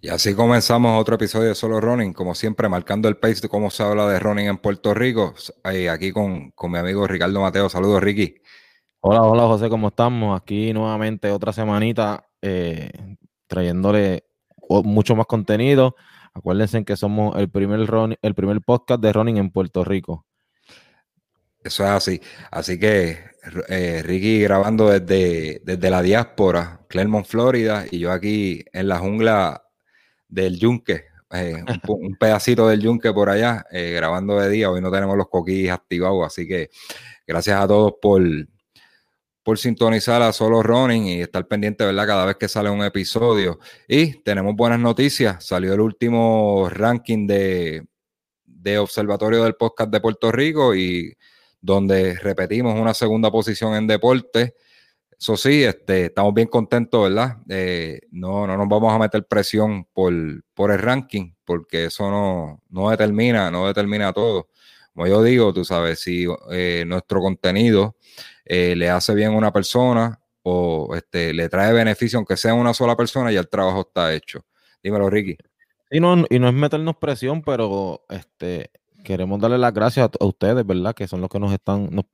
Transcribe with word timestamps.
Y 0.00 0.10
así 0.10 0.32
comenzamos 0.32 1.00
otro 1.00 1.16
episodio 1.16 1.48
de 1.48 1.54
Solo 1.56 1.80
Running, 1.80 2.12
como 2.12 2.32
siempre, 2.36 2.68
marcando 2.68 3.08
el 3.08 3.16
pace 3.16 3.40
de 3.40 3.48
cómo 3.48 3.68
se 3.68 3.82
habla 3.82 4.06
de 4.08 4.20
running 4.20 4.46
en 4.46 4.58
Puerto 4.58 4.94
Rico. 4.94 5.34
aquí 5.64 6.12
con, 6.12 6.52
mi 6.70 6.78
amigo 6.78 7.04
Ricardo 7.08 7.40
Mateo. 7.40 7.68
Saludos, 7.68 8.00
Ricky. 8.00 8.36
Hola, 9.00 9.22
hola, 9.22 9.42
José, 9.48 9.68
¿cómo 9.68 9.88
estamos? 9.88 10.40
Aquí 10.40 10.72
nuevamente 10.72 11.32
otra 11.32 11.52
semanita 11.52 12.28
eh, 12.40 12.92
trayéndole 13.48 14.22
mucho 14.84 15.16
más 15.16 15.26
contenido. 15.26 15.96
Acuérdense 16.32 16.84
que 16.84 16.96
somos 16.96 17.36
el 17.36 17.50
primer, 17.50 17.80
el 18.22 18.34
primer 18.36 18.60
podcast 18.62 19.00
de 19.00 19.12
running 19.12 19.38
en 19.38 19.50
Puerto 19.50 19.82
Rico. 19.82 20.26
Eso 21.64 21.82
es 21.82 21.90
así. 21.90 22.20
Así 22.52 22.78
que 22.78 23.18
eh, 23.68 24.02
Ricky 24.04 24.42
grabando 24.42 24.90
desde, 24.90 25.60
desde 25.64 25.90
la 25.90 26.02
diáspora, 26.02 26.82
Claremont, 26.88 27.26
Florida, 27.26 27.84
y 27.90 27.98
yo 27.98 28.12
aquí 28.12 28.64
en 28.72 28.86
la 28.86 28.98
jungla 29.00 29.64
del 30.28 30.58
yunque, 30.58 31.06
eh, 31.30 31.62
un, 31.88 32.16
pedacito 32.16 32.68
del 32.68 32.80
yunque 32.80 33.12
por 33.12 33.28
allá, 33.28 33.64
eh, 33.70 33.92
grabando 33.92 34.38
de 34.38 34.48
día. 34.50 34.70
Hoy 34.70 34.80
no 34.80 34.90
tenemos 34.90 35.16
los 35.16 35.28
coquillos 35.28 35.72
activados, 35.72 36.26
así 36.26 36.46
que 36.46 36.70
gracias 37.26 37.60
a 37.60 37.66
todos 37.66 37.94
por, 38.00 38.22
por 39.42 39.58
sintonizar 39.58 40.22
a 40.22 40.32
Solo 40.32 40.62
Running 40.62 41.06
y 41.06 41.20
estar 41.22 41.46
pendiente, 41.46 41.84
¿verdad? 41.84 42.06
Cada 42.06 42.26
vez 42.26 42.36
que 42.36 42.48
sale 42.48 42.70
un 42.70 42.82
episodio. 42.82 43.58
Y 43.86 44.22
tenemos 44.22 44.54
buenas 44.54 44.80
noticias. 44.80 45.44
Salió 45.44 45.74
el 45.74 45.80
último 45.80 46.68
ranking 46.70 47.26
de, 47.26 47.86
de 48.44 48.78
Observatorio 48.78 49.44
del 49.44 49.54
Podcast 49.54 49.90
de 49.90 50.00
Puerto 50.00 50.32
Rico 50.32 50.74
y 50.74 51.14
donde 51.60 52.14
repetimos 52.16 52.78
una 52.78 52.94
segunda 52.94 53.30
posición 53.30 53.74
en 53.74 53.86
deporte. 53.86 54.54
Eso 55.18 55.36
sí, 55.36 55.64
este, 55.64 56.06
estamos 56.06 56.32
bien 56.32 56.46
contentos, 56.46 57.02
¿verdad? 57.08 57.38
Eh, 57.48 58.00
no, 58.12 58.46
no 58.46 58.56
nos 58.56 58.68
vamos 58.68 58.94
a 58.94 58.98
meter 58.98 59.26
presión 59.26 59.84
por, 59.92 60.12
por 60.54 60.70
el 60.70 60.78
ranking, 60.78 61.32
porque 61.44 61.86
eso 61.86 62.08
no, 62.08 62.62
no 62.68 62.90
determina, 62.90 63.50
no 63.50 63.66
determina 63.66 64.12
todo. 64.12 64.48
Como 64.94 65.08
yo 65.08 65.22
digo, 65.22 65.52
tú 65.52 65.64
sabes, 65.64 66.00
si 66.00 66.26
eh, 66.52 66.84
nuestro 66.86 67.20
contenido 67.20 67.96
eh, 68.44 68.74
le 68.76 68.90
hace 68.90 69.14
bien 69.14 69.32
a 69.32 69.36
una 69.36 69.52
persona 69.52 70.20
o 70.42 70.94
este, 70.94 71.34
le 71.34 71.48
trae 71.48 71.72
beneficio, 71.72 72.18
aunque 72.18 72.36
sea 72.36 72.54
una 72.54 72.72
sola 72.72 72.96
persona, 72.96 73.32
ya 73.32 73.40
el 73.40 73.48
trabajo 73.48 73.80
está 73.80 74.14
hecho. 74.14 74.44
Dímelo, 74.82 75.10
Ricky. 75.10 75.36
Y 75.90 76.00
no, 76.00 76.24
y 76.30 76.38
no 76.38 76.48
es 76.48 76.54
meternos 76.54 76.96
presión, 76.96 77.42
pero 77.42 78.04
este, 78.08 78.70
queremos 79.04 79.40
darle 79.40 79.58
las 79.58 79.72
gracias 79.72 80.10
a, 80.20 80.24
ustedes, 80.24 80.64
¿verdad? 80.64 80.94
Que 80.94 81.08
son 81.08 81.20
los 81.20 81.30
que 81.30 81.40
nos 81.40 81.52
están, 81.52 81.88
nos, 81.90 82.06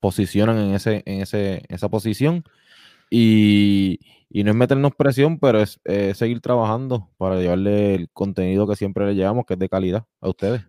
posicionan 0.00 0.58
en, 0.58 0.74
ese, 0.74 1.02
en, 1.06 1.20
ese, 1.22 1.62
esa 1.68 1.88
posición. 1.88 2.44
Y, 3.10 4.00
no 4.30 4.50
es 4.50 4.56
meternos 4.56 4.94
presión, 4.94 5.38
pero 5.38 5.60
es 5.60 5.80
seguir 6.14 6.40
trabajando 6.40 7.10
para 7.18 7.36
llevarle 7.36 7.94
el 7.94 8.10
contenido 8.12 8.66
que 8.68 8.76
siempre 8.76 9.06
le 9.06 9.14
llevamos, 9.14 9.44
que 9.46 9.54
es 9.54 9.60
de 9.60 9.68
calidad 9.68 10.04
a 10.20 10.28
ustedes. 10.28 10.62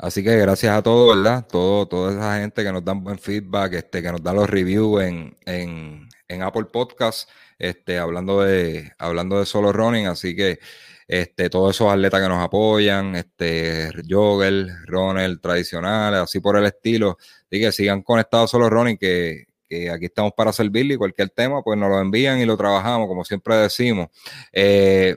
Así 0.00 0.22
que 0.22 0.36
gracias 0.36 0.76
a 0.76 0.82
todos, 0.82 1.16
¿verdad? 1.16 1.44
Todo, 1.48 1.88
toda 1.88 2.12
esa 2.12 2.40
gente 2.40 2.62
que 2.62 2.70
nos 2.70 2.84
dan 2.84 3.02
buen 3.02 3.18
feedback, 3.18 3.72
este, 3.74 4.00
que 4.00 4.12
nos 4.12 4.22
da 4.22 4.32
los 4.32 4.48
reviews 4.48 5.02
en, 5.02 5.36
en, 5.44 6.08
en 6.28 6.42
Apple 6.42 6.66
Podcast, 6.66 7.28
este, 7.58 7.98
hablando 7.98 8.40
de, 8.42 8.92
hablando 8.98 9.40
de 9.40 9.46
solo 9.46 9.72
running. 9.72 10.06
Así 10.06 10.36
que 10.36 10.60
este, 11.08 11.48
todos 11.48 11.74
esos 11.74 11.90
atletas 11.90 12.20
que 12.20 12.28
nos 12.28 12.44
apoyan, 12.44 13.16
este, 13.16 13.90
jogger, 14.08 14.66
runner 14.86 15.38
tradicionales, 15.38 16.20
así 16.20 16.38
por 16.38 16.56
el 16.58 16.66
estilo, 16.66 17.16
que 17.50 17.72
sigan 17.72 18.02
conectados 18.02 18.50
solo 18.50 18.68
running, 18.68 18.98
que, 18.98 19.46
que 19.66 19.90
aquí 19.90 20.04
estamos 20.04 20.32
para 20.36 20.52
servirle 20.52 20.94
y 20.94 20.96
cualquier 20.98 21.30
tema, 21.30 21.62
pues 21.62 21.78
nos 21.78 21.88
lo 21.88 21.98
envían 21.98 22.38
y 22.38 22.44
lo 22.44 22.56
trabajamos, 22.56 23.08
como 23.08 23.24
siempre 23.24 23.56
decimos. 23.56 24.08
Eh, 24.52 25.16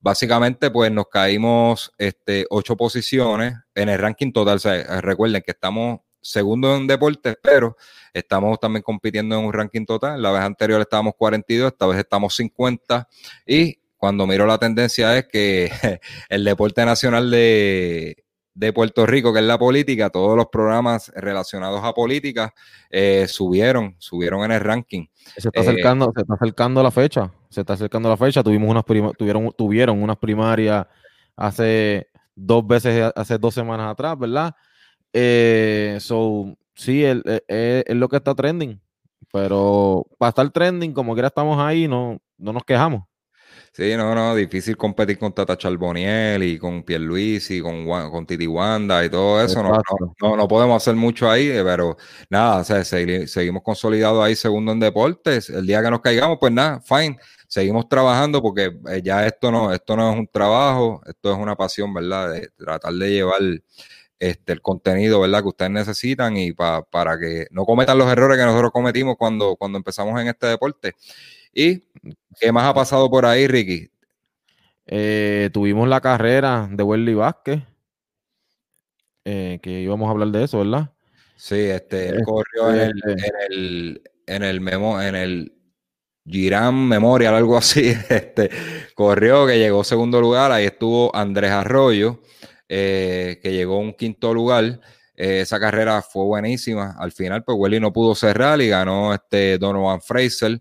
básicamente, 0.00 0.70
pues 0.70 0.92
nos 0.92 1.08
caímos 1.08 1.92
este, 1.98 2.46
ocho 2.50 2.76
posiciones 2.76 3.54
en 3.74 3.88
el 3.88 3.98
ranking 3.98 4.32
total. 4.32 4.60
recuerden 5.02 5.42
que 5.42 5.50
estamos 5.50 6.00
segundo 6.20 6.76
en 6.76 6.86
deportes, 6.86 7.36
pero 7.42 7.76
estamos 8.12 8.58
también 8.60 8.82
compitiendo 8.82 9.38
en 9.38 9.44
un 9.44 9.52
ranking 9.52 9.84
total. 9.84 10.22
La 10.22 10.30
vez 10.30 10.42
anterior 10.42 10.80
estábamos 10.80 11.14
42, 11.16 11.72
esta 11.72 11.86
vez 11.86 11.98
estamos 11.98 12.34
50 12.36 13.08
y 13.46 13.81
cuando 14.02 14.26
miro 14.26 14.46
la 14.46 14.58
tendencia 14.58 15.16
es 15.16 15.28
que 15.28 15.70
el 16.28 16.42
deporte 16.42 16.84
nacional 16.84 17.30
de, 17.30 18.16
Puerto 18.74 19.06
Rico, 19.06 19.32
que 19.32 19.38
es 19.38 19.44
la 19.44 19.60
política, 19.60 20.10
todos 20.10 20.36
los 20.36 20.48
programas 20.48 21.12
relacionados 21.14 21.84
a 21.84 21.92
política 21.92 22.52
eh, 22.90 23.26
subieron, 23.28 23.94
subieron 24.00 24.42
en 24.42 24.50
el 24.50 24.58
ranking. 24.58 25.06
Se 25.36 25.50
está 25.50 25.60
acercando, 25.60 26.12
se 26.16 26.22
está 26.22 26.34
acercando 26.34 26.82
la 26.82 26.90
fecha, 26.90 27.32
se 27.48 27.60
está 27.60 27.74
acercando 27.74 28.08
la 28.08 28.16
fecha. 28.16 28.42
Tuvimos 28.42 28.70
unas 28.70 28.84
tuvieron, 29.16 29.52
tuvieron 29.56 30.02
unas 30.02 30.16
primarias 30.16 30.84
hace 31.36 32.08
dos 32.34 32.66
veces, 32.66 33.12
hace 33.14 33.38
dos 33.38 33.54
semanas 33.54 33.92
atrás, 33.92 34.18
¿verdad? 34.18 34.52
Eh, 35.12 35.98
so, 36.00 36.56
sí, 36.74 37.04
es, 37.04 37.22
es, 37.46 37.94
lo 37.94 38.08
que 38.08 38.16
está 38.16 38.34
trending. 38.34 38.80
Pero 39.32 40.08
para 40.18 40.30
estar 40.30 40.50
trending, 40.50 40.92
como 40.92 41.12
quiera 41.12 41.28
estamos 41.28 41.60
ahí, 41.60 41.86
no, 41.86 42.20
no 42.36 42.52
nos 42.52 42.64
quejamos. 42.64 43.04
Sí, 43.74 43.96
no, 43.96 44.14
no, 44.14 44.34
difícil 44.34 44.76
competir 44.76 45.18
con 45.18 45.32
Tata 45.32 45.56
Charboniel 45.56 46.42
y 46.42 46.58
con 46.58 46.82
Pierluisi 46.82 47.56
y 47.56 47.60
con, 47.62 47.86
con 47.86 48.26
Titi 48.26 48.46
Wanda 48.46 49.02
y 49.02 49.08
todo 49.08 49.42
eso. 49.42 49.62
No, 49.62 49.80
no, 50.20 50.36
no, 50.36 50.46
podemos 50.46 50.76
hacer 50.76 50.94
mucho 50.94 51.30
ahí, 51.30 51.48
pero 51.64 51.96
nada, 52.28 52.58
o 52.58 52.64
sea, 52.64 52.84
seguimos 52.84 53.62
consolidados 53.62 54.22
ahí 54.22 54.36
segundo 54.36 54.72
en 54.72 54.80
deportes. 54.80 55.48
El 55.48 55.66
día 55.66 55.82
que 55.82 55.90
nos 55.90 56.02
caigamos, 56.02 56.36
pues 56.38 56.52
nada, 56.52 56.82
fine. 56.82 57.16
Seguimos 57.48 57.88
trabajando 57.88 58.42
porque 58.42 58.72
eh, 58.90 59.00
ya 59.02 59.26
esto 59.26 59.50
no, 59.50 59.72
esto 59.72 59.96
no 59.96 60.12
es 60.12 60.18
un 60.18 60.26
trabajo, 60.26 61.00
esto 61.06 61.32
es 61.32 61.38
una 61.38 61.56
pasión, 61.56 61.94
¿verdad? 61.94 62.30
De 62.30 62.50
tratar 62.54 62.92
de 62.92 63.10
llevar 63.10 63.40
este, 64.18 64.52
el 64.52 64.60
contenido, 64.60 65.20
¿verdad? 65.20 65.40
Que 65.40 65.48
ustedes 65.48 65.70
necesitan 65.70 66.36
y 66.36 66.52
para 66.52 67.18
que 67.18 67.46
no 67.50 67.64
cometan 67.64 67.96
los 67.96 68.10
errores 68.12 68.36
que 68.36 68.44
nosotros 68.44 68.70
cometimos 68.70 69.16
cuando, 69.16 69.56
cuando 69.56 69.78
empezamos 69.78 70.20
en 70.20 70.28
este 70.28 70.46
deporte. 70.48 70.94
¿Y 71.52 71.82
qué 72.40 72.50
más 72.50 72.64
ha 72.64 72.74
pasado 72.74 73.10
por 73.10 73.26
ahí, 73.26 73.46
Ricky? 73.46 73.90
Eh, 74.86 75.50
tuvimos 75.52 75.88
la 75.88 76.00
carrera 76.00 76.68
de 76.70 76.82
Welly 76.82 77.14
Vázquez, 77.14 77.62
eh, 79.24 79.60
que 79.62 79.80
íbamos 79.80 80.08
a 80.08 80.10
hablar 80.10 80.28
de 80.28 80.44
eso, 80.44 80.58
¿verdad? 80.58 80.90
Sí, 81.36 81.56
este, 81.56 82.08
él 82.08 82.22
corrió 82.24 82.70
en 82.72 82.80
el, 82.80 82.92
en 83.06 83.34
el, 83.50 84.02
en 84.26 84.42
el, 84.42 84.60
memo, 84.60 85.00
en 85.00 85.14
el 85.14 85.52
Girán 86.24 86.88
Memorial, 86.88 87.34
algo 87.34 87.56
así. 87.56 87.94
Este, 88.08 88.50
corrió, 88.94 89.46
que 89.46 89.58
llegó 89.58 89.84
segundo 89.84 90.20
lugar. 90.20 90.52
Ahí 90.52 90.66
estuvo 90.66 91.14
Andrés 91.14 91.50
Arroyo, 91.50 92.20
eh, 92.68 93.40
que 93.42 93.52
llegó 93.52 93.78
un 93.78 93.92
quinto 93.94 94.32
lugar. 94.32 94.80
esa 95.14 95.60
carrera 95.60 96.02
fue 96.02 96.24
buenísima. 96.24 96.96
Al 96.98 97.12
final, 97.12 97.44
pues 97.44 97.56
Welly 97.58 97.80
no 97.80 97.92
pudo 97.92 98.14
cerrar 98.14 98.60
y 98.60 98.68
ganó 98.68 99.12
este 99.14 99.58
Donovan 99.58 100.00
Fraser. 100.00 100.60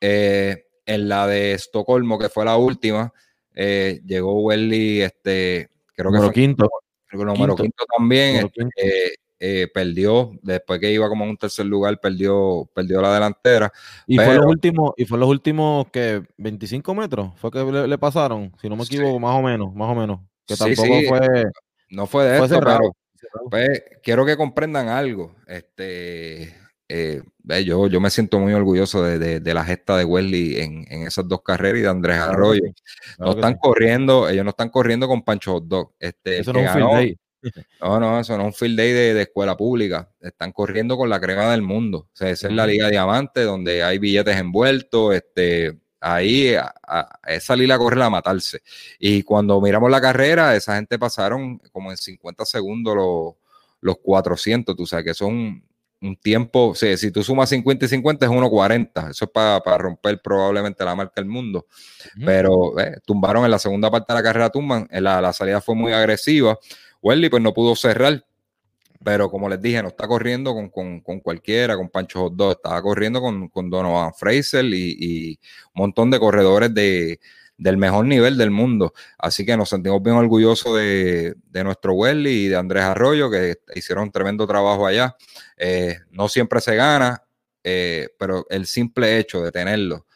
Eh, 0.00 0.64
en 0.86 1.08
la 1.08 1.26
de 1.26 1.52
Estocolmo, 1.52 2.18
que 2.18 2.28
fue 2.28 2.44
la 2.44 2.56
última, 2.56 3.12
eh, 3.54 4.00
llegó 4.06 4.40
Welly, 4.40 5.02
este, 5.02 5.68
creo 5.94 6.10
que 6.10 6.18
fue 6.18 6.32
quinto. 6.32 6.68
Creo 7.06 7.20
que 7.20 7.26
número 7.26 7.56
quinto, 7.56 7.84
también. 7.96 8.46
Este, 8.46 9.14
eh, 9.40 9.68
perdió, 9.72 10.32
después 10.42 10.80
que 10.80 10.90
iba 10.90 11.08
como 11.08 11.24
en 11.24 11.30
un 11.30 11.36
tercer 11.36 11.64
lugar, 11.64 12.00
perdió, 12.00 12.68
perdió 12.74 13.00
la 13.00 13.14
delantera. 13.14 13.72
Y 14.06 14.16
fue 14.16 14.34
los 14.34 14.46
últimos, 14.46 14.92
y 14.96 15.04
fue 15.04 15.18
los 15.18 15.28
últimos 15.28 15.86
que 15.92 16.24
25 16.38 16.92
metros 16.94 17.30
fue 17.36 17.52
que 17.52 17.62
le, 17.64 17.98
pasaron, 17.98 18.52
si 18.60 18.68
no 18.68 18.74
me 18.74 18.82
equivoco, 18.82 19.20
más 19.20 19.38
o 19.38 19.42
menos, 19.42 19.72
más 19.74 19.90
o 19.90 19.94
menos. 19.94 20.20
Que 20.44 20.56
tampoco 20.56 20.88
fue. 21.08 21.44
No 21.90 22.06
fue 22.06 22.24
de 22.24 22.44
eso, 22.44 22.58
pero 22.58 22.96
pues, 23.48 23.82
quiero 24.02 24.26
que 24.26 24.36
comprendan 24.36 24.88
algo. 24.88 25.36
Este 25.46 26.54
eh, 26.88 27.22
yo, 27.64 27.86
yo 27.86 28.00
me 28.00 28.10
siento 28.10 28.38
muy 28.38 28.54
orgulloso 28.54 29.02
de, 29.02 29.40
de, 29.40 29.54
la 29.54 29.64
gesta 29.64 29.96
de 29.96 30.04
Wesley 30.04 30.60
en, 30.60 30.86
en, 30.90 31.06
esas 31.06 31.28
dos 31.28 31.42
carreras 31.42 31.80
y 31.80 31.82
de 31.82 31.88
Andrés 31.88 32.18
Arroyo. 32.18 32.62
no 33.18 33.32
están 33.32 33.56
corriendo, 33.56 34.28
ellos 34.28 34.44
no 34.44 34.50
están 34.50 34.70
corriendo 34.70 35.06
con 35.06 35.22
Pancho 35.22 35.52
Hot 35.52 35.64
Dog. 35.64 35.92
Este, 35.98 36.38
eso 36.38 36.52
no 36.52 36.60
es 36.60 36.66
un 36.68 36.72
field 36.74 36.92
day. 36.92 37.18
No, 37.80 38.00
no, 38.00 38.18
eso 38.18 38.36
no 38.36 38.42
es 38.42 38.46
un 38.46 38.52
field 38.52 38.76
day 38.76 38.92
de, 38.92 39.14
de, 39.14 39.22
escuela 39.22 39.56
pública. 39.56 40.10
Están 40.20 40.50
corriendo 40.50 40.96
con 40.96 41.08
la 41.08 41.20
crema 41.20 41.52
del 41.52 41.62
mundo. 41.62 42.08
O 42.12 42.16
sea, 42.16 42.30
esa 42.30 42.48
es 42.48 42.52
la 42.52 42.66
Liga 42.66 42.88
Diamante, 42.88 43.42
donde 43.42 43.84
hay 43.84 43.98
billetes 43.98 44.36
envueltos, 44.36 45.14
este, 45.14 45.78
ahí 46.00 46.54
es 47.26 47.44
salir 47.44 47.72
a 47.72 47.78
correr 47.78 48.02
a 48.02 48.10
matarse. 48.10 48.60
Y 48.98 49.22
cuando 49.22 49.60
miramos 49.60 49.90
la 49.90 50.00
carrera, 50.00 50.56
esa 50.56 50.76
gente 50.76 50.98
pasaron 50.98 51.58
como 51.70 51.90
en 51.90 51.96
50 51.96 52.44
segundos 52.44 52.96
los, 52.96 53.34
los 53.80 53.98
400, 53.98 54.74
tú 54.74 54.86
sabes 54.86 55.04
que 55.04 55.14
son 55.14 55.62
un 56.00 56.16
tiempo, 56.16 56.74
si 56.74 57.10
tú 57.10 57.22
sumas 57.22 57.48
50 57.48 57.84
y 57.84 57.88
50 57.88 58.26
es 58.26 58.30
1.40, 58.32 59.10
eso 59.10 59.24
es 59.24 59.30
para, 59.30 59.78
romper 59.78 60.20
probablemente 60.22 60.84
la 60.84 60.94
marca 60.94 61.14
del 61.16 61.26
mundo, 61.26 61.66
pero 62.24 62.78
eh, 62.78 62.96
tumbaron 63.04 63.44
en 63.44 63.50
la 63.50 63.58
segunda 63.58 63.90
parte 63.90 64.12
de 64.12 64.18
la 64.18 64.22
carrera, 64.22 64.50
tumban, 64.50 64.88
la, 64.90 65.20
la 65.20 65.32
salida 65.32 65.60
fue 65.60 65.74
muy 65.74 65.92
agresiva, 65.92 66.58
Welly 67.02 67.28
pues 67.28 67.42
no 67.42 67.52
pudo 67.52 67.74
cerrar, 67.74 68.24
pero 69.02 69.30
como 69.30 69.48
les 69.48 69.60
dije, 69.60 69.82
no 69.82 69.88
está 69.88 70.08
corriendo 70.08 70.54
con, 70.54 71.00
cualquiera, 71.20 71.76
con 71.76 71.88
Pancho 71.88 72.20
Hot 72.20 72.34
Dog, 72.34 72.50
estaba 72.52 72.82
corriendo 72.82 73.20
con, 73.20 73.48
con 73.48 73.70
Donovan 73.70 74.12
Fraser 74.14 74.64
y, 74.64 75.38
un 75.74 75.82
montón 75.82 76.10
de 76.10 76.18
corredores 76.18 76.74
de, 76.74 77.20
del 77.58 77.76
mejor 77.76 78.06
nivel 78.06 78.38
del 78.38 78.50
mundo. 78.50 78.94
Así 79.18 79.44
que 79.44 79.56
nos 79.56 79.68
sentimos 79.68 80.02
bien 80.02 80.16
orgullosos 80.16 80.76
de, 80.76 81.34
nuestro 81.64 81.92
Welly 81.92 82.46
y 82.46 82.48
de 82.48 82.56
Andrés 82.56 82.84
Arroyo, 82.84 83.30
que 83.30 83.56
hicieron 83.74 84.04
un 84.04 84.12
tremendo 84.12 84.46
trabajo 84.46 84.86
allá. 84.86 85.16
Eh, 85.56 85.98
no 86.12 86.28
siempre 86.28 86.60
se 86.60 86.76
gana, 86.76 87.22
eh, 87.62 88.08
pero 88.18 88.46
el 88.48 88.66
simple 88.66 89.18
hecho 89.18 89.42
de 89.42 89.50
tenerlo 89.50 90.06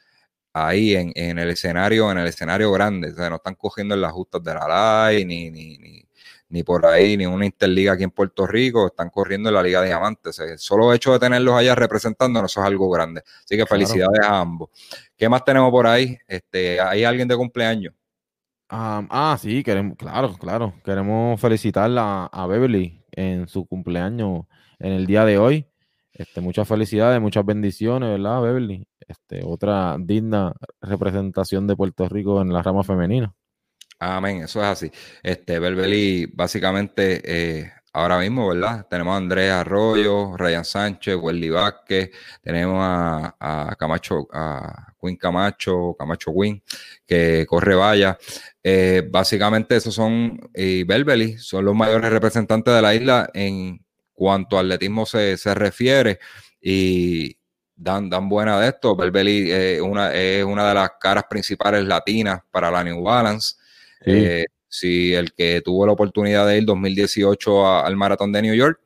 ahí 0.54 0.94
en, 0.94 1.38
el 1.38 1.50
escenario, 1.50 2.10
en 2.10 2.18
el 2.18 2.26
escenario 2.26 2.70
grande, 2.72 3.10
o 3.10 3.14
sea, 3.14 3.30
no 3.30 3.36
están 3.36 3.54
cogiendo 3.54 3.94
en 3.94 4.02
las 4.02 4.12
justas 4.12 4.42
de 4.42 4.54
la 4.54 4.68
LAI, 4.68 5.24
ni, 5.24 5.50
ni, 5.50 5.78
ni, 5.78 6.04
ni 6.52 6.62
por 6.62 6.84
ahí, 6.84 7.16
ni 7.16 7.25
una 7.25 7.46
Interliga 7.46 7.94
aquí 7.94 8.04
en 8.04 8.10
Puerto 8.10 8.46
Rico, 8.46 8.87
están 8.87 9.08
corriendo 9.08 9.49
en 9.49 9.54
la 9.54 9.62
Liga 9.62 9.82
Diamantes. 9.82 10.38
El 10.38 10.58
solo 10.58 10.93
hecho 10.93 11.12
de 11.14 11.19
tenerlos 11.19 11.54
allá 11.54 11.75
representándonos 11.75 12.52
eso 12.52 12.60
es 12.60 12.66
algo 12.66 12.90
grande. 12.90 13.22
Así 13.43 13.56
que 13.56 13.64
felicidades 13.64 14.20
a 14.22 14.40
ambos. 14.40 14.69
¿Qué 15.16 15.31
más 15.31 15.44
tenemos 15.46 15.70
por 15.70 15.87
ahí? 15.87 16.19
Este, 16.28 16.78
¿Hay 16.78 17.04
alguien 17.04 17.26
de 17.26 17.37
cumpleaños? 17.37 17.94
ah, 18.69 19.38
sí, 19.40 19.62
queremos, 19.62 19.96
claro, 19.96 20.34
claro. 20.38 20.75
Queremos 20.84 21.40
felicitar 21.40 21.90
a, 21.96 22.46
Beverly 22.46 23.02
en 23.12 23.49
su 23.49 23.66
cumpleaños 23.66 24.44
en 24.78 24.93
el 24.93 25.06
día 25.06 25.25
de 25.25 25.38
hoy. 25.38 25.66
Este, 26.12 26.43
muchas 26.43 26.69
felicidades, 26.69 27.19
muchas 27.20 27.46
bendiciones, 27.46 28.10
¿verdad, 28.10 28.43
Beverly? 28.43 28.87
Este, 29.08 29.43
otra 29.44 29.96
digna 29.99 30.52
representación 30.82 31.66
de 31.66 31.76
Puerto 31.76 32.08
Rico 32.10 32.43
en 32.43 32.52
la 32.52 32.62
rama 32.62 32.84
femenina. 32.84 33.34
Amén, 34.04 34.43
eso 34.43 34.60
es 34.60 34.66
así. 34.66 34.90
Este, 35.22 35.60
Belbeli, 35.60 36.26
básicamente, 36.34 37.20
eh, 37.25 37.72
ahora 37.93 38.19
mismo, 38.19 38.49
¿verdad? 38.49 38.84
Tenemos 38.90 39.14
a 39.14 39.16
Andrés 39.16 39.52
Arroyo, 39.52 40.37
Ryan 40.37 40.64
Sánchez, 40.64 41.14
Welly 41.20 41.50
Vázquez, 41.50 42.10
tenemos 42.43 42.78
a, 42.81 43.76
Camacho, 43.78 44.26
a 44.32 44.93
Quinn 45.00 45.16
Camacho, 45.16 45.94
Camacho 45.96 46.32
Quinn, 46.34 46.60
que 47.06 47.46
corre 47.46 47.76
vaya. 47.76 48.19
Eh, 48.60 49.06
básicamente, 49.08 49.76
esos 49.76 49.94
son, 49.94 50.37
y 50.52 50.82
Belbeli, 50.82 51.38
son 51.38 51.64
los 51.64 51.76
mayores 51.76 52.10
representantes 52.10 52.75
de 52.75 52.82
la 52.82 52.96
isla 52.96 53.31
en 53.32 53.87
cuanto 54.12 54.56
a 54.58 54.62
atletismo 54.62 55.06
se, 55.06 55.37
refiere. 55.54 56.19
Y, 56.60 57.37
dan, 57.76 58.10
dan 58.10 58.28
buena 58.28 58.58
de 58.58 58.66
esto. 58.66 58.96
Belbeli 58.96 59.52
eh, 59.52 59.81
una, 59.81 60.12
es 60.12 60.44
una 60.44 60.66
de 60.69 60.75
las 60.75 60.90
caras 61.00 61.25
principales 61.31 61.84
latinas 61.84 62.40
para 62.50 62.69
la 62.69 62.82
New 62.82 63.00
Balance. 63.00 63.62
Eh, 64.04 64.46
si 64.69 65.14
el 65.14 65.32
que 65.32 65.60
tuvo 65.60 65.87
la 65.87 65.93
oportunidad 65.93 66.46
de 66.46 66.58
ir 66.58 66.64
2018 66.64 67.84
al 67.84 67.96
maratón 67.96 68.32
de 68.32 68.43
New 68.43 68.54
York, 68.54 68.81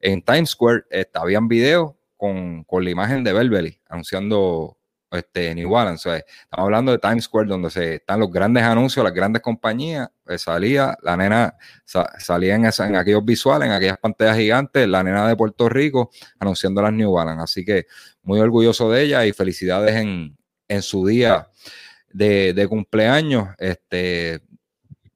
en 0.00 0.22
Times 0.22 0.50
Square 0.50 0.84
está 0.90 1.20
habían 1.20 1.48
videos 1.48 1.92
con, 2.16 2.64
la 2.70 2.90
imagen 2.90 3.24
de 3.24 3.32
Belbeli 3.32 3.80
anunciando 3.88 4.78
este, 5.10 5.54
New 5.54 5.70
Balance. 5.70 6.08
estamos 6.18 6.64
hablando 6.64 6.92
de 6.92 6.98
Times 6.98 7.24
Square, 7.24 7.48
donde 7.48 7.70
se, 7.70 7.96
están 7.96 8.20
los 8.20 8.30
grandes 8.30 8.62
anuncios, 8.62 9.04
las 9.04 9.12
grandes 9.12 9.42
compañías. 9.42 10.08
Pues 10.24 10.42
salía, 10.42 10.96
la 11.02 11.16
nena 11.16 11.56
salía 11.84 12.54
en, 12.54 12.64
en 12.64 12.96
aquellos 12.96 13.24
visuales, 13.24 13.66
en 13.66 13.74
aquellas 13.74 13.98
pantallas 13.98 14.36
gigantes, 14.36 14.86
la 14.88 15.02
nena 15.02 15.26
de 15.28 15.36
Puerto 15.36 15.68
Rico 15.68 16.10
anunciando 16.38 16.80
las 16.80 16.92
New 16.92 17.12
Balance. 17.12 17.42
Así 17.42 17.64
que 17.64 17.86
muy 18.22 18.40
orgulloso 18.40 18.90
de 18.90 19.02
ella 19.02 19.26
y 19.26 19.32
felicidades 19.32 19.96
en, 19.96 20.36
en 20.68 20.82
su 20.82 21.06
día 21.06 21.48
de, 22.08 22.54
de 22.54 22.68
cumpleaños. 22.68 23.48
Este, 23.58 24.40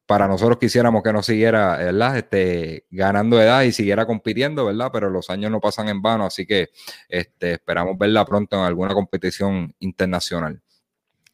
para 0.07 0.27
nosotros 0.27 0.57
quisiéramos 0.57 1.03
que 1.03 1.11
no 1.11 1.21
siguiera, 1.21 1.77
¿verdad? 1.77 2.17
Este, 2.17 2.85
ganando 2.89 3.41
edad 3.41 3.63
y 3.63 3.73
siguiera 3.73 4.05
compitiendo, 4.05 4.65
¿verdad? 4.65 4.89
Pero 4.91 5.09
los 5.09 5.29
años 5.29 5.51
no 5.51 5.59
pasan 5.59 5.89
en 5.89 6.01
vano, 6.01 6.25
así 6.25 6.45
que 6.47 6.69
este, 7.09 7.53
esperamos 7.53 7.97
verla 7.97 8.25
pronto 8.25 8.55
en 8.55 8.63
alguna 8.63 8.93
competición 8.93 9.75
internacional. 9.79 10.61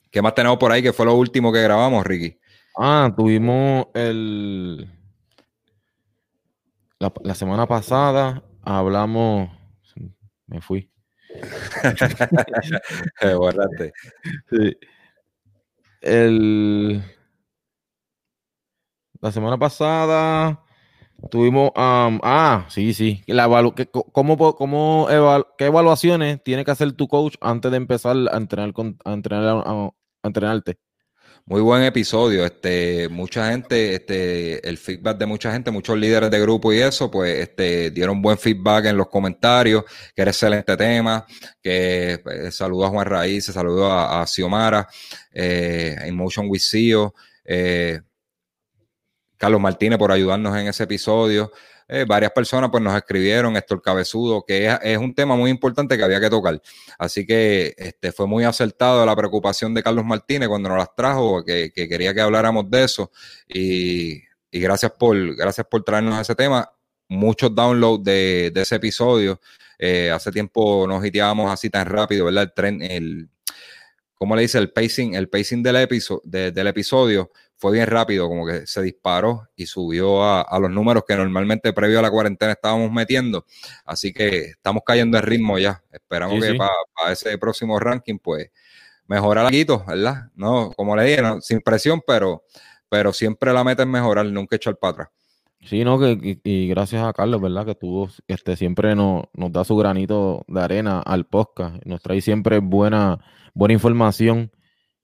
¿Qué 0.10 0.24
más 0.24 0.34
tenemos 0.34 0.58
por 0.58 0.72
ahí? 0.72 0.81
¿Qué 0.81 0.92
fue 0.92 1.06
lo 1.06 1.14
último 1.14 1.54
que 1.54 1.62
grabamos, 1.62 2.06
Ricky? 2.06 2.40
Ah, 2.75 3.14
tuvimos 3.16 3.88
el... 3.94 4.92
La, 6.98 7.36
semana 7.36 7.68
pasada 7.68 8.44
hablamos... 8.64 9.52
Me 10.48 10.62
fui. 10.62 10.90
Guardaste. 13.22 13.94
sí. 14.50 14.78
El 16.02 17.02
la 19.24 19.31
semana 19.31 19.58
pasada 19.58 20.62
tuvimos. 21.31 21.72
ah, 21.75 22.66
sí, 22.70 22.94
sí. 22.94 23.24
La 23.25 23.48
cómo, 24.12 24.56
cómo 24.56 25.08
¿Qué 25.58 25.66
evaluaciones 25.66 26.44
tiene 26.44 26.66
que 26.66 26.72
hacer 26.72 26.92
tu 26.92 27.08
coach 27.08 27.36
antes 27.40 27.72
de 27.72 27.78
empezar 27.78 28.18
a, 28.30 28.36
entrenar 28.36 28.74
a, 29.06 29.14
entrenar, 29.14 29.64
a, 29.66 29.90
entrenarte? 30.24 30.78
Muy 31.46 31.62
buen 31.62 31.84
episodio. 31.84 32.46
Este, 32.46 33.08
mucha 33.08 33.50
gente, 33.50 33.96
este, 33.96 34.68
el 34.68 34.78
feedback 34.78 35.18
de 35.18 35.25
mucha 35.25 35.54
gente, 35.54 35.72
muchos 35.72 35.98
líderes 35.98 36.30
de 36.30 36.42
grupo 36.42 36.74
y 36.74 36.80
eso, 36.80 37.10
pues, 37.10 37.40
este, 37.40 37.92
dieron 37.92 38.22
buen 38.22 38.38
feedback 38.38 38.88
en 38.88 38.98
los 38.98 39.08
comentarios, 39.08 39.86
que 40.14 40.22
era 40.22 40.31
excelente 40.31 40.75
tema, 40.75 41.25
que 41.62 42.20
pues, 42.22 42.54
saludó 42.54 42.88
a 42.88 42.90
Juan 42.90 43.06
Raíz, 43.06 43.46
saludó 43.46 43.90
a, 43.90 44.28
Xiomara, 44.28 44.86
eh, 45.31 45.96
Emotion 46.04 46.48
with 46.50 46.62
eh, 47.46 48.02
Carlos 49.44 49.60
Martínez 49.60 50.00
por 50.00 50.10
ayudarnos 50.10 50.57
en 50.57 50.68
ese 50.68 50.86
episodio. 50.86 51.51
Eh, 51.90 52.06
varias 52.07 52.31
personas 52.31 52.69
pues 52.72 52.81
nos 52.81 52.95
escribieron, 52.95 53.57
el 53.57 53.81
Cabezudo, 53.81 54.45
que 54.45 54.74
es, 54.81 54.98
un 54.98 55.13
tema 55.13 55.36
muy 55.36 55.51
importante 55.51 55.98
que 55.98 56.04
había 56.06 56.22
que 56.22 56.30
tocar. 56.30 56.62
Así 56.98 57.25
que 57.25 57.75
este, 57.78 58.13
fue 58.13 58.25
muy 58.25 58.45
acertado 58.45 59.06
la 59.06 59.13
preocupación 59.13 59.74
de 59.74 59.84
Carlos 59.84 60.06
Martínez 60.06 60.48
cuando 60.48 60.69
nos 60.69 60.77
las 60.77 60.96
trajo, 60.96 61.44
que, 61.44 61.74
quería 61.74 62.13
que 62.13 62.22
habláramos 62.22 62.72
de 62.72 62.86
eso. 62.86 63.12
Y, 63.50 64.22
gracias, 64.50 64.94
por, 64.94 65.36
gracias 65.36 65.68
por 65.70 65.84
traernos 65.84 66.22
ese 66.22 66.36
tema. 66.36 66.72
Muchos 67.10 67.53
downloads 67.53 68.01
de, 68.01 68.53
ese 68.56 68.75
episodio. 68.75 69.41
Eh, 69.77 70.10
hace 70.10 70.32
tiempo 70.32 70.88
nos 70.88 71.06
hiteábamos 71.06 71.51
así 71.51 71.70
tan 71.70 71.86
rápido, 71.86 72.27
¿verdad? 72.27 72.44
El 72.44 72.53
tren, 72.53 72.82
el, 72.82 73.29
¿cómo 74.13 74.38
le 74.38 74.44
dice? 74.44 74.58
El 74.58 74.72
pacing, 74.72 75.15
el 75.15 75.27
pacing 75.27 75.62
del, 75.62 75.75
episodio, 75.75 76.22
del 76.24 76.68
episodio 76.68 77.29
fue 77.63 77.72
bien 77.72 77.88
rápido, 77.88 78.27
como 78.27 78.46
que 78.46 78.67
se 78.67 78.82
disparó 78.82 79.48
y 79.55 79.67
subió 79.67 80.22
a, 80.22 80.60
los 80.60 80.70
números 80.70 81.05
que 81.08 81.15
normalmente 81.15 81.72
previo 81.72 82.00
a 82.00 82.01
la 82.01 82.12
cuarentena 82.12 82.51
estábamos 82.51 82.91
metiendo. 82.91 83.46
Así 83.86 84.12
que 84.12 84.48
estamos 84.48 84.84
cayendo 84.86 85.17
en 85.17 85.24
ritmo 85.24 85.58
ya. 85.58 85.82
Esperamos 85.89 86.43
que 86.43 86.55
para 86.55 87.13
ese 87.13 87.38
próximo 87.38 87.79
ranking, 87.79 88.20
pues, 88.20 88.51
mejorar 89.08 89.46
algo, 89.46 89.86
¿verdad? 89.88 90.29
No, 90.36 90.74
como 90.75 90.93
le 90.98 91.05
dije, 91.05 91.22
sin 91.39 91.62
presión, 91.62 92.01
pero, 92.05 92.43
pero 92.89 93.13
siempre 93.13 93.53
la 93.53 93.63
meta 93.63 93.84
es 93.84 93.88
mejorar, 93.88 94.25
nunca 94.25 94.58
echar 94.58 94.75
para 94.75 94.91
atrás. 94.91 95.08
Sí, 95.62 95.86
no, 95.86 95.98
que, 95.98 96.38
y, 96.43 96.67
gracias 96.67 97.01
a 97.01 97.13
Carlos, 97.13 97.39
¿verdad? 97.39 97.65
Que 97.65 97.75
tuvo, 97.75 98.10
este, 98.27 98.58
siempre 98.58 98.93
nos, 98.93 99.24
nos 99.32 99.53
da 99.53 99.63
su 99.63 99.77
granito 99.77 100.43
de 100.50 100.60
arena 100.60 101.00
al 101.00 101.27
podcast, 101.27 101.77
nos 101.86 102.01
trae 102.01 102.20
siempre 102.20 102.60
buena, 102.60 103.24
buena 103.53 103.74
información 103.74 104.51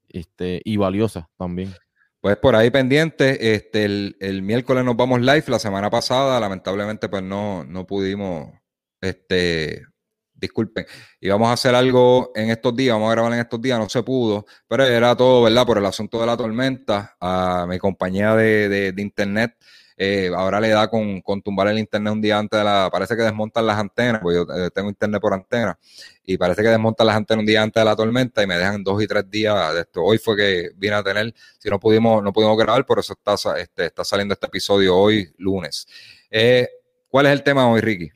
este, 0.09 0.61
y 0.65 0.75
valiosa 0.75 1.29
también. 1.37 1.73
Pues 2.21 2.35
por 2.37 2.55
ahí 2.55 2.69
pendiente, 2.69 3.55
este, 3.55 3.85
el, 3.85 4.41
miércoles 4.43 4.83
nos 4.83 4.97
vamos 4.97 5.21
live. 5.21 5.43
La 5.47 5.59
semana 5.59 5.89
pasada, 5.89 6.39
lamentablemente, 6.39 7.07
pues 7.07 7.23
no, 7.23 7.63
no 7.63 7.87
pudimos, 7.87 8.51
este, 8.99 9.85
disculpen, 10.33 10.85
íbamos 11.21 11.47
a 11.47 11.53
hacer 11.53 11.75
algo 11.75 12.31
en 12.35 12.49
estos 12.49 12.75
días, 12.75 12.95
vamos 12.95 13.09
a 13.09 13.13
grabar 13.13 13.33
en 13.33 13.39
estos 13.39 13.61
días, 13.61 13.79
no 13.79 13.87
se 13.87 14.03
pudo, 14.03 14.45
pero 14.67 14.85
era 14.85 15.15
todo, 15.15 15.43
¿verdad? 15.43 15.65
Por 15.65 15.77
el 15.77 15.85
asunto 15.85 16.19
de 16.19 16.25
la 16.25 16.35
tormenta, 16.35 17.15
a 17.21 17.65
mi 17.69 17.77
compañía 17.79 18.35
de, 18.35 18.91
de 18.91 19.01
internet 19.01 19.55
eh, 20.01 20.31
ahora 20.33 20.61
le 20.61 20.69
da 20.69 20.89
con, 20.89 21.21
tumbar 21.43 21.67
el 21.67 21.77
internet 21.77 22.13
un 22.13 22.21
día 22.21 22.39
antes 22.39 22.57
de 22.57 22.63
la, 22.63 22.87
parece 22.89 23.17
que 23.17 23.23
desmontan 23.23 23.67
las 23.67 23.77
antenas, 23.77 24.21
porque 24.21 24.37
yo 24.37 24.43
eh, 24.55 24.69
tengo 24.73 24.87
internet 24.87 25.19
por 25.19 25.33
antena, 25.33 25.77
y 26.23 26.37
parece 26.37 26.61
que 26.61 26.69
desmontan 26.69 27.05
las 27.05 27.17
antenas 27.17 27.41
un 27.41 27.45
día 27.45 27.61
antes 27.61 27.81
de 27.81 27.85
la 27.85 27.97
tormenta 27.97 28.41
y 28.41 28.47
me 28.47 28.55
dejan 28.55 28.81
dos 28.81 29.03
y 29.03 29.07
tres 29.07 29.29
días 29.29 29.73
de 29.73 29.81
esto. 29.81 30.01
Hoy 30.01 30.17
fue 30.17 30.37
que 30.37 30.69
vine 30.77 30.95
a 30.95 31.03
tener, 31.03 31.33
si 31.57 31.69
no 31.69 31.81
pudimos, 31.81 32.23
no 32.23 32.31
pudimos 32.31 32.57
grabar, 32.57 32.85
por 32.85 32.97
eso 32.99 33.11
está, 33.11 33.59
este, 33.59 33.87
está 33.87 34.05
saliendo 34.05 34.33
este 34.33 34.47
episodio 34.47 34.95
hoy, 34.95 35.33
lunes. 35.37 35.85
Eh, 36.31 36.69
¿Cuál 37.09 37.25
es 37.25 37.33
el 37.33 37.43
tema 37.43 37.69
hoy, 37.69 37.81
Ricky? 37.81 38.09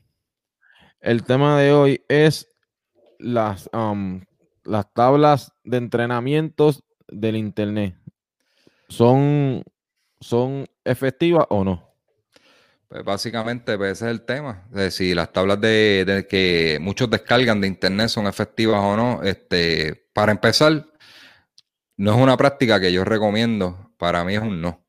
El 1.00 1.22
tema 1.22 1.60
de 1.60 1.70
hoy 1.70 2.02
es 2.08 2.48
las, 3.18 3.68
um, 3.74 4.22
las 4.62 4.90
tablas 4.94 5.52
de 5.64 5.76
entrenamientos 5.76 6.82
del 7.08 7.36
internet 7.36 7.94
son, 8.88 9.64
son 10.20 10.66
efectivas 10.84 11.46
o 11.50 11.64
no? 11.64 11.94
Pues 12.88 13.04
básicamente 13.04 13.76
pues 13.76 13.92
ese 13.92 14.04
es 14.06 14.10
el 14.12 14.24
tema. 14.24 14.68
si 14.90 15.14
las 15.14 15.32
tablas 15.32 15.60
de, 15.60 16.26
que 16.28 16.78
muchos 16.80 17.10
descargan 17.10 17.60
de 17.60 17.66
internet 17.66 18.08
son 18.08 18.26
efectivas 18.26 18.78
o 18.80 18.96
no, 18.96 19.22
este, 19.22 20.08
para 20.12 20.32
empezar, 20.32 20.86
no 21.96 22.12
es 22.12 22.18
una 22.18 22.36
práctica 22.36 22.80
que 22.80 22.92
yo 22.92 23.04
recomiendo. 23.04 23.92
Para 23.96 24.24
mí 24.24 24.34
es 24.34 24.42
un 24.42 24.60
no. 24.60 24.84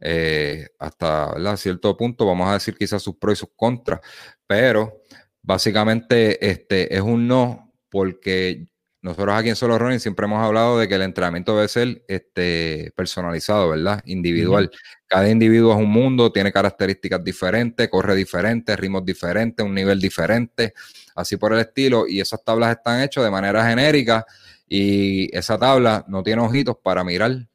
Eh, 0.00 0.68
hasta 0.78 1.56
cierto 1.56 1.96
punto, 1.96 2.26
vamos 2.26 2.48
a 2.48 2.54
decir 2.54 2.76
quizás 2.76 3.02
sus 3.02 3.16
pros 3.16 3.38
y 3.38 3.40
sus 3.40 3.50
contras, 3.56 4.00
pero 4.46 5.02
básicamente 5.42 6.48
este, 6.48 6.94
es 6.94 7.00
un 7.00 7.26
no 7.26 7.72
porque 7.88 8.68
nosotros 9.08 9.34
aquí 9.34 9.48
en 9.48 9.56
Solo 9.56 9.78
Running 9.78 10.00
siempre 10.00 10.26
hemos 10.26 10.44
hablado 10.44 10.78
de 10.78 10.86
que 10.86 10.96
el 10.96 11.00
entrenamiento 11.00 11.56
debe 11.56 11.68
ser 11.68 12.04
este, 12.08 12.92
personalizado, 12.94 13.70
¿verdad? 13.70 14.02
Individual. 14.04 14.70
Cada 15.06 15.30
individuo 15.30 15.72
es 15.72 15.78
un 15.78 15.88
mundo, 15.88 16.30
tiene 16.30 16.52
características 16.52 17.24
diferentes, 17.24 17.88
corre 17.88 18.14
diferente, 18.14 18.76
ritmos 18.76 19.06
diferentes, 19.06 19.64
un 19.64 19.74
nivel 19.74 19.98
diferente, 19.98 20.74
así 21.14 21.38
por 21.38 21.54
el 21.54 21.60
estilo. 21.60 22.06
Y 22.06 22.20
esas 22.20 22.44
tablas 22.44 22.76
están 22.76 23.00
hechas 23.00 23.24
de 23.24 23.30
manera 23.30 23.66
genérica 23.66 24.26
y 24.68 25.34
esa 25.34 25.58
tabla 25.58 26.04
no 26.06 26.22
tiene 26.22 26.42
ojitos 26.42 26.76
para 26.76 27.02
mirar 27.02 27.48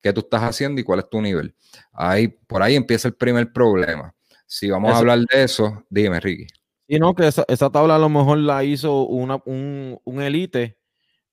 qué 0.00 0.12
tú 0.12 0.20
estás 0.20 0.42
haciendo 0.42 0.80
y 0.80 0.84
cuál 0.84 1.00
es 1.00 1.10
tu 1.10 1.20
nivel. 1.20 1.52
Ahí, 1.92 2.28
por 2.28 2.62
ahí 2.62 2.76
empieza 2.76 3.08
el 3.08 3.14
primer 3.14 3.52
problema. 3.52 4.14
Si 4.46 4.70
vamos 4.70 4.92
a 4.92 4.98
hablar 4.98 5.18
de 5.18 5.42
eso, 5.42 5.84
dime, 5.90 6.20
Ricky. 6.20 6.46
Y 6.88 6.98
no, 6.98 7.14
que 7.14 7.26
esa, 7.26 7.70
tabla 7.70 7.96
a 7.96 7.98
lo 7.98 8.08
mejor 8.08 8.38
la 8.38 8.62
hizo 8.64 9.06
una, 9.06 9.40
un, 9.44 9.98
un 10.04 10.22
elite 10.22 10.78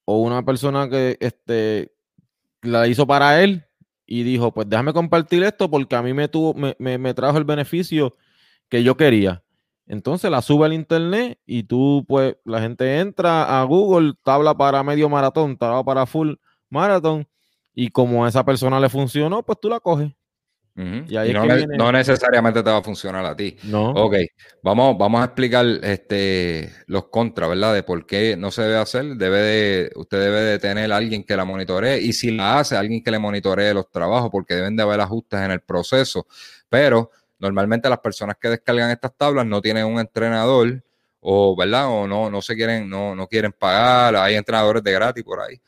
o 0.05 0.17
una 0.17 0.43
persona 0.43 0.89
que 0.89 1.17
este, 1.19 1.93
la 2.61 2.87
hizo 2.87 3.05
para 3.05 3.43
él 3.43 3.65
y 4.05 4.23
dijo, 4.23 4.53
pues 4.53 4.67
déjame 4.69 4.93
compartir 4.93 5.43
esto 5.43 5.69
porque 5.69 5.95
a 5.95 6.01
mí 6.01 6.13
me, 6.13 6.27
tuvo, 6.27 6.53
me, 6.53 6.75
me, 6.97 7.13
trajo 7.13 7.37
el 7.37 7.43
beneficio 7.43 8.15
que 8.69 8.83
yo 8.83 8.97
quería. 8.97 9.43
Entonces 9.85 10.31
la 10.31 10.41
sube 10.41 10.65
al 10.65 10.73
internet 10.73 11.39
y 11.45 11.63
tú, 11.63 12.05
pues, 12.07 12.35
la 12.45 12.61
gente 12.61 12.99
entra 12.99 13.61
a 13.61 13.63
Google, 13.63 14.13
tabla 14.23 14.55
para 14.55 14.81
medio 14.83 15.09
maratón, 15.09 15.57
tabla 15.57 15.83
para 15.83 16.05
full 16.05 16.33
maratón, 16.69 17.27
y 17.75 17.89
como 17.89 18.25
a 18.25 18.29
esa 18.29 18.45
persona 18.45 18.79
le 18.79 18.89
funcionó, 18.89 19.43
pues 19.43 19.59
tú 19.59 19.69
la 19.69 19.79
coges. 19.79 20.11
Y, 20.75 21.33
no, 21.77 21.91
necesariamente 21.91 22.63
te 22.63 22.69
va 22.69 22.77
a 22.77 22.83
funcionar 22.83 23.23
a 23.25 23.35
ti. 23.35 23.55
No. 23.63 23.91
Ok, 23.91 24.15
vamos, 24.63 24.97
vamos 24.97 25.21
a 25.21 25.25
explicar 25.25 25.65
este, 25.83 26.71
los 26.87 27.09
contras, 27.09 27.49
¿verdad? 27.49 27.75
De 27.75 27.83
por 27.83 28.07
qué 28.07 28.35
no 28.35 28.49
se 28.49 28.63
debe 28.63 28.77
hacer. 28.77 29.05
Debe 29.15 29.37
de, 29.37 29.91
usted 29.95 30.19
debe 30.19 30.41
de 30.41 30.57
tener 30.57 30.91
a 30.91 30.97
alguien 30.97 31.23
que 31.23 31.37
la 31.37 31.45
monitoree 31.45 32.01
y 32.01 32.13
si 32.13 32.31
la 32.31 32.59
hace, 32.59 32.75
alguien 32.75 33.03
que 33.03 33.11
le 33.11 33.19
monitoree 33.19 33.73
los 33.73 33.91
trabajos, 33.91 34.31
porque 34.31 34.55
deben 34.55 34.75
de 34.75 34.81
haber 34.81 34.99
ajustes 35.01 35.41
en 35.41 35.51
el 35.51 35.61
proceso. 35.61 36.25
Pero 36.69 37.11
normalmente 37.37 37.87
las 37.87 37.99
personas 37.99 38.37
que 38.41 38.49
descargan 38.49 38.89
estas 38.89 39.15
tablas 39.15 39.45
no 39.45 39.61
tienen 39.61 39.85
un 39.85 39.99
entrenador 39.99 40.83
o, 41.19 41.55
¿verdad? 41.55 41.87
O 41.87 42.07
no, 42.07 42.31
no 42.31 42.41
se 42.41 42.55
quieren, 42.55 42.89
no, 42.89 43.15
no 43.15 43.27
quieren 43.27 43.51
pagar. 43.51 44.15
Hay 44.15 44.35
entrenadores 44.35 44.83
de 44.83 44.91
gratis 44.91 45.23
por 45.23 45.39
ahí 45.39 45.61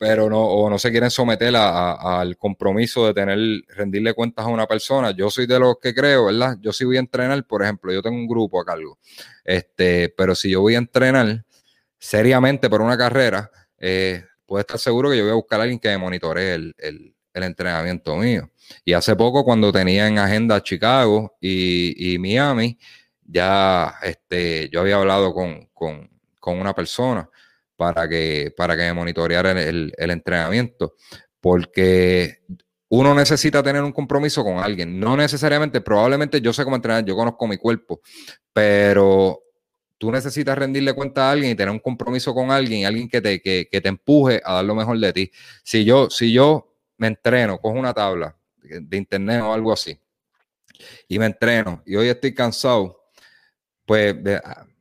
pero 0.00 0.30
no, 0.30 0.42
o 0.42 0.70
no 0.70 0.78
se 0.78 0.90
quieren 0.90 1.10
someter 1.10 1.54
al 1.54 2.38
compromiso 2.38 3.06
de 3.06 3.12
tener, 3.12 3.38
rendirle 3.68 4.14
cuentas 4.14 4.46
a 4.46 4.48
una 4.48 4.66
persona. 4.66 5.10
Yo 5.10 5.28
soy 5.28 5.44
de 5.46 5.58
los 5.58 5.76
que 5.78 5.94
creo, 5.94 6.24
¿verdad? 6.24 6.56
Yo 6.58 6.72
sí 6.72 6.86
voy 6.86 6.96
a 6.96 7.00
entrenar, 7.00 7.46
por 7.46 7.62
ejemplo, 7.62 7.92
yo 7.92 8.00
tengo 8.00 8.16
un 8.16 8.26
grupo 8.26 8.58
a 8.58 8.64
cargo, 8.64 8.98
este, 9.44 10.08
pero 10.16 10.34
si 10.34 10.48
yo 10.48 10.62
voy 10.62 10.76
a 10.76 10.78
entrenar 10.78 11.44
seriamente 11.98 12.70
por 12.70 12.80
una 12.80 12.96
carrera, 12.96 13.50
eh, 13.76 14.24
puede 14.46 14.62
estar 14.62 14.78
seguro 14.78 15.10
que 15.10 15.18
yo 15.18 15.24
voy 15.24 15.32
a 15.32 15.34
buscar 15.34 15.60
a 15.60 15.64
alguien 15.64 15.78
que 15.78 15.90
me 15.90 15.98
monitoree 15.98 16.54
el, 16.54 17.14
entrenamiento 17.34 18.16
mío. 18.16 18.50
Y 18.86 18.94
hace 18.94 19.14
poco, 19.16 19.44
cuando 19.44 19.70
tenía 19.70 20.08
en 20.08 20.18
agenda 20.18 20.62
Chicago 20.62 21.36
y, 21.42 22.16
Miami, 22.18 22.78
ya 23.22 23.96
este, 24.02 24.70
yo 24.70 24.80
había 24.80 24.96
hablado 24.96 25.34
con, 25.34 25.68
con 25.74 26.58
una 26.58 26.74
persona 26.74 27.29
para 27.80 28.06
que, 28.06 28.52
para 28.54 28.76
que 28.76 28.92
monitoreara 28.92 29.52
el, 29.52 29.94
entrenamiento. 29.96 30.96
Porque 31.40 32.42
uno 32.90 33.14
necesita 33.14 33.62
tener 33.62 33.82
un 33.82 33.92
compromiso 33.92 34.44
con 34.44 34.58
alguien. 34.58 35.00
No 35.00 35.16
necesariamente, 35.16 35.80
probablemente 35.80 36.42
yo 36.42 36.52
sé 36.52 36.62
cómo 36.62 36.76
entrenar, 36.76 37.06
yo 37.06 37.16
conozco 37.16 37.46
mi 37.46 37.56
cuerpo, 37.56 38.02
pero 38.52 39.40
tú 39.96 40.12
necesitas 40.12 40.58
rendirle 40.58 40.92
cuenta 40.92 41.28
a 41.28 41.32
alguien 41.32 41.52
y 41.52 41.54
tener 41.54 41.72
un 41.72 41.78
compromiso 41.78 42.34
con 42.34 42.50
alguien, 42.50 42.84
alguien 42.84 43.08
que 43.08 43.22
te, 43.22 43.40
que, 43.40 43.66
te 43.70 43.88
empuje 43.88 44.42
a 44.44 44.56
dar 44.56 44.64
lo 44.66 44.74
mejor 44.74 44.98
de 44.98 45.14
ti. 45.14 45.30
Si 45.64 45.82
yo, 45.82 46.10
si 46.10 46.34
yo 46.34 46.76
me 46.98 47.06
entreno, 47.06 47.58
cojo 47.62 47.78
una 47.78 47.94
tabla 47.94 48.36
de 48.62 48.96
internet 48.98 49.40
o 49.40 49.54
algo 49.54 49.72
así, 49.72 49.98
y 51.08 51.18
me 51.18 51.24
entreno, 51.24 51.82
y 51.86 51.96
hoy 51.96 52.08
estoy 52.08 52.34
cansado, 52.34 53.04
pues 53.86 54.16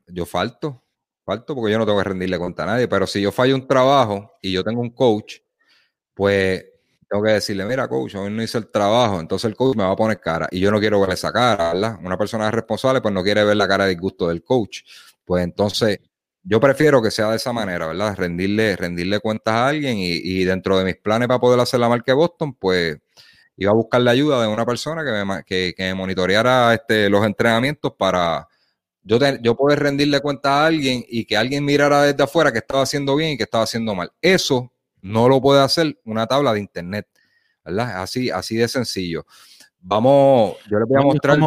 yo 0.07 0.25
falto, 0.25 0.83
falto 1.29 1.53
porque 1.53 1.71
yo 1.71 1.77
no 1.77 1.85
tengo 1.85 1.99
que 1.99 2.09
rendirle 2.09 2.39
cuenta 2.39 2.63
a 2.63 2.65
nadie, 2.65 2.87
pero 2.87 3.05
si 3.05 3.21
yo 3.21 3.31
fallo 3.31 3.53
un 3.55 3.67
trabajo 3.67 4.37
y 4.41 4.51
yo 4.51 4.63
tengo 4.63 4.81
un 4.81 4.89
coach, 4.89 5.35
pues 6.15 6.65
tengo 7.07 7.23
que 7.23 7.31
decirle, 7.33 7.65
mira, 7.65 7.87
coach, 7.87 8.15
hoy 8.15 8.31
no 8.31 8.41
hice 8.41 8.57
el 8.57 8.67
trabajo, 8.71 9.19
entonces 9.19 9.47
el 9.49 9.55
coach 9.55 9.75
me 9.77 9.83
va 9.83 9.91
a 9.91 9.95
poner 9.95 10.19
cara 10.19 10.47
y 10.51 10.59
yo 10.59 10.71
no 10.71 10.79
quiero 10.79 10.99
ver 10.99 11.11
esa 11.11 11.31
cara, 11.31 11.73
¿verdad? 11.73 11.99
Una 12.03 12.17
persona 12.17 12.49
responsable 12.49 13.01
pues 13.01 13.13
no 13.13 13.21
quiere 13.23 13.43
ver 13.43 13.57
la 13.57 13.67
cara 13.67 13.85
de 13.85 13.91
disgusto 13.91 14.27
del 14.27 14.43
coach. 14.43 14.81
Pues 15.23 15.43
entonces 15.43 15.99
yo 16.43 16.59
prefiero 16.59 17.01
que 17.01 17.11
sea 17.11 17.29
de 17.29 17.35
esa 17.35 17.53
manera, 17.53 17.85
¿verdad? 17.87 18.15
Rendirle, 18.17 18.75
rendirle 18.75 19.19
cuentas 19.19 19.53
a 19.53 19.67
alguien 19.67 19.97
y, 19.99 20.43
dentro 20.45 20.79
de 20.79 20.85
mis 20.85 20.97
planes 20.97 21.27
para 21.27 21.39
poder 21.39 21.59
hacer 21.59 21.79
la 21.79 21.89
marca 21.89 22.13
Boston, 22.15 22.55
pues 22.55 22.97
iba 23.55 23.71
a 23.71 23.75
buscar 23.75 24.01
la 24.01 24.11
ayuda 24.11 24.41
de 24.41 24.47
una 24.47 24.65
persona 24.65 25.03
que 25.03 25.25
me, 25.25 25.73
que 25.75 25.93
monitoreara 25.93 26.73
este, 26.73 27.07
los 27.07 27.23
entrenamientos 27.23 27.93
para 27.97 28.47
yo, 29.09 29.17
yo 29.41 29.55
poder 29.55 29.79
rendirle 29.79 30.19
cuenta 30.19 30.61
a 30.61 30.67
alguien 30.67 31.03
y 31.09 31.25
que 31.25 31.35
alguien 31.35 31.65
mirara 31.65 32.03
desde 32.03 32.21
afuera 32.21 32.51
que 32.51 32.59
estaba 32.59 32.83
haciendo 32.83 33.15
bien 33.15 33.31
y 33.31 33.37
que 33.37 33.43
estaba 33.43 33.63
haciendo 33.63 33.95
mal. 33.95 34.11
Eso 34.21 34.71
no 35.01 35.27
lo 35.27 35.41
puede 35.41 35.63
hacer 35.63 35.99
una 36.05 36.27
tabla 36.27 36.53
de 36.53 36.59
internet, 36.59 37.07
¿verdad? 37.65 38.03
Así, 38.03 38.29
así 38.29 38.55
de 38.55 38.67
sencillo. 38.67 39.25
Vamos, 39.79 40.57
yo 40.69 40.77
les 40.77 40.87
voy 40.87 41.01
a 41.01 41.05
mostrar. 41.05 41.39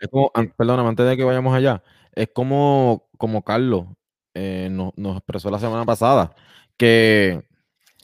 Es 0.00 0.08
como, 0.08 0.32
perdóname, 0.56 0.88
antes 0.88 1.06
de 1.06 1.16
que 1.18 1.24
vayamos 1.24 1.54
allá, 1.54 1.82
es 2.14 2.28
como, 2.32 3.10
como 3.18 3.42
Carlos 3.42 3.88
eh, 4.32 4.70
nos, 4.70 5.16
expresó 5.18 5.50
la 5.50 5.58
semana 5.58 5.84
pasada, 5.84 6.34
que 6.78 7.44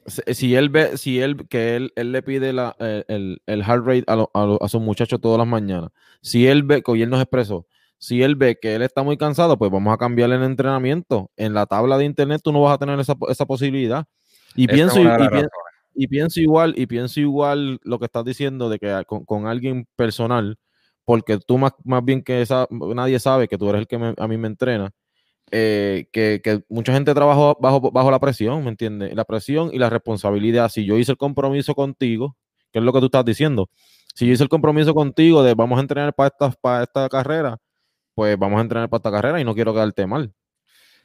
si 0.06 0.54
él 0.54 0.68
ve, 0.68 0.98
si 0.98 1.18
él, 1.18 1.48
que 1.48 1.76
él, 1.76 1.92
él 1.96 2.12
le 2.12 2.22
pide 2.22 2.52
la, 2.52 2.76
el, 2.78 3.40
el, 3.46 3.64
heart 3.64 3.86
rate 3.86 4.04
a, 4.06 4.26
a, 4.34 4.58
a 4.60 4.68
sus 4.68 4.82
muchachos 4.82 5.18
todas 5.18 5.38
las 5.38 5.46
mañanas, 5.46 5.90
si 6.20 6.46
él 6.46 6.62
ve, 6.62 6.82
que 6.82 6.90
hoy 6.90 7.02
él 7.02 7.10
nos 7.10 7.22
expresó, 7.22 7.66
si 7.98 8.22
él 8.22 8.36
ve 8.36 8.58
que 8.60 8.76
él 8.76 8.82
está 8.82 9.02
muy 9.02 9.16
cansado, 9.16 9.58
pues 9.58 9.70
vamos 9.70 9.92
a 9.92 9.98
cambiarle 9.98 10.36
el 10.36 10.44
entrenamiento. 10.44 11.30
En 11.36 11.52
la 11.52 11.66
tabla 11.66 11.98
de 11.98 12.04
internet 12.04 12.40
tú 12.42 12.52
no 12.52 12.62
vas 12.62 12.74
a 12.74 12.78
tener 12.78 12.98
esa, 13.00 13.46
posibilidad. 13.46 14.06
Y 14.54 14.68
pienso, 14.68 15.00
y, 15.94 16.06
pienso, 16.06 16.40
igual, 16.40 16.74
y 16.76 16.86
pienso 16.86 17.20
igual 17.20 17.80
lo 17.82 17.98
que 17.98 18.04
estás 18.06 18.24
diciendo 18.24 18.68
de 18.68 18.78
que 18.78 19.02
con, 19.06 19.46
alguien 19.46 19.86
personal, 19.96 20.56
porque 21.04 21.38
tú 21.38 21.58
más, 21.58 21.72
más 21.84 22.04
bien 22.04 22.22
que 22.22 22.40
esa, 22.40 22.66
nadie 22.70 23.18
sabe 23.18 23.48
que 23.48 23.58
tú 23.58 23.68
eres 23.68 23.80
el 23.80 23.86
que 23.88 24.14
a 24.16 24.28
mí 24.28 24.36
me 24.36 24.46
entrena. 24.46 24.90
Eh, 25.50 26.06
que, 26.12 26.62
mucha 26.68 26.92
gente 26.92 27.14
trabaja 27.14 27.54
bajo, 27.58 27.90
bajo 27.90 28.10
la 28.10 28.20
presión, 28.20 28.62
¿me 28.62 28.70
entiendes? 28.70 29.14
La 29.14 29.24
presión 29.24 29.70
y 29.72 29.78
la 29.78 29.90
responsabilidad. 29.90 30.68
Si 30.68 30.84
yo 30.84 30.98
hice 30.98 31.12
el 31.12 31.18
compromiso 31.18 31.74
contigo, 31.74 32.36
que 32.70 32.78
es 32.78 32.84
lo 32.84 32.92
que 32.92 33.00
tú 33.00 33.06
estás 33.06 33.24
diciendo, 33.24 33.68
si 34.14 34.26
yo 34.26 34.32
hice 34.32 34.42
el 34.44 34.48
compromiso 34.48 34.94
contigo 34.94 35.42
de 35.42 35.54
vamos 35.54 35.78
a 35.78 35.80
entrenar 35.80 36.14
para 36.14 36.28
esta, 36.28 36.50
para 36.60 36.82
esta 36.84 37.08
carrera, 37.08 37.58
pues 38.18 38.36
vamos 38.36 38.58
a 38.58 38.62
entrenar 38.62 38.88
para 38.90 38.98
esta 38.98 39.12
carrera 39.12 39.40
y 39.40 39.44
no 39.44 39.54
quiero 39.54 39.72
quedarte 39.72 40.04
mal. 40.04 40.34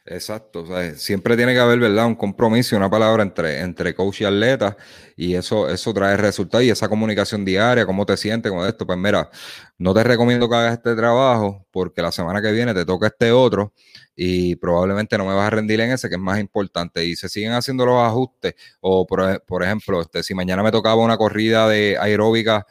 Exacto, 0.03 0.65
siempre 0.95 1.37
tiene 1.37 1.53
que 1.53 1.59
haber, 1.59 1.77
¿verdad? 1.77 2.07
Un 2.07 2.15
compromiso 2.15 2.75
una 2.75 2.89
palabra 2.89 3.21
entre, 3.21 3.59
entre 3.59 3.93
coach 3.93 4.21
y 4.21 4.25
atleta 4.25 4.75
y 5.15 5.35
eso, 5.35 5.69
eso 5.69 5.93
trae 5.93 6.17
resultados 6.17 6.65
y 6.65 6.71
esa 6.71 6.89
comunicación 6.89 7.45
diaria, 7.45 7.85
cómo 7.85 8.03
te 8.03 8.17
sientes 8.17 8.51
con 8.51 8.67
esto. 8.67 8.87
Pues 8.87 8.97
mira, 8.97 9.29
no 9.77 9.93
te 9.93 10.03
recomiendo 10.03 10.49
que 10.49 10.55
hagas 10.55 10.73
este 10.73 10.95
trabajo 10.95 11.67
porque 11.69 12.01
la 12.01 12.11
semana 12.11 12.41
que 12.41 12.51
viene 12.51 12.73
te 12.73 12.83
toca 12.83 13.05
este 13.05 13.31
otro 13.31 13.73
y 14.15 14.55
probablemente 14.55 15.15
no 15.15 15.25
me 15.27 15.35
vas 15.35 15.45
a 15.45 15.51
rendir 15.51 15.81
en 15.81 15.91
ese 15.91 16.09
que 16.09 16.15
es 16.15 16.21
más 16.21 16.39
importante 16.39 17.05
y 17.05 17.15
se 17.15 17.29
siguen 17.29 17.51
haciendo 17.51 17.85
los 17.85 18.03
ajustes 18.03 18.55
o 18.81 19.05
por, 19.05 19.63
ejemplo, 19.63 20.01
este, 20.01 20.23
si 20.23 20.33
mañana 20.33 20.63
me 20.63 20.71
tocaba 20.71 20.95
una 20.95 21.17
corrida 21.17 21.69
de 21.69 21.95
aeróbica 21.99 22.65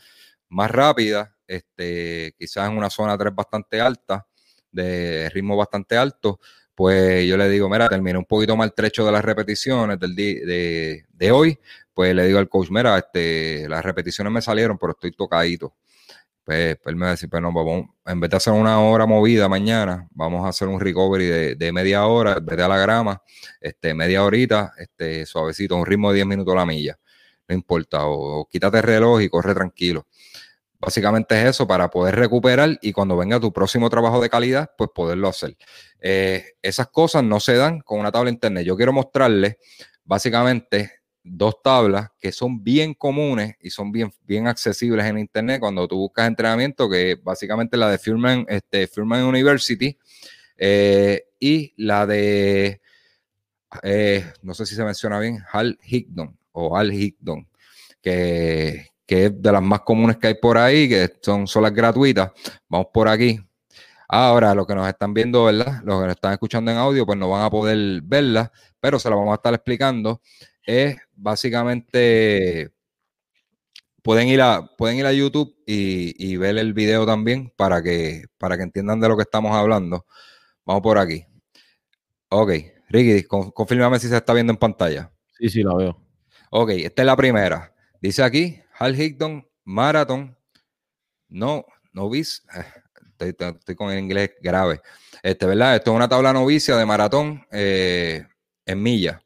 más 0.49 0.69
rápida, 0.69 1.33
este, 1.47 2.35
quizás 2.37 2.69
en 2.69 2.77
una 2.77 2.91
zona 2.91 3.17
3 3.17 3.33
bastante 3.35 3.81
alta, 3.81 4.27
de 4.73 5.31
ritmo 5.31 5.57
bastante 5.57 5.97
alto, 5.97 6.41
pues 6.75 7.27
yo 7.27 7.37
le 7.37 7.49
digo, 7.49 7.69
mira, 7.69 7.89
terminé 7.89 8.19
un 8.19 8.25
poquito 8.25 8.57
mal 8.57 8.73
trecho 8.75 9.05
de 9.05 9.13
las 9.13 9.25
repeticiones 9.25 9.99
del 10.01 10.15
de, 10.15 11.05
de, 11.13 11.33
hoy, 11.33 11.59
pues 11.95 12.15
le 12.15 12.27
digo 12.27 12.39
al 12.39 12.49
coach, 12.49 12.71
mira, 12.71 12.99
este, 12.99 13.69
las 13.69 13.85
repeticiones 13.85 14.33
me 14.33 14.43
salieron, 14.43 14.79
pero 14.79 14.93
estoy 14.93 15.13
tocadito. 15.13 15.75
pues, 16.45 16.77
pues, 16.77 16.93
él 16.93 16.97
me 16.97 17.03
va 17.03 17.09
a 17.09 17.11
decir, 17.13 17.29
pues 17.31 17.43
no, 17.43 17.53
vamos, 17.53 17.87
en 18.07 18.21
vez 18.21 18.31
de 18.31 18.37
hacer 18.37 18.53
una 18.53 18.81
hora 18.81 19.07
movida 19.07 19.49
mañana, 19.49 20.09
vamos 20.13 20.45
a 20.45 20.49
hacer 20.49 20.69
un 20.69 20.81
recovery 20.81 21.55
de, 21.55 21.73
media 21.73 22.07
hora, 22.07 22.41
de 22.41 22.63
a 22.63 22.69
la 22.69 22.79
grama, 22.79 23.23
este, 23.61 23.95
media 23.95 24.25
horita, 24.25 24.73
este, 24.79 25.27
suavecito, 25.27 25.77
un 25.77 25.87
ritmo 25.87 26.11
de 26.11 26.17
10 26.17 26.27
minutos 26.27 26.53
a 26.55 26.57
la 26.59 26.67
milla. 26.67 26.99
No 27.49 27.55
importa, 27.55 28.07
o, 28.07 28.49
quítate 28.51 28.79
el 28.79 28.83
reloj 28.85 29.21
y 29.23 29.29
corre 29.29 29.55
tranquilo. 29.55 30.07
Básicamente 30.83 31.41
es 31.41 31.51
eso 31.51 31.65
para 31.65 31.89
poder 31.91 32.17
recuperar 32.17 32.77
y 32.83 32.93
cuando 32.93 33.17
venga 33.17 33.39
tu 33.39 33.53
próximo 33.53 33.89
trabajo 33.89 34.21
de 34.21 34.29
calidad, 34.29 34.73
pues 34.77 34.91
poderlo 34.93 35.29
hacer. 35.29 35.57
Eh, 36.01 36.57
esas 36.61 36.89
cosas 36.89 37.23
no 37.23 37.39
se 37.39 37.55
dan 37.55 37.83
con 37.83 38.01
una 38.01 38.11
tabla 38.11 38.31
internet. 38.31 38.67
Yo 38.67 38.77
quiero 38.77 38.93
mostrarles 38.93 39.59
básicamente 40.05 41.03
dos 41.23 41.63
tablas 41.63 42.09
que 42.19 42.33
son 42.33 42.65
bien 42.65 42.95
comunes 42.95 43.55
y 43.61 43.71
son 43.71 43.93
bien, 43.93 44.11
bien 44.25 44.49
accesibles 44.49 45.07
en 45.07 45.21
internet 45.21 45.61
cuando 45.61 45.87
tú 45.87 45.99
buscas 45.99 46.27
entrenamiento, 46.27 46.91
que 46.91 47.15
básicamente 47.15 47.77
la 47.77 47.89
de 47.89 47.99
Firman, 47.99 48.45
este, 48.49 48.91
University 48.97 49.97
eh, 50.57 51.27
y 51.39 51.75
la 51.77 52.07
de, 52.07 52.81
eh, 53.85 54.33
no 54.43 54.53
sé 54.53 54.67
si 54.67 54.75
se 54.75 54.83
menciona 54.83 55.21
bien, 55.21 55.45
Hal 55.53 55.79
Higdon 55.81 56.37
o 56.51 56.77
Al 56.77 56.93
Higdon, 56.93 57.49
que, 58.03 58.92
que, 59.15 59.27
es 59.27 59.43
de 59.43 59.53
las 59.53 59.63
más 59.63 59.81
comunes 59.81 60.17
que 60.17 60.29
hay 60.29 60.35
por 60.35 60.59
ahí, 60.59 60.89
que 60.89 61.11
son, 61.21 61.47
son 61.47 61.63
las 61.63 61.73
gratuitas. 61.73 62.33
Vamos 62.69 62.89
por 62.93 63.09
aquí. 63.09 63.41
Ahora, 64.09 64.55
los 64.55 64.67
que 64.67 64.75
nos 64.75 64.89
están 64.89 65.15
viendo, 65.15 65.45
¿verdad? 65.45 65.81
Los 65.85 66.01
que 66.01 66.07
nos 66.07 66.17
están 66.17 66.33
escuchando 66.33 66.71
en 66.71 66.77
audio, 66.77 67.07
pues 67.07 67.19
no 67.19 67.31
van 67.31 67.45
a 67.45 67.51
poder 67.51 68.03
verlas, 68.03 68.51
pero 68.81 68.99
se 68.99 69.09
las 69.09 69.19
vamos 69.19 69.33
a 69.33 69.37
estar 69.37 69.55
explicando 69.55 70.21
es 70.65 70.97
básicamente 71.15 72.73
pueden 74.03 74.29
ir 74.29 74.41
a, 74.41 74.67
pueden 74.77 74.99
ir 74.99 75.07
a 75.07 75.13
YouTube 75.13 75.55
y, 75.67 76.37
ver 76.37 76.59
el 76.59 76.73
video 76.73 77.07
también 77.07 77.53
para 77.57 77.83
que, 77.83 78.25
para 78.39 78.57
que 78.57 78.65
entiendan 78.65 79.01
de 79.01 79.09
lo 79.09 79.17
que 79.17 79.23
estamos 79.23 79.55
hablando. 79.55 80.07
Vamos 80.65 80.83
por 80.83 80.99
aquí. 80.99 81.25
Ok, 82.29 82.51
Ricky, 82.89 83.27
confírmame 83.27 83.99
si 83.99 84.09
se 84.09 84.17
está 84.17 84.33
viendo 84.33 84.53
en 84.53 84.59
pantalla. 84.59 85.11
Sí, 85.39 85.49
sí, 85.49 85.63
la 85.63 85.75
veo. 85.75 86.01
Ok, 86.51 86.71
esta 86.71 87.03
es 87.03 87.07
la 87.07 87.17
primera. 87.17 87.75
Dice 88.01 88.23
aquí, 88.23 88.59
Hal 88.83 89.01
Higdon, 89.01 89.49
Marathon, 89.63 90.37
no, 91.29 91.65
novice, 91.93 92.43
eh, 93.21 93.29
estoy, 93.29 93.77
con 93.77 93.93
el 93.93 94.01
inglés 94.01 94.33
grave. 94.41 94.81
Este, 95.23 95.47
¿verdad? 95.47 95.77
Esto 95.77 95.93
es 95.93 95.97
una 95.97 96.09
tabla 96.09 96.33
novicia 96.33 96.75
de 96.77 96.85
maratón 96.85 97.47
eh, 97.53 98.27
en 98.67 98.83
millas. 98.83 99.23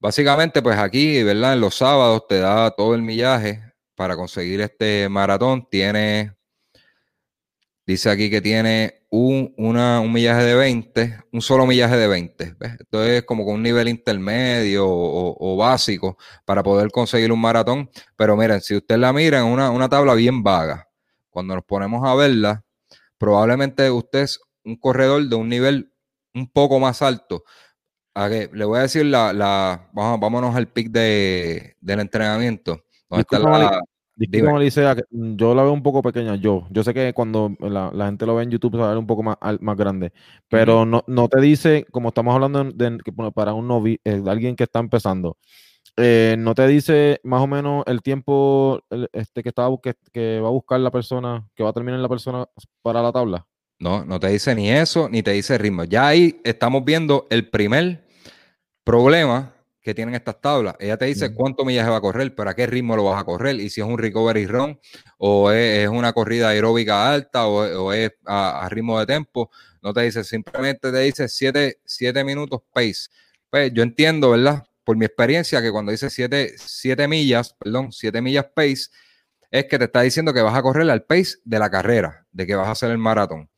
Básicamente, 0.00 0.60
pues 0.60 0.76
aquí, 0.76 1.22
¿verdad? 1.22 1.52
En 1.52 1.60
los 1.60 1.76
sábados 1.76 2.26
te 2.26 2.40
da 2.40 2.72
todo 2.72 2.96
el 2.96 3.02
millaje 3.02 3.62
para 3.94 4.16
conseguir 4.16 4.60
este 4.60 5.08
maratón. 5.08 5.68
Tiene, 5.70 6.34
dice 7.86 8.10
aquí 8.10 8.28
que 8.28 8.40
tiene 8.40 8.99
un, 9.10 9.52
un 9.56 10.12
millaje 10.12 10.44
de 10.44 10.54
20, 10.54 11.18
un 11.32 11.42
solo 11.42 11.66
millaje 11.66 11.96
de 11.96 12.06
20. 12.08 12.54
¿ves? 12.58 12.72
Esto 12.80 13.04
es 13.04 13.24
como 13.24 13.44
con 13.44 13.54
un 13.54 13.62
nivel 13.62 13.88
intermedio 13.88 14.86
o, 14.88 15.56
básico 15.56 16.16
para 16.44 16.62
poder 16.62 16.90
conseguir 16.90 17.32
un 17.32 17.40
maratón. 17.40 17.90
Pero 18.16 18.36
miren, 18.36 18.60
si 18.60 18.76
usted 18.76 18.96
la 18.96 19.12
mira 19.12 19.40
en 19.40 19.46
una, 19.46 19.70
una 19.70 19.88
tabla 19.88 20.14
bien 20.14 20.42
vaga, 20.42 20.88
cuando 21.30 21.54
nos 21.54 21.64
ponemos 21.64 22.06
a 22.08 22.14
verla, 22.14 22.64
probablemente 23.18 23.90
usted 23.90 24.20
es 24.20 24.40
un 24.64 24.76
corredor 24.76 25.28
de 25.28 25.36
un 25.36 25.48
nivel 25.48 25.92
un 26.34 26.48
poco 26.50 26.78
más 26.78 27.02
alto 27.02 27.44
le 28.28 28.64
voy 28.64 28.78
a 28.78 28.82
decir 28.82 29.06
la, 29.06 29.32
la 29.32 29.88
vamos, 29.92 30.20
vámonos 30.20 30.56
al 30.56 30.68
pic 30.68 30.90
de, 30.90 31.76
del 31.80 32.00
entrenamiento. 32.00 32.84
Yo 35.10 35.54
la 35.54 35.62
veo 35.62 35.72
un 35.72 35.82
poco 35.82 36.02
pequeña, 36.02 36.36
yo. 36.36 36.66
Yo 36.70 36.84
sé 36.84 36.92
que 36.92 37.12
cuando 37.12 37.54
la, 37.60 38.06
gente 38.06 38.26
lo 38.26 38.34
ve 38.34 38.44
en 38.44 38.50
YouTube 38.50 38.72
se 38.72 38.78
va 38.78 38.86
a 38.86 38.88
ver 38.90 38.98
un 38.98 39.06
poco 39.06 39.22
más, 39.22 39.36
más 39.60 39.76
grande, 39.76 40.12
pero 40.48 40.84
no, 40.84 41.04
no 41.06 41.28
te 41.28 41.40
dice, 41.40 41.86
como 41.90 42.08
estamos 42.08 42.34
hablando 42.34 42.64
de, 42.64 42.98
para 43.34 43.54
un 43.54 43.68
novi, 43.68 44.00
eh, 44.04 44.22
alguien 44.26 44.56
que 44.56 44.64
está 44.64 44.78
empezando, 44.78 45.38
eh, 45.96 46.36
no 46.38 46.54
te 46.54 46.66
dice 46.66 47.20
más 47.24 47.42
o 47.42 47.46
menos 47.46 47.84
el 47.86 48.02
tiempo 48.02 48.80
este, 49.12 49.42
que, 49.42 49.48
estaba, 49.48 49.74
que, 49.82 49.94
que 50.12 50.40
va 50.40 50.48
a 50.48 50.52
buscar 50.52 50.80
la 50.80 50.90
persona, 50.90 51.48
que 51.54 51.62
va 51.62 51.70
a 51.70 51.74
terminar 51.74 52.00
la 52.00 52.08
persona 52.08 52.46
para 52.82 53.02
la 53.02 53.12
tabla. 53.12 53.46
No, 53.78 54.04
no 54.04 54.20
te 54.20 54.28
dice 54.28 54.54
ni 54.54 54.70
eso, 54.70 55.08
ni 55.08 55.22
te 55.22 55.32
dice 55.32 55.56
ritmo. 55.56 55.84
Ya 55.84 56.06
ahí 56.08 56.40
estamos 56.44 56.84
viendo 56.84 57.26
el 57.30 57.48
primer 57.48 58.06
problema 58.84 59.54
que 59.82 59.94
tienen 59.94 60.14
estas 60.14 60.40
tablas. 60.40 60.76
Ella 60.78 60.96
te 60.96 61.06
dice 61.06 61.34
cuánto 61.34 61.64
millaje 61.64 61.90
va 61.90 61.96
a 61.96 62.00
correr, 62.00 62.34
pero 62.34 62.50
a 62.50 62.54
qué 62.54 62.66
ritmo 62.66 62.96
lo 62.96 63.04
vas 63.04 63.20
a 63.20 63.24
correr, 63.24 63.56
y 63.56 63.70
si 63.70 63.80
es 63.80 63.86
un 63.86 63.98
recovery 63.98 64.46
run, 64.46 64.78
o 65.18 65.50
es, 65.50 65.88
una 65.88 66.12
corrida 66.12 66.50
aeróbica 66.50 67.10
alta, 67.12 67.46
o, 67.46 67.92
es 67.92 68.12
a, 68.26 68.68
ritmo 68.70 68.98
de 69.00 69.06
tempo. 69.06 69.50
No 69.82 69.92
te 69.92 70.02
dice, 70.02 70.24
simplemente 70.24 70.92
te 70.92 70.98
dice 70.98 71.28
7 71.28 72.24
minutos 72.24 72.60
pace. 72.72 73.08
Pues 73.48 73.72
yo 73.72 73.82
entiendo, 73.82 74.30
¿verdad? 74.30 74.64
Por 74.84 74.96
mi 74.96 75.06
experiencia, 75.06 75.62
que 75.62 75.70
cuando 75.70 75.92
dice 75.92 76.10
7 76.10 77.08
millas, 77.08 77.54
perdón, 77.54 77.92
7 77.92 78.20
millas 78.20 78.46
pace, 78.54 78.88
es 79.50 79.64
que 79.66 79.78
te 79.78 79.84
está 79.84 80.02
diciendo 80.02 80.32
que 80.32 80.42
vas 80.42 80.56
a 80.56 80.62
correr 80.62 80.88
al 80.90 81.04
pace 81.04 81.38
de 81.44 81.58
la 81.58 81.70
carrera, 81.70 82.26
de 82.32 82.46
que 82.46 82.54
vas 82.54 82.68
a 82.68 82.72
hacer 82.72 82.90
el 82.90 82.98
maratón. 82.98 83.49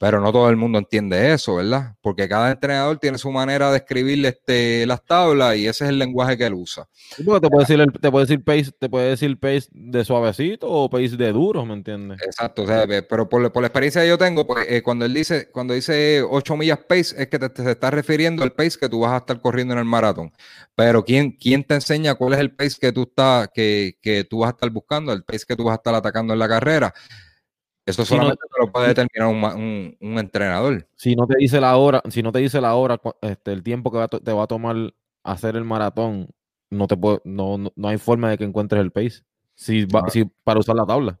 Pero 0.00 0.18
no 0.18 0.32
todo 0.32 0.48
el 0.48 0.56
mundo 0.56 0.78
entiende 0.78 1.30
eso, 1.34 1.56
¿verdad? 1.56 1.94
Porque 2.00 2.26
cada 2.26 2.50
entrenador 2.50 2.96
tiene 2.96 3.18
su 3.18 3.30
manera 3.30 3.70
de 3.70 3.76
escribirle 3.76 4.28
este, 4.28 4.86
las 4.86 5.04
tablas 5.04 5.58
y 5.58 5.68
ese 5.68 5.84
es 5.84 5.90
el 5.90 5.98
lenguaje 5.98 6.38
que 6.38 6.46
él 6.46 6.54
usa. 6.54 6.88
te 7.18 7.22
puede 7.22 7.66
decir, 7.66 7.86
te 8.00 8.10
puede 8.10 8.24
decir 8.24 8.42
pace, 8.42 8.72
te 8.78 8.88
puede 8.88 9.10
decir 9.10 9.38
pace 9.38 9.68
de 9.72 10.02
suavecito 10.02 10.70
o 10.70 10.88
pace 10.88 11.18
de 11.18 11.30
duro, 11.32 11.66
¿me 11.66 11.74
entiendes? 11.74 12.18
Exacto, 12.22 12.62
o 12.62 12.66
sea, 12.66 12.86
pero 12.86 13.28
por, 13.28 13.42
la 13.42 13.66
experiencia 13.66 14.00
que 14.00 14.08
yo 14.08 14.16
tengo, 14.16 14.46
pues 14.46 14.64
eh, 14.70 14.82
cuando 14.82 15.04
él 15.04 15.12
dice, 15.12 15.50
cuando 15.50 15.74
dice 15.74 16.22
8 16.22 16.56
millas 16.56 16.78
pace, 16.78 17.22
es 17.22 17.28
que 17.28 17.38
te, 17.38 17.50
te, 17.50 17.70
está 17.70 17.90
refiriendo 17.90 18.42
al 18.42 18.52
pace 18.52 18.78
que 18.80 18.88
tú 18.88 19.00
vas 19.00 19.12
a 19.12 19.18
estar 19.18 19.38
corriendo 19.42 19.74
en 19.74 19.80
el 19.80 19.84
maratón. 19.84 20.32
Pero 20.74 21.04
¿quién, 21.04 21.32
quién 21.32 21.62
te 21.62 21.74
enseña 21.74 22.14
cuál 22.14 22.32
es 22.32 22.38
el 22.38 22.56
pace 22.56 22.78
que 22.80 22.90
tú 22.90 23.02
estás, 23.02 23.50
que, 23.52 23.98
que 24.00 24.24
tú 24.24 24.38
vas 24.38 24.48
a 24.48 24.52
estar 24.52 24.70
buscando, 24.70 25.12
el 25.12 25.24
pace 25.24 25.44
que 25.46 25.56
tú 25.56 25.64
vas 25.64 25.74
a 25.74 25.76
estar 25.76 25.94
atacando 25.94 26.32
en 26.32 26.38
la 26.38 26.48
carrera? 26.48 26.94
Eso 27.90 28.04
solamente 28.04 28.42
lo 28.58 28.70
puede 28.70 28.88
determinar 28.88 29.28
un, 29.28 29.96
entrenador. 30.00 30.86
Si 30.96 31.14
no 31.14 31.26
te 31.26 31.36
dice 31.38 31.60
la 31.60 31.76
hora, 31.76 32.02
si 32.08 32.22
no 32.22 32.32
te 32.32 32.38
dice 32.38 32.60
la 32.60 32.74
hora, 32.74 33.00
este, 33.22 33.52
el 33.52 33.62
tiempo 33.62 33.90
que 33.90 34.18
te 34.18 34.32
va 34.32 34.44
a 34.44 34.46
tomar 34.46 34.76
hacer 35.22 35.56
el 35.56 35.64
maratón, 35.64 36.28
no 36.70 36.86
te 36.86 36.96
no, 37.24 37.58
no, 37.74 37.88
hay 37.88 37.98
forma 37.98 38.30
de 38.30 38.38
que 38.38 38.44
encuentres 38.44 38.80
el 38.80 38.90
pace. 38.90 39.22
Si, 39.54 39.86
para 40.44 40.58
usar 40.58 40.74
la 40.74 40.86
tabla. 40.86 41.18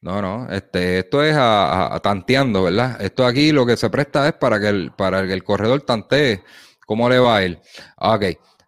No, 0.00 0.20
no, 0.20 0.48
este, 0.50 0.98
esto 0.98 1.22
es 1.22 1.34
a, 1.36 1.98
tanteando, 2.02 2.64
¿verdad? 2.64 3.00
Esto 3.00 3.26
aquí 3.26 3.52
lo 3.52 3.64
que 3.64 3.76
se 3.76 3.88
presta 3.88 4.28
es 4.28 4.34
para 4.34 4.60
que 4.60 4.68
el, 4.68 4.92
para 4.92 5.26
que 5.26 5.32
el 5.32 5.42
corredor 5.42 5.80
tantee 5.80 6.42
cómo 6.86 7.08
le 7.08 7.18
va 7.18 7.36
a 7.36 7.44
ir. 7.44 7.58
Ok, 7.96 8.24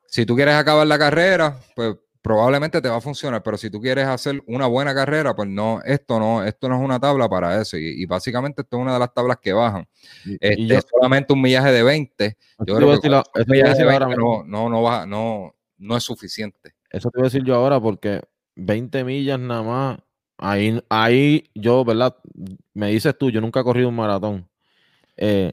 si 0.06 0.24
tú 0.24 0.34
quieres 0.34 0.54
acabar 0.54 0.86
la 0.86 0.98
carrera, 0.98 1.60
pues 1.74 1.94
probablemente 2.26 2.82
te 2.82 2.88
va 2.88 2.96
a 2.96 3.00
funcionar, 3.00 3.40
pero 3.40 3.56
si 3.56 3.70
tú 3.70 3.80
quieres 3.80 4.04
hacer 4.04 4.42
una 4.48 4.66
buena 4.66 4.92
carrera, 4.92 5.36
pues 5.36 5.48
no, 5.48 5.80
esto 5.84 6.18
no, 6.18 6.42
esto 6.42 6.68
no 6.68 6.74
es 6.74 6.82
una 6.82 6.98
tabla 6.98 7.28
para 7.28 7.62
eso. 7.62 7.76
Y, 7.76 8.04
básicamente 8.04 8.62
esto 8.62 8.78
es 8.78 8.82
una 8.82 8.94
de 8.94 8.98
las 8.98 9.14
tablas 9.14 9.38
que 9.40 9.52
bajan. 9.52 9.86
Este, 10.40 10.74
es 10.74 10.86
solamente 10.90 11.32
un 11.32 11.40
millaje 11.40 11.70
de 11.70 11.84
20. 11.84 12.36
Yo 12.66 12.76
creo 12.78 13.00
que 13.00 13.08
no, 13.08 13.22
no, 14.44 14.68
no, 14.68 15.06
no, 15.06 15.54
no 15.78 15.96
es 15.96 16.02
suficiente. 16.02 16.74
Eso 16.90 17.10
te 17.10 17.18
voy 17.20 17.26
a 17.26 17.30
decir 17.30 17.44
yo 17.44 17.54
ahora 17.54 17.80
porque 17.80 18.20
20 18.56 19.04
millas 19.04 19.38
nada 19.38 19.62
más. 19.62 19.98
Ahí, 20.36 20.82
ahí 20.88 21.44
yo, 21.54 21.84
¿verdad? 21.84 22.16
Me 22.74 22.88
dices 22.88 23.16
tú, 23.16 23.30
yo 23.30 23.40
nunca 23.40 23.60
he 23.60 23.62
corrido 23.62 23.88
un 23.88 23.94
maratón. 23.94 24.48
Eh, 25.16 25.52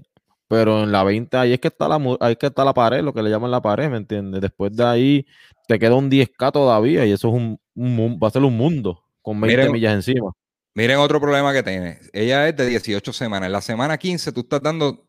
pero 0.54 0.84
en 0.84 0.92
la 0.92 1.04
20 1.04 1.36
ahí 1.36 1.54
es 1.54 1.60
que 1.60 1.70
está 1.70 1.88
la 1.88 2.00
ahí 2.20 2.36
que 2.36 2.46
está 2.46 2.64
la 2.64 2.76
pared, 2.76 3.02
lo 3.02 3.12
que 3.12 3.24
le 3.24 3.32
llaman 3.32 3.50
la 3.50 3.60
pared, 3.60 3.90
¿me 3.90 3.98
entiendes? 3.98 4.40
Después 4.40 4.72
de 4.76 4.86
ahí 4.86 5.26
te 5.68 5.80
queda 5.80 5.96
un 5.96 6.12
10K 6.12 6.52
todavía 6.52 7.08
y 7.08 7.12
eso 7.12 7.30
es 7.30 7.34
un, 7.34 8.20
va 8.22 8.28
a 8.28 8.30
ser 8.30 8.44
un 8.44 8.56
mundo 8.56 9.04
con 9.24 9.42
20 9.42 9.72
millas 9.72 9.96
encima. 9.96 10.32
Miren 10.76 11.00
otro 11.00 11.20
problema 11.20 11.54
que 11.54 11.64
tiene. 11.64 11.98
Ella 12.14 12.48
es 12.48 12.56
de 12.56 12.68
18 12.68 13.14
semanas. 13.14 13.48
En 13.48 13.52
la 13.52 13.62
semana 13.62 13.98
15 13.98 14.32
tú 14.32 14.42
estás 14.42 14.62
dando 14.62 15.08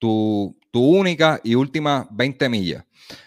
tu, 0.00 0.56
única 0.72 1.38
y 1.44 1.54
última 1.54 2.08
20 2.10 2.48
millas. 2.48 2.84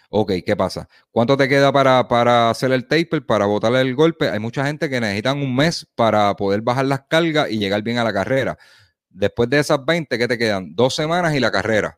Ok, 0.09 0.33
¿qué 0.45 0.57
pasa? 0.57 0.89
¿Cuánto 1.09 1.37
te 1.37 1.47
queda 1.47 1.71
para, 1.71 2.05
para 2.09 2.49
hacer 2.49 2.73
el 2.73 2.85
taper, 2.85 3.25
para 3.25 3.45
botarle 3.45 3.79
el 3.79 3.95
golpe? 3.95 4.27
Hay 4.27 4.39
mucha 4.39 4.65
gente 4.65 4.89
que 4.89 4.99
necesitan 4.99 5.41
un 5.41 5.55
mes 5.55 5.87
para 5.95 6.35
poder 6.35 6.61
bajar 6.63 6.83
las 6.83 7.03
cargas 7.07 7.49
y 7.49 7.59
llegar 7.59 7.81
bien 7.81 7.97
a 7.97 8.03
la 8.03 8.11
carrera. 8.11 8.57
Después 9.15 9.49
de 9.49 9.59
esas 9.59 9.83
20, 9.83 10.17
¿qué 10.17 10.27
te 10.27 10.37
quedan? 10.37 10.75
Dos 10.75 10.93
semanas 10.93 11.33
y 11.33 11.39
la 11.39 11.49
carrera. 11.49 11.97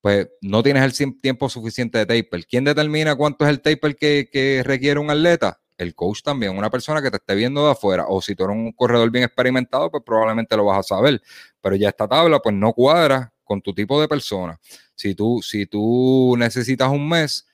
Pues 0.00 0.28
no 0.40 0.62
tienes 0.62 1.00
el 1.00 1.20
tiempo 1.20 1.48
suficiente 1.48 1.98
de 1.98 2.06
taper. 2.06 2.46
¿Quién 2.46 2.62
determina 2.62 3.16
cuánto 3.16 3.44
es 3.44 3.50
el 3.50 3.60
taper 3.60 3.96
que, 3.96 4.62
requiere 4.64 5.00
un 5.00 5.10
atleta? 5.10 5.60
El 5.76 5.96
coach 5.96 6.22
también, 6.22 6.56
una 6.56 6.70
persona 6.70 7.02
que 7.02 7.10
te 7.10 7.16
esté 7.16 7.34
viendo 7.34 7.64
de 7.64 7.72
afuera. 7.72 8.04
O 8.08 8.22
si 8.22 8.36
tú 8.36 8.44
eres 8.44 8.56
un 8.56 8.70
corredor 8.70 9.10
bien 9.10 9.24
experimentado, 9.24 9.90
pues 9.90 10.04
probablemente 10.06 10.56
lo 10.56 10.66
vas 10.66 10.78
a 10.78 10.82
saber. 10.94 11.20
Pero 11.60 11.74
ya 11.74 11.88
esta 11.88 12.06
tabla, 12.06 12.38
pues 12.38 12.54
no 12.54 12.72
cuadra 12.72 13.32
con 13.42 13.60
tu 13.60 13.74
tipo 13.74 14.00
de 14.00 14.06
persona. 14.06 14.60
Si 14.94 15.16
tú, 15.16 15.40
si 15.42 15.66
tú 15.66 16.36
necesitas 16.38 16.88
un 16.88 17.08
mes, 17.08 17.46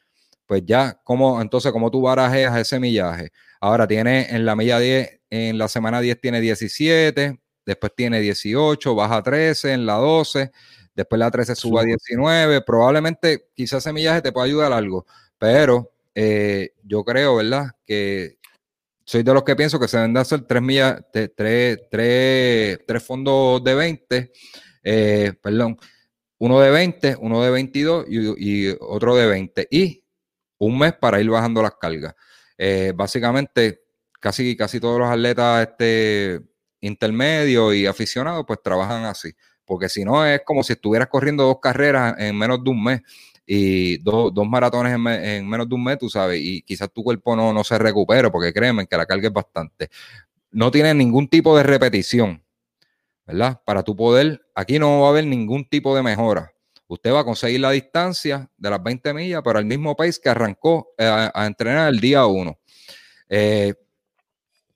pues 0.45 0.63
ya, 0.67 1.01
como, 1.05 1.41
entonces, 1.41 1.73
como 1.73 1.91
tú 1.91 2.03
barajeas 2.03 2.55
ese 2.59 2.79
millaje? 2.79 3.31
Ahora 3.61 3.87
tiene 3.87 4.27
en 4.29 4.45
la 4.45 4.55
milla 4.57 4.79
10, 4.79 5.21
en 5.31 5.57
la 5.57 5.69
semana 5.69 6.01
10 6.03 6.21
tiene 6.21 6.41
17, 6.41 7.41
después 7.70 7.92
tiene 7.96 8.20
18, 8.20 8.94
baja 8.94 9.22
13, 9.22 9.72
en 9.72 9.87
la 9.87 9.94
12, 9.94 10.50
después 10.94 11.18
la 11.18 11.30
13 11.30 11.54
sube 11.54 11.80
a 11.80 11.85
19, 11.85 12.62
probablemente 12.62 13.48
quizás 13.54 13.85
ese 13.85 13.92
millaje 13.92 14.22
te 14.22 14.33
pueda 14.33 14.46
ayudar 14.46 14.72
algo, 14.72 15.06
pero 15.38 15.92
eh, 16.14 16.74
yo 16.83 17.04
creo, 17.04 17.37
¿verdad? 17.37 17.70
Que 17.87 18.38
soy 19.04 19.22
de 19.22 19.35
los 19.35 19.44
que 19.44 19.56
pienso 19.56 19.78
que 19.80 19.88
se 19.88 19.96
deben 19.96 20.14
de 20.14 20.20
hacer 20.20 20.42
tres 20.42 20.62
millas, 20.62 21.00
tres, 21.12 21.80
tres, 21.90 23.02
fondos 23.02 23.62
de 23.64 23.74
20, 23.74 24.33
eh, 24.83 25.33
perdón, 25.42 25.78
uno 26.38 26.61
de 26.61 26.70
20, 26.70 27.16
uno 27.20 27.42
de 27.42 27.50
22 27.50 28.06
y, 28.09 28.68
otro 28.80 29.14
de 29.14 29.26
20. 29.26 29.68
Y 29.70 30.04
un 30.59 30.78
mes 30.78 30.94
para 30.94 31.20
ir 31.20 31.28
bajando 31.28 31.62
las 31.62 31.74
cargas. 31.76 32.14
Eh, 32.56 32.92
básicamente, 32.94 33.83
casi, 34.20 34.56
casi 34.56 34.80
todos 34.80 34.98
los 34.98 35.09
atletas 35.09 35.68
este, 35.68 36.40
intermedios 36.81 37.75
y 37.75 37.87
aficionados, 37.87 38.45
pues 38.47 38.61
trabajan 38.62 39.05
así. 39.05 39.33
Porque 39.64 39.88
si 39.88 40.05
no, 40.05 40.25
es 40.27 40.43
como 40.45 40.62
si 40.62 40.73
estuvieras 40.73 41.09
corriendo 41.09 41.45
dos 41.45 41.59
carreras 41.61 42.14
en 42.19 42.37
menos 42.37 42.62
de 42.64 42.71
un 42.71 42.83
mes 42.83 43.03
y 43.47 43.99
dos 43.99 44.33
maratones 44.49 44.93
en, 44.95 45.49
menos 45.49 45.69
de 45.69 45.75
un 45.75 45.83
mes, 45.83 45.99
tú 45.99 46.09
sabes, 46.09 46.40
y 46.40 46.62
quizás 46.62 46.90
tu 46.93 47.03
cuerpo 47.03 47.35
no, 47.35 47.53
no 47.53 47.64
se 47.64 47.79
recupere, 47.79 48.31
porque 48.31 48.53
créeme 48.53 48.87
que 48.87 48.97
la 48.97 49.07
carga 49.07 49.29
es 49.29 49.33
bastante. 49.33 49.90
No 50.51 50.71
tiene 50.71 50.95
ningún 50.95 51.29
tipo 51.29 51.57
de 51.57 51.62
repetición, 51.62 52.45
¿verdad? 53.27 53.61
Para 53.64 53.83
tu 53.83 53.97
poder, 53.97 54.40
aquí 54.55 54.79
no 54.79 55.01
va 55.01 55.09
a 55.09 55.11
haber 55.11 55.27
ningún 55.27 55.69
tipo 55.69 55.95
de 55.97 56.03
mejora. 56.03 56.53
Usted 56.87 57.12
va 57.12 57.21
a 57.21 57.25
conseguir 57.25 57.61
la 57.61 57.71
distancia 57.71 58.51
de 58.57 58.71
las 58.71 58.83
20 58.83 59.14
millas, 59.14 59.43
pero 59.45 59.61
al 59.61 59.64
mismo 59.64 59.95
país 59.95 60.19
que 60.19 60.29
arrancó 60.29 60.88
eh, 60.99 61.31
a, 61.33 61.47
entrenar 61.47 61.88
el 61.88 62.01
día 62.01 62.27
1. 62.27 62.59
Eh, 63.29 63.75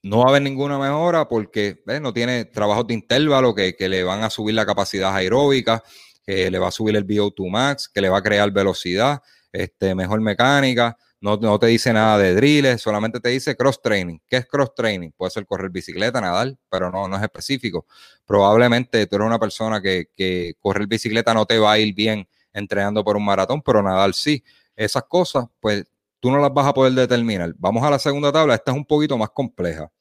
no 0.04 0.18
va 0.18 0.24
a 0.26 0.28
haber 0.28 0.42
ninguna 0.42 0.78
mejora 0.78 1.26
porque 1.26 1.82
no 2.02 2.12
tiene 2.12 2.44
trabajos 2.44 2.86
de 2.86 2.94
intervalo 2.94 3.54
que, 3.54 3.74
que, 3.74 3.88
le 3.88 4.04
van 4.04 4.22
a 4.22 4.28
subir 4.28 4.54
la 4.54 4.66
capacidad 4.66 5.14
aeróbica, 5.16 5.82
que 6.22 6.50
le 6.50 6.58
va 6.58 6.68
a 6.68 6.70
subir 6.70 6.94
el 6.94 7.06
VO2 7.06 7.50
max, 7.50 7.88
que 7.88 8.02
le 8.02 8.10
va 8.10 8.18
a 8.18 8.22
crear 8.22 8.50
velocidad, 8.52 9.22
este, 9.50 9.94
mejor 9.94 10.20
mecánica. 10.20 10.94
No, 11.22 11.38
no 11.38 11.58
te 11.58 11.68
dice 11.68 11.90
nada 11.90 12.18
de 12.18 12.34
drills, 12.34 12.82
solamente 12.82 13.18
te 13.18 13.30
dice 13.30 13.56
cross 13.56 13.80
training. 13.80 14.18
¿Qué 14.28 14.36
es 14.36 14.46
cross 14.46 14.74
training? 14.74 15.10
Puede 15.16 15.30
ser 15.30 15.46
correr 15.46 15.70
bicicleta, 15.70 16.20
nadar, 16.20 16.54
pero 16.68 16.90
no, 16.90 17.08
no 17.08 17.16
es 17.16 17.22
específico. 17.22 17.86
Probablemente 18.26 19.06
tú 19.06 19.16
eres 19.16 19.26
una 19.26 19.38
persona 19.38 19.80
que, 19.80 20.10
que 20.14 20.52
correr 20.60 20.86
bicicleta 20.86 21.32
no 21.32 21.46
te 21.46 21.58
va 21.58 21.72
a 21.72 21.78
ir 21.78 21.94
bien 21.94 22.28
entrenando 22.52 23.02
por 23.02 23.16
un 23.16 23.24
maratón, 23.24 23.62
pero 23.62 23.82
nadar 23.82 24.12
sí. 24.12 24.44
Esas 24.76 25.04
cosas, 25.04 25.46
pues 25.60 25.86
tú 26.24 26.30
no 26.30 26.38
las 26.38 26.54
vas 26.54 26.66
a 26.66 26.72
poder 26.72 26.94
determinar. 26.94 27.54
Vamos 27.58 27.84
a 27.84 27.90
la 27.90 27.98
segunda 27.98 28.32
tabla, 28.32 28.54
esta 28.54 28.70
es 28.70 28.78
un 28.78 28.86
poquito 28.86 29.18
más 29.18 29.28
compleja. 29.28 29.92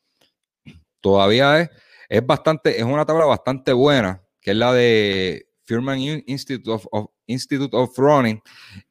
Todavía 1.02 1.60
es, 1.60 1.70
es 2.08 2.26
bastante, 2.26 2.80
es 2.80 2.86
una 2.86 3.06
tabla 3.06 3.26
bastante 3.26 3.74
buena, 3.74 4.24
que 4.40 4.52
es 4.52 4.56
la 4.56 4.72
de 4.72 5.50
Firman 5.66 6.00
Institute 6.00 6.72
of, 6.72 7.10
Institute 7.26 7.76
of 7.76 7.98
Running, 7.98 8.42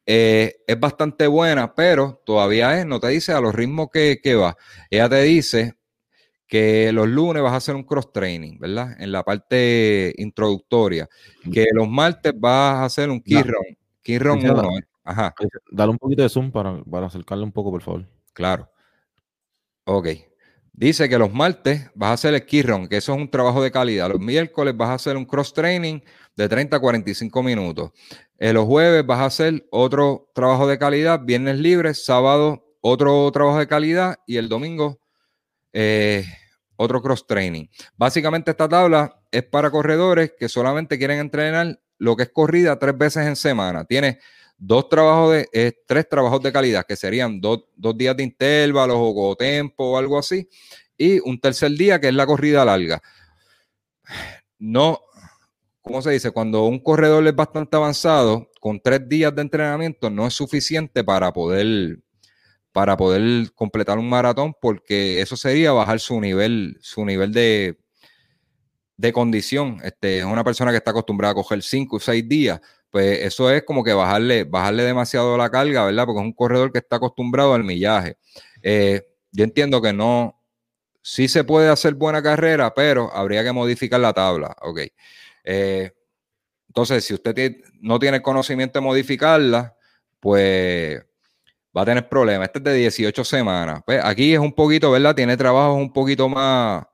eh, 0.05 0.57
es 0.67 0.79
bastante 0.79 1.25
buena, 1.25 1.73
pero 1.73 2.21
todavía 2.23 2.79
es, 2.79 2.85
no 2.85 2.99
te 2.99 3.07
dice 3.07 3.31
a 3.31 3.41
los 3.41 3.55
ritmos 3.55 3.87
que, 3.91 4.35
va. 4.35 4.55
Ella 4.91 5.09
te 5.09 5.23
dice 5.23 5.73
que 6.45 6.91
los 6.91 7.07
lunes 7.07 7.41
vas 7.41 7.53
a 7.53 7.55
hacer 7.55 7.73
un 7.73 7.83
cross 7.83 8.13
training, 8.13 8.59
¿verdad? 8.59 8.95
En 8.99 9.11
la 9.11 9.23
parte 9.23 10.13
introductoria. 10.17 11.09
Que 11.51 11.65
los 11.73 11.89
martes 11.89 12.33
vas 12.37 12.75
a 12.75 12.85
hacer 12.85 13.09
un 13.09 13.21
key 13.21 13.41
run. 13.41 13.75
Key 14.03 14.19
run 14.19 14.47
1. 14.47 14.69
Ajá. 15.03 15.33
Dale 15.71 15.91
un 15.91 15.97
poquito 15.97 16.23
de 16.23 16.29
zoom 16.29 16.51
para, 16.51 16.81
para 16.83 17.07
acercarle 17.07 17.43
un 17.43 17.51
poco, 17.51 17.71
por 17.71 17.81
favor. 17.81 18.05
Claro. 18.33 18.69
Ok. 19.85 20.07
Dice 20.71 21.07
que 21.07 21.19
los 21.19 21.31
martes 21.31 21.91
vas 21.93 22.09
a 22.09 22.13
hacer 22.13 22.33
el 22.33 22.45
key 22.45 22.63
run, 22.63 22.87
que 22.87 22.97
eso 22.97 23.13
es 23.13 23.19
un 23.19 23.29
trabajo 23.29 23.61
de 23.61 23.71
calidad. 23.71 24.09
Los 24.09 24.19
miércoles 24.19 24.75
vas 24.75 24.89
a 24.89 24.93
hacer 24.95 25.17
un 25.17 25.25
cross 25.25 25.53
training 25.53 25.99
de 26.35 26.49
30 26.49 26.77
a 26.77 26.79
45 26.79 27.43
minutos. 27.43 27.91
Eh, 28.39 28.53
los 28.53 28.65
jueves 28.65 29.05
vas 29.05 29.19
a 29.19 29.25
hacer 29.25 29.67
otro 29.71 30.31
trabajo 30.33 30.67
de 30.67 30.79
calidad, 30.79 31.19
viernes 31.23 31.59
libre, 31.59 31.93
sábado 31.93 32.63
otro 32.85 33.31
trabajo 33.31 33.59
de 33.59 33.67
calidad 33.67 34.17
y 34.27 34.35
el 34.35 34.49
domingo 34.49 34.99
eh, 35.71 36.25
otro 36.75 37.01
cross 37.01 37.25
training. 37.25 37.67
Básicamente 37.95 38.51
esta 38.51 38.67
tabla 38.67 39.21
es 39.31 39.43
para 39.43 39.71
corredores 39.71 40.33
que 40.37 40.49
solamente 40.49 40.97
quieren 40.97 41.19
entrenar 41.19 41.79
lo 41.97 42.17
que 42.17 42.23
es 42.23 42.29
corrida 42.29 42.77
tres 42.77 42.97
veces 42.97 43.25
en 43.25 43.37
semana. 43.37 43.85
Tiene 43.85 44.19
dos 44.65 44.87
trabajos 44.87 45.33
de, 45.33 45.49
eh, 45.51 45.73
tres 45.85 46.07
trabajos 46.07 46.41
de 46.41 46.53
calidad, 46.53 46.85
que 46.87 46.95
serían 46.95 47.41
dos, 47.41 47.65
dos 47.75 47.97
días 47.97 48.15
de 48.15 48.23
intervalos 48.23 48.97
o 48.97 49.35
tempo 49.35 49.91
o 49.91 49.97
algo 49.97 50.17
así, 50.17 50.47
y 50.97 51.19
un 51.19 51.39
tercer 51.39 51.71
día 51.71 51.99
que 51.99 52.07
es 52.07 52.13
la 52.13 52.25
corrida 52.25 52.63
larga. 52.63 53.01
No, 54.59 55.01
¿cómo 55.81 56.01
se 56.01 56.11
dice? 56.11 56.31
Cuando 56.31 56.65
un 56.65 56.79
corredor 56.79 57.27
es 57.27 57.35
bastante 57.35 57.75
avanzado, 57.75 58.49
con 58.61 58.79
tres 58.79 59.07
días 59.09 59.35
de 59.35 59.41
entrenamiento 59.41 60.09
no 60.09 60.25
es 60.25 60.33
suficiente 60.33 61.03
para 61.03 61.33
poder, 61.33 61.99
para 62.71 62.95
poder 62.95 63.51
completar 63.53 63.97
un 63.97 64.07
maratón, 64.07 64.53
porque 64.61 65.19
eso 65.19 65.35
sería 65.35 65.73
bajar 65.73 65.99
su 65.99 66.21
nivel, 66.21 66.77
su 66.79 67.03
nivel 67.03 67.33
de, 67.33 67.77
de 68.95 69.11
condición. 69.11 69.79
Este, 69.83 70.19
es 70.19 70.25
una 70.25 70.45
persona 70.45 70.71
que 70.71 70.77
está 70.77 70.91
acostumbrada 70.91 71.33
a 71.33 71.35
coger 71.35 71.61
cinco 71.61 71.97
o 71.97 71.99
seis 71.99 72.25
días, 72.29 72.61
pues 72.93 73.21
eso 73.21 73.49
es 73.49 73.63
como 73.63 73.83
que 73.83 73.91
bajarle, 73.91 74.43
bajarle 74.43 74.83
demasiado 74.83 75.35
la 75.35 75.49
carga, 75.49 75.83
¿verdad? 75.83 76.05
Porque 76.05 76.19
es 76.19 76.25
un 76.27 76.33
corredor 76.33 76.71
que 76.71 76.77
está 76.77 76.97
acostumbrado 76.97 77.55
al 77.55 77.63
millaje. 77.63 78.17
Eh, 78.61 79.01
yo 79.31 79.43
entiendo 79.43 79.81
que 79.81 79.91
no, 79.91 80.39
sí 81.01 81.27
se 81.27 81.43
puede 81.43 81.69
hacer 81.69 81.95
buena 81.95 82.21
carrera, 82.21 82.71
pero 82.75 83.11
habría 83.11 83.43
que 83.43 83.51
modificar 83.51 83.99
la 83.99 84.13
tabla, 84.13 84.55
¿ok? 84.61 84.81
Eh, 85.43 85.91
entonces, 86.67 87.03
si 87.03 87.15
usted 87.15 87.55
no 87.81 87.97
tiene 87.97 88.21
conocimiento 88.21 88.77
de 88.77 88.85
modificarla, 88.85 89.75
pues 90.19 91.03
va 91.75 91.81
a 91.81 91.85
tener 91.85 92.07
problemas. 92.07 92.49
Este 92.49 92.59
es 92.59 92.63
de 92.65 92.73
18 92.75 93.23
semanas. 93.23 93.81
Pues 93.87 94.01
aquí 94.03 94.35
es 94.35 94.39
un 94.39 94.53
poquito, 94.53 94.91
¿verdad? 94.91 95.15
Tiene 95.15 95.35
trabajos 95.35 95.77
un 95.77 95.91
poquito 95.91 96.29
más, 96.29 96.85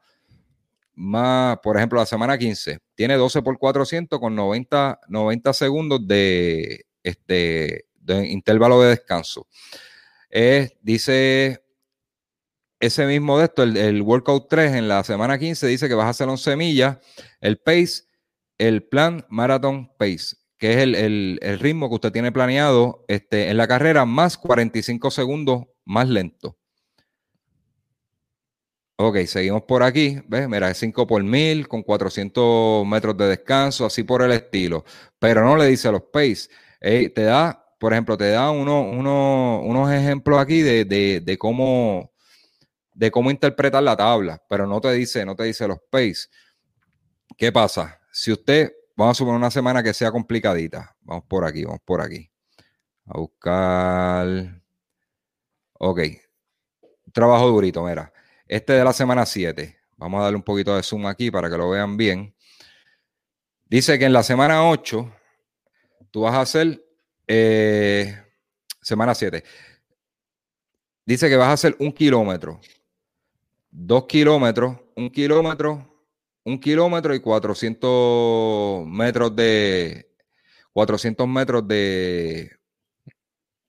más, 0.99 1.57
por 1.59 1.77
ejemplo, 1.77 1.99
la 1.99 2.05
semana 2.05 2.37
15. 2.37 2.79
Tiene 2.95 3.15
12 3.15 3.41
por 3.41 3.57
400 3.57 4.19
con 4.19 4.35
90, 4.35 4.99
90 5.07 5.53
segundos 5.53 6.07
de, 6.07 6.85
este, 7.03 7.85
de 7.95 8.27
intervalo 8.27 8.81
de 8.81 8.89
descanso. 8.89 9.47
dice 10.81 11.63
ese 12.79 13.05
mismo 13.05 13.37
de 13.37 13.45
esto, 13.45 13.63
el, 13.63 13.75
el, 13.75 14.01
Workout 14.01 14.47
3 14.49 14.75
en 14.75 14.87
la 14.87 15.03
semana 15.03 15.37
15 15.37 15.67
dice 15.67 15.89
que 15.89 15.95
vas 15.95 16.05
a 16.05 16.09
hacer 16.09 16.29
11 16.29 16.55
millas. 16.55 16.97
El 17.41 17.57
pace 17.57 18.03
el 18.59 18.83
plan 18.83 19.25
Marathon 19.29 19.89
Pace, 19.97 20.35
que 20.59 20.73
es 20.73 20.77
el, 20.79 21.39
ritmo 21.59 21.89
que 21.89 21.95
usted 21.95 22.11
tiene 22.11 22.31
planeado 22.31 23.05
este, 23.07 23.49
en 23.49 23.57
la 23.57 23.67
carrera, 23.67 24.05
más 24.05 24.37
45 24.37 25.09
segundos 25.09 25.63
más 25.85 26.07
lento. 26.07 26.58
Ok, 29.01 29.19
seguimos 29.27 29.63
por 29.63 29.81
aquí. 29.81 30.21
¿Ves? 30.27 30.49
Mira, 30.49 30.69
es 30.69 30.77
5 30.77 31.07
por 31.07 31.23
1000 31.23 31.69
con 31.69 31.83
400 31.83 32.85
metros 32.85 33.15
de 33.15 33.29
descanso, 33.29 33.85
así 33.85 34.03
por 34.03 34.21
el 34.21 34.31
estilo. 34.33 34.83
Pero 35.19 35.41
no 35.41 35.55
le 35.55 35.67
dice 35.67 35.89
los 35.89 36.01
pace. 36.03 36.49
te 36.81 37.23
da, 37.23 37.65
por 37.79 37.93
ejemplo, 37.93 38.17
te 38.17 38.29
da 38.29 38.51
uno, 38.51 38.81
unos 38.81 39.91
ejemplos 39.93 40.37
aquí 40.37 40.61
de, 40.61 40.83
de, 40.83 41.37
cómo 41.37 42.11
de 42.93 43.09
cómo 43.09 43.31
interpretar 43.31 43.81
la 43.83 43.95
tabla, 43.95 44.43
pero 44.49 44.67
no 44.67 44.81
te 44.81 44.91
dice, 44.91 45.23
no 45.25 45.33
te 45.33 45.45
dice 45.45 45.65
los 45.65 45.79
pace. 45.89 46.27
¿Qué 47.37 47.53
pasa? 47.53 48.01
si 48.11 48.33
usted, 48.33 48.73
vamos 48.97 49.15
a 49.15 49.19
suponer 49.19 49.37
una 49.37 49.51
semana 49.51 49.81
que 49.81 49.93
sea 49.93 50.11
complicadita, 50.11 50.93
vamos 51.01 51.23
por 51.25 51.45
aquí, 51.45 51.63
vamos 51.63 51.79
por 51.85 52.01
aquí, 52.01 52.29
a 53.05 53.17
buscar, 53.17 54.61
ok, 55.79 55.99
trabajo 57.13 57.47
durito, 57.47 57.81
mira, 57.83 58.11
este 58.49 58.73
de 58.73 58.83
la 58.83 58.93
semana 58.93 59.25
7, 59.27 59.77
vamos 59.95 60.19
a 60.19 60.23
darle 60.23 60.37
un 60.37 60.43
poquito 60.43 60.75
de 60.75 60.81
zoom 60.81 61.05
aquí 61.05 61.29
para 61.29 61.49
que 61.49 61.57
lo 61.57 61.69
vean 61.69 61.95
bien. 61.95 62.35
Dice 63.65 63.99
que 63.99 64.05
en 64.05 64.13
la 64.13 64.23
semana 64.23 64.67
8, 64.67 65.13
tú 66.09 66.21
vas 66.21 66.33
a 66.33 66.41
hacer, 66.41 66.83
eh, 67.27 68.21
semana 68.81 69.13
7, 69.13 69.43
dice 71.05 71.29
que 71.29 71.35
vas 71.35 71.49
a 71.49 71.53
hacer 71.53 71.75
un 71.79 71.93
kilómetro, 71.93 72.59
dos 73.69 74.05
kilómetros, 74.07 74.77
un 74.95 75.11
kilómetro, 75.11 76.03
un 76.43 76.59
kilómetro 76.59 77.13
y 77.13 77.19
400 77.19 78.87
metros 78.87 79.35
de 79.35 80.11
400 80.73 81.27
metros 81.27 81.67
de, 81.67 82.58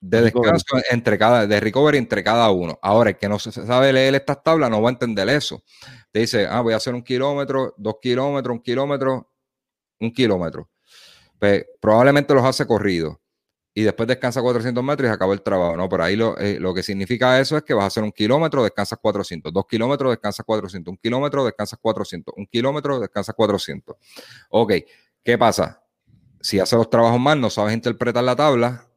de 0.00 0.22
descanso 0.22 0.76
entre 0.90 1.18
cada, 1.18 1.46
de 1.46 1.60
recovery 1.60 1.98
entre 1.98 2.24
cada 2.24 2.50
uno. 2.50 2.78
Ahora, 2.82 3.10
el 3.10 3.18
que 3.18 3.28
no 3.28 3.38
se 3.38 3.52
sabe 3.52 3.92
leer 3.92 4.14
estas 4.14 4.42
tablas 4.42 4.70
no 4.70 4.80
va 4.80 4.88
a 4.88 4.92
entender 4.92 5.28
eso. 5.28 5.62
Te 6.10 6.20
dice, 6.20 6.46
ah, 6.46 6.60
voy 6.62 6.72
a 6.72 6.78
hacer 6.78 6.94
un 6.94 7.02
kilómetro, 7.02 7.74
dos 7.76 7.96
kilómetros, 8.00 8.54
un 8.54 8.62
kilómetro, 8.62 9.30
un 10.00 10.12
kilómetro. 10.12 10.70
Pues, 11.38 11.66
probablemente 11.80 12.34
los 12.34 12.44
hace 12.44 12.66
corrido. 12.66 13.20
y 13.72 13.82
después 13.84 14.08
descansa 14.08 14.42
400 14.42 14.82
metros 14.82 15.06
y 15.06 15.10
se 15.10 15.14
acabó 15.14 15.32
el 15.32 15.42
trabajo. 15.42 15.76
No, 15.76 15.88
por 15.88 16.02
ahí 16.02 16.16
lo, 16.16 16.36
eh, 16.38 16.58
lo, 16.58 16.74
que 16.74 16.82
significa 16.82 17.40
eso 17.40 17.56
es 17.56 17.62
que 17.62 17.72
vas 17.72 17.84
a 17.84 17.86
hacer 17.86 18.02
un 18.02 18.12
kilómetro, 18.12 18.64
descansas 18.64 18.98
400, 19.00 19.52
dos 19.52 19.64
kilómetros, 19.66 20.10
descansas 20.12 20.44
400, 20.44 20.92
un 20.92 20.98
kilómetro, 20.98 21.44
descansas 21.44 21.78
400, 21.80 22.34
un 22.36 22.46
kilómetro, 22.46 22.98
descansas 23.00 23.34
400. 23.34 23.96
Ok, 24.50 24.72
¿qué 25.22 25.38
pasa? 25.38 25.84
Si 26.40 26.58
haces 26.58 26.76
los 26.76 26.90
trabajos 26.90 27.20
mal, 27.20 27.40
no 27.40 27.48
sabes 27.48 27.74
interpretar 27.74 28.24
la 28.24 28.34
tabla, 28.34 28.89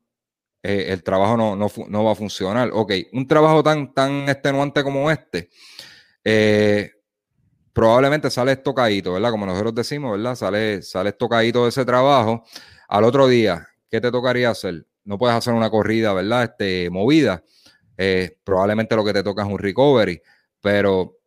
eh, 0.64 0.86
el 0.94 1.04
trabajo 1.04 1.36
no, 1.36 1.58
no, 1.58 2.04
va 2.04 2.12
a 2.14 2.16
funcionar. 2.16 2.70
Ok, 2.72 2.94
un 3.12 3.28
trabajo 3.28 3.62
tan, 3.62 3.94
tan 3.94 4.30
extenuante 4.30 4.82
como 4.82 5.12
este, 5.12 5.50
eh, 6.24 6.90
probablemente 7.74 8.30
sale 8.30 8.54
estocadito, 8.54 9.14
¿verdad? 9.14 9.32
Como 9.32 9.46
nosotros 9.46 9.76
decimos, 9.76 10.14
¿verdad? 10.18 10.36
Sale, 10.36 10.82
sale 10.82 11.10
estocadito 11.10 11.64
de 11.64 11.70
ese 11.70 11.84
trabajo. 11.84 12.46
Al 12.88 13.04
otro 13.04 13.28
día, 13.28 13.68
¿qué 13.90 14.00
te 14.00 14.10
tocaría 14.10 14.52
hacer? 14.52 14.86
No 15.04 15.18
puedes 15.18 15.36
hacer 15.36 15.54
una 15.54 15.70
corrida, 15.70 16.14
¿verdad? 16.14 16.44
Este, 16.44 16.90
movida. 16.90 17.44
Eh, 17.98 18.38
probablemente 18.44 18.96
lo 18.96 19.04
que 19.04 19.14
te 19.14 19.22
toca 19.22 19.44
es 19.44 19.50
un 19.50 19.60
recovery, 19.60 20.22
pero 20.62 21.18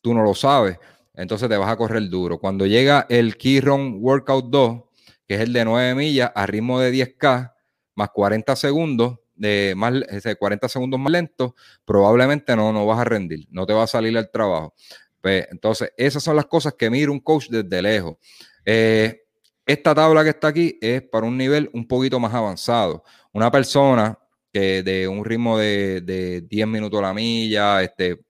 tú 0.00 0.14
no 0.14 0.22
lo 0.22 0.34
sabes. 0.34 0.78
Entonces 1.14 1.48
te 1.48 1.56
vas 1.56 1.68
a 1.68 1.76
correr 1.76 2.08
duro. 2.08 2.38
Cuando 2.38 2.64
llega 2.64 3.06
el 3.08 3.36
Key 3.36 3.60
Run 3.60 3.98
Workout 4.00 4.50
2, 4.50 4.82
que 5.26 5.34
es 5.34 5.40
el 5.40 5.52
de 5.52 5.64
9 5.64 5.96
millas 5.96 6.30
a 6.32 6.46
ritmo 6.46 6.78
de 6.78 6.92
10K, 6.92 7.54
más 7.98 8.10
40 8.10 8.54
segundos, 8.54 9.18
de 9.34 9.74
más, 9.76 9.92
40 10.38 10.68
segundos 10.68 11.00
más 11.00 11.10
lento, 11.10 11.56
probablemente 11.84 12.54
no, 12.54 12.72
no 12.72 12.86
vas 12.86 13.00
a 13.00 13.04
rendir, 13.04 13.48
no 13.50 13.66
te 13.66 13.72
va 13.72 13.82
a 13.82 13.86
salir 13.88 14.16
el 14.16 14.30
trabajo. 14.30 14.72
Pues, 15.20 15.48
entonces, 15.50 15.92
esas 15.96 16.22
son 16.22 16.36
las 16.36 16.46
cosas 16.46 16.74
que 16.74 16.88
mira 16.90 17.10
un 17.10 17.18
coach 17.18 17.48
desde 17.48 17.82
lejos. 17.82 18.16
Eh, 18.64 19.22
esta 19.66 19.96
tabla 19.96 20.22
que 20.22 20.30
está 20.30 20.48
aquí 20.48 20.78
es 20.80 21.02
para 21.02 21.26
un 21.26 21.36
nivel 21.36 21.68
un 21.74 21.88
poquito 21.88 22.20
más 22.20 22.32
avanzado. 22.32 23.02
Una 23.32 23.50
persona 23.50 24.16
que 24.52 24.84
de 24.84 25.08
un 25.08 25.24
ritmo 25.24 25.58
de, 25.58 26.00
de 26.00 26.42
10 26.42 26.68
minutos 26.68 27.00
a 27.00 27.02
la 27.02 27.14
milla, 27.14 27.82
este, 27.82 28.20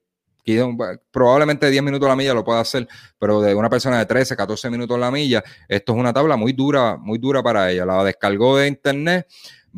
probablemente 1.11 1.71
10 1.71 1.83
minutos 1.83 2.07
a 2.07 2.11
la 2.11 2.17
milla 2.17 2.35
lo 2.35 2.45
puede 2.45 2.61
hacer, 2.61 2.89
pero 3.19 3.41
de 3.41 3.55
una 3.55 3.69
persona 3.69 3.99
de 3.99 4.07
13, 4.07 4.37
14 4.37 4.71
minutos 4.71 4.97
a 4.97 5.01
la 5.01 5.11
milla, 5.11 5.43
esto 5.69 5.93
es 5.93 5.99
una 5.99 6.13
tabla 6.13 6.37
muy 6.37 6.53
dura, 6.53 6.97
muy 6.97 7.19
dura 7.19 7.43
para 7.43 7.71
ella. 7.71 7.85
La 7.85 8.03
descargó 8.05 8.57
de 8.57 8.69
internet, 8.69 9.27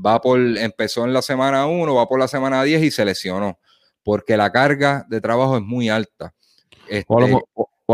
va 0.05 0.21
por, 0.21 0.39
empezó 0.39 1.05
en 1.05 1.13
la 1.13 1.23
semana 1.23 1.67
1, 1.67 1.95
va 1.95 2.09
por 2.09 2.19
la 2.19 2.29
semana 2.29 2.63
10 2.63 2.83
y 2.83 2.91
se 2.91 3.05
lesionó, 3.05 3.59
porque 4.03 4.37
la 4.37 4.51
carga 4.51 5.07
de 5.09 5.21
trabajo 5.21 5.57
es 5.57 5.63
muy 5.63 5.89
alta. 5.89 6.35
Este, 6.89 7.07
o, 7.09 7.17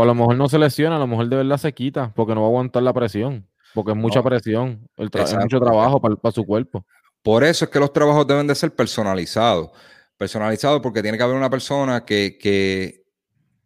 a 0.01 0.05
lo, 0.05 0.15
mejor 0.15 0.35
no 0.35 0.47
se 0.49 0.59
lesiona, 0.59 0.95
a 0.95 0.99
lo 0.99 1.07
mejor 1.07 1.27
de 1.27 1.35
verdad 1.35 1.57
se 1.57 1.73
quita, 1.73 2.13
porque 2.15 2.35
no 2.35 2.41
va 2.41 2.47
a 2.47 2.49
aguantar 2.49 2.83
la 2.83 2.93
presión 2.93 3.47
porque 3.77 3.91
es 3.91 3.97
mucha 3.97 4.23
presión, 4.23 4.89
el 4.97 5.11
es 5.13 5.35
mucho 5.35 5.59
trabajo 5.59 6.01
para, 6.01 6.31
su 6.31 6.43
cuerpo. 6.43 6.83
Por 7.21 7.43
eso 7.43 7.65
es 7.65 7.69
que 7.69 7.79
los 7.79 7.93
trabajos 7.93 8.25
deben 8.25 8.47
de 8.47 8.55
ser 8.55 8.73
personalizados. 8.73 9.69
Personalizados 10.17 10.81
porque 10.81 11.03
tiene 11.03 11.15
que 11.15 11.23
haber 11.23 11.35
una 11.35 11.49
persona 11.49 12.03
que, 12.03 13.03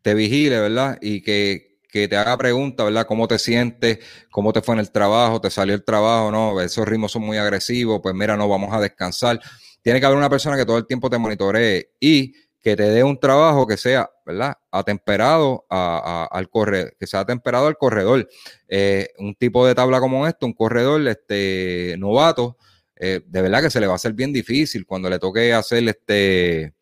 te 0.01 0.13
vigile, 0.13 0.60
¿verdad? 0.60 0.97
Y 1.01 1.21
que, 1.21 1.71
te 1.91 2.17
haga 2.17 2.38
preguntas, 2.38 2.86
¿verdad? 2.86 3.06
¿Cómo 3.06 3.27
te 3.27 3.38
sientes? 3.38 3.99
¿Cómo 4.32 4.54
te 4.54 4.62
fue 4.62 4.75
en 4.75 4.80
el 4.80 4.91
trabajo? 4.91 5.41
¿Te 5.41 5.49
salió 5.49 5.75
el 5.75 5.84
trabajo? 5.84 6.32
¿No? 6.32 6.60
Esos 6.62 6.88
ritmos 6.88 7.12
son 7.12 7.23
muy 7.23 7.38
agresivos. 7.38 7.99
Pues 8.01 8.15
mira, 8.15 8.38
no, 8.38 8.47
vamos 8.47 8.73
a 8.73 8.80
descansar. 8.80 9.39
Tiene 9.82 9.99
que 9.99 10.06
haber 10.06 10.17
una 10.17 10.30
persona 10.30 10.58
que 10.58 10.65
todo 10.65 10.77
el 10.77 10.88
tiempo 10.88 11.10
te 11.10 11.17
monitoree 11.17 11.91
y 11.99 12.34
que 12.62 12.75
te 12.75 12.84
dé 12.84 13.04
un 13.04 13.19
trabajo 13.19 13.65
que 13.65 13.75
sea, 13.75 14.10
¿verdad? 14.25 14.56
Atemperado 14.71 15.65
al 15.69 16.49
corredor, 16.49 16.95
que 16.99 17.08
sea 17.08 17.21
atemperado 17.21 17.67
al 17.67 17.77
corredor. 17.77 18.30
Eh, 18.67 19.10
un 19.17 19.36
tipo 19.36 19.65
de 19.65 19.73
tabla 19.75 19.99
como 19.99 20.27
esto, 20.27 20.45
un 20.45 20.54
corredor 20.54 21.06
este, 21.08 21.95
novato, 21.97 22.58
eh, 22.95 23.21
de 23.25 23.41
verdad 23.41 23.63
que 23.63 23.71
se 23.71 23.80
le 23.80 23.88
va 23.88 23.93
a 23.93 23.95
hacer 23.95 24.13
bien 24.13 24.32
difícil 24.32 24.86
cuando 24.86 25.10
le 25.10 25.17
toque 25.17 25.51
hacer 25.54 25.88
este, 25.89 26.75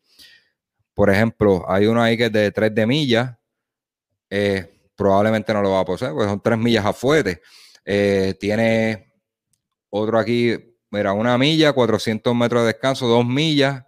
por 0.92 1.08
ejemplo, 1.08 1.64
hay 1.66 1.86
uno 1.86 2.02
ahí 2.02 2.14
que 2.18 2.26
es 2.26 2.32
de 2.32 2.52
3 2.52 2.74
de 2.74 2.86
millas, 2.86 3.38
eh, 4.28 4.79
probablemente 5.00 5.54
no 5.54 5.62
lo 5.62 5.70
va 5.70 5.80
a 5.80 5.84
poseer, 5.86 6.12
porque 6.12 6.28
son 6.28 6.42
3 6.42 6.58
millas 6.58 6.84
a 6.84 6.92
fuerte. 6.92 7.40
tiene 8.38 9.14
otro 9.88 10.18
aquí, 10.18 10.54
mira, 10.90 11.14
una 11.14 11.38
milla, 11.38 11.72
400 11.72 12.34
metros 12.34 12.62
de 12.62 12.66
descanso, 12.68 13.08
2 13.08 13.24
millas, 13.24 13.82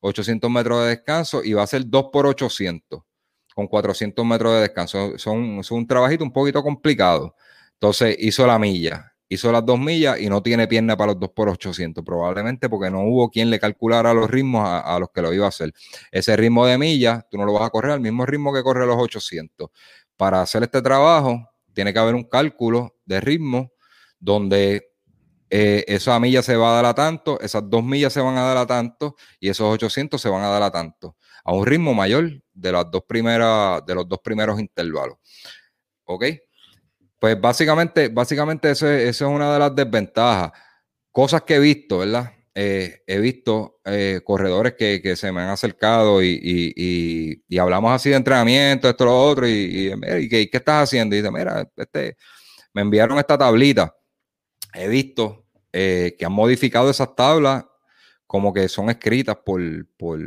800 0.00 0.50
metros 0.50 0.82
de 0.82 0.90
descanso 0.90 1.42
y 1.42 1.54
va 1.54 1.62
a 1.62 1.66
ser 1.66 1.86
2 1.86 2.06
por 2.12 2.26
800 2.26 3.00
con 3.54 3.66
400 3.68 4.24
metros 4.26 4.52
de 4.52 4.60
descanso. 4.60 5.18
Son, 5.18 5.62
un 5.70 5.86
trabajito 5.86 6.24
un 6.24 6.32
poquito 6.32 6.62
complicado. 6.62 7.34
Entonces 7.72 8.16
hizo 8.18 8.46
la 8.46 8.58
milla, 8.58 9.14
hizo 9.30 9.50
las 9.50 9.64
dos 9.64 9.78
millas 9.78 10.20
y 10.20 10.28
no 10.28 10.42
tiene 10.42 10.68
pierna 10.68 10.94
para 10.94 11.12
los 11.12 11.20
2 11.20 11.30
por 11.30 11.48
800, 11.48 12.04
probablemente 12.04 12.68
porque 12.68 12.90
no 12.90 13.00
hubo 13.04 13.30
quien 13.30 13.48
le 13.48 13.58
calculara 13.58 14.12
los 14.12 14.30
ritmos 14.30 14.68
a, 14.68 14.98
los 14.98 15.08
que 15.10 15.22
lo 15.22 15.32
iba 15.32 15.46
a 15.46 15.48
hacer. 15.48 15.72
Ese 16.10 16.36
ritmo 16.36 16.66
de 16.66 16.76
milla, 16.76 17.26
tú 17.30 17.38
no 17.38 17.46
lo 17.46 17.54
vas 17.54 17.62
a 17.62 17.70
correr 17.70 17.92
al 17.92 18.00
mismo 18.00 18.26
ritmo 18.26 18.52
que 18.52 18.62
corre 18.62 18.86
los 18.86 18.96
800. 18.98 19.70
Para 20.20 20.42
hacer 20.42 20.62
este 20.62 20.82
trabajo, 20.82 21.48
tiene 21.72 21.94
que 21.94 21.98
haber 21.98 22.14
un 22.14 22.24
cálculo 22.24 22.94
de 23.06 23.22
ritmo 23.22 23.72
donde 24.18 24.92
eh, 25.48 25.82
esa 25.88 26.20
milla 26.20 26.42
se 26.42 26.56
va 26.56 26.72
a 26.72 26.74
dar 26.74 26.84
a 26.84 26.94
tanto, 26.94 27.40
esas 27.40 27.70
dos 27.70 27.82
millas 27.82 28.12
se 28.12 28.20
van 28.20 28.36
a 28.36 28.42
dar 28.42 28.58
a 28.58 28.66
tanto 28.66 29.16
y 29.40 29.48
esos 29.48 29.72
800 29.72 30.20
se 30.20 30.28
van 30.28 30.42
a 30.42 30.48
dar 30.48 30.62
a 30.62 30.70
tanto, 30.70 31.16
a 31.42 31.54
un 31.54 31.64
ritmo 31.64 31.94
mayor 31.94 32.32
de, 32.52 32.70
los 32.70 32.90
dos 32.90 33.02
primeros 33.06 34.60
intervalos. 34.60 35.16
¿Ok? 36.04 36.26
Pues 37.18 37.40
básicamente, 37.40 38.08
básicamente 38.08 38.72
eso, 38.72 38.88
es 38.88 39.22
una 39.22 39.50
de 39.54 39.58
las 39.58 39.74
desventajas. 39.74 40.52
Cosas 41.10 41.44
que 41.44 41.54
he 41.54 41.60
visto, 41.60 42.00
¿verdad? 42.00 42.30
Eh, 42.54 43.02
he 43.06 43.18
visto 43.20 43.80
eh, 43.84 44.20
corredores 44.24 44.74
que, 44.74 45.14
se 45.16 45.30
me 45.32 45.40
han 45.40 45.50
acercado 45.50 46.22
y, 46.22 47.42
hablamos 47.58 47.92
así 47.92 48.10
de 48.10 48.16
entrenamiento, 48.16 48.88
esto, 48.88 49.04
lo 49.04 49.18
otro, 49.18 49.48
y, 49.48 49.92
y, 49.92 50.28
¿qué, 50.28 50.50
¿qué, 50.50 50.56
estás 50.56 50.84
haciendo? 50.84 51.14
Y 51.14 51.20
dice, 51.20 51.30
mira, 51.30 51.68
este, 51.76 52.16
me 52.72 52.82
enviaron 52.82 53.18
esta 53.18 53.38
tablita 53.38 53.94
he 54.74 54.88
visto 54.88 55.46
eh, 55.72 56.16
que 56.18 56.24
han 56.24 56.32
modificado 56.32 56.90
esas 56.90 57.14
tablas 57.14 57.64
como 58.26 58.52
que 58.52 58.68
son 58.68 58.90
escritas 58.90 59.36
por, 59.44 59.60
por, 59.96 60.20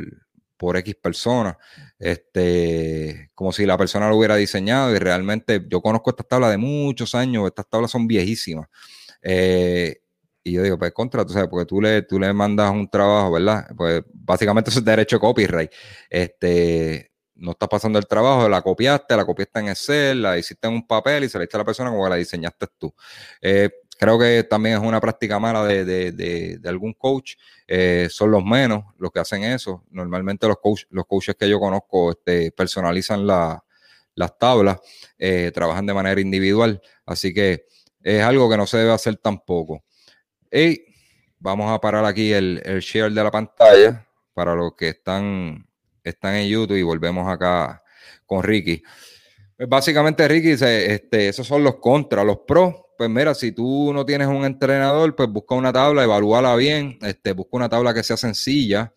por 0.56 0.76
X 0.76 0.94
personas, 0.96 1.56
este, 1.98 3.30
como 3.34 3.50
si 3.52 3.64
la 3.64 3.78
persona 3.78 4.08
lo 4.08 4.16
hubiera 4.16 4.36
diseñado 4.36 4.94
y 4.94 4.98
realmente 4.98 5.64
yo 5.68 5.80
conozco 5.80 6.10
estas 6.10 6.28
tablas 6.28 6.50
de 6.50 6.58
muchos 6.58 7.14
años, 7.14 7.46
estas 7.46 7.68
tablas 7.68 7.90
son 7.90 8.06
viejísimas. 8.06 8.68
Eh, 9.22 10.02
y 10.44 10.52
yo 10.52 10.62
digo, 10.62 10.78
pues 10.78 10.92
contra, 10.92 11.24
tú 11.24 11.32
sabes, 11.32 11.48
porque 11.48 11.64
tú 11.64 11.80
le, 11.80 12.02
tú 12.02 12.20
le 12.20 12.30
mandas 12.34 12.70
un 12.70 12.86
trabajo, 12.88 13.32
¿verdad? 13.32 13.66
Pues 13.74 14.02
básicamente 14.12 14.68
eso 14.68 14.80
es 14.80 14.84
derecho 14.84 15.16
de 15.16 15.20
copyright. 15.20 15.72
Este, 16.10 17.12
no 17.36 17.52
estás 17.52 17.68
pasando 17.68 17.98
el 17.98 18.06
trabajo, 18.06 18.46
la 18.46 18.60
copiaste, 18.60 19.16
la 19.16 19.24
copiaste 19.24 19.60
en 19.60 19.68
Excel, 19.68 20.22
la 20.22 20.38
hiciste 20.38 20.68
en 20.68 20.74
un 20.74 20.86
papel 20.86 21.24
y 21.24 21.28
se 21.30 21.38
la 21.38 21.42
diste 21.42 21.56
a 21.56 21.60
la 21.60 21.64
persona 21.64 21.90
como 21.90 22.04
que 22.04 22.10
la 22.10 22.16
diseñaste 22.16 22.66
tú. 22.78 22.94
Eh, 23.40 23.70
creo 23.98 24.18
que 24.18 24.44
también 24.44 24.76
es 24.76 24.82
una 24.82 25.00
práctica 25.00 25.38
mala 25.38 25.64
de, 25.64 26.60
algún 26.66 26.92
coach. 26.92 27.36
Eh, 27.66 28.08
son 28.10 28.30
los 28.30 28.44
menos 28.44 28.84
los 28.98 29.10
que 29.10 29.20
hacen 29.20 29.44
eso. 29.44 29.82
Normalmente 29.90 30.46
los, 30.46 30.58
coach, 30.58 30.82
los 30.90 31.06
coaches 31.06 31.36
que 31.36 31.48
yo 31.48 31.58
conozco 31.58 32.10
este, 32.10 32.52
personalizan 32.52 33.26
las 33.26 34.38
tablas, 34.38 34.78
eh, 35.18 35.50
trabajan 35.54 35.86
de 35.86 35.94
manera 35.94 36.20
individual. 36.20 36.82
Así 37.06 37.32
que 37.32 37.64
es 38.02 38.22
algo 38.22 38.50
que 38.50 38.58
no 38.58 38.66
se 38.66 38.76
debe 38.76 38.92
hacer 38.92 39.16
tampoco. 39.16 39.82
Y 40.54 40.84
vamos 41.40 41.70
a 41.70 41.80
parar 41.80 42.04
aquí 42.04 42.32
el, 42.32 42.62
share 42.80 43.12
de 43.12 43.24
la 43.24 43.30
pantalla 43.30 44.06
para 44.32 44.54
los 44.54 44.74
que 44.76 44.90
están, 44.90 45.66
están 46.02 46.36
en 46.36 46.48
YouTube 46.48 46.76
y 46.76 46.82
volvemos 46.82 47.28
acá 47.28 47.82
con 48.24 48.42
Ricky. 48.42 48.82
Pues 49.56 49.68
básicamente, 49.68 50.26
Ricky, 50.28 50.50
este, 50.50 51.28
esos 51.28 51.46
son 51.46 51.64
los 51.64 51.76
contras, 51.76 52.24
los 52.24 52.38
pros 52.46 52.74
pues 52.96 53.10
mira, 53.10 53.34
si 53.34 53.52
tú 53.52 53.92
no 53.92 54.04
tienes 54.06 54.28
un 54.28 54.44
entrenador, 54.44 55.14
pues 55.16 55.28
busca 55.28 55.54
una 55.54 55.72
tabla, 55.72 56.04
evalúala 56.04 56.54
bien, 56.56 56.98
este, 57.02 57.32
busca 57.32 57.56
una 57.56 57.68
tabla 57.68 57.92
que 57.92 58.02
sea 58.02 58.16
sencilla 58.16 58.92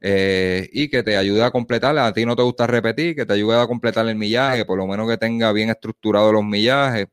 eh, 0.00 0.68
y 0.72 0.88
que 0.88 1.02
te 1.02 1.16
ayude 1.16 1.42
a 1.42 1.50
completar. 1.50 1.98
A 1.98 2.12
ti 2.12 2.24
no 2.24 2.36
te 2.36 2.42
gusta 2.42 2.66
repetir, 2.66 3.16
que 3.16 3.26
te 3.26 3.32
ayude 3.32 3.60
a 3.60 3.66
completar 3.66 4.06
el 4.06 4.16
millaje, 4.16 4.64
por 4.64 4.78
lo 4.78 4.86
menos 4.86 5.08
que 5.08 5.16
tenga 5.16 5.52
bien 5.52 5.70
estructurado 5.70 6.32
los 6.32 6.44
millajes. 6.44 7.08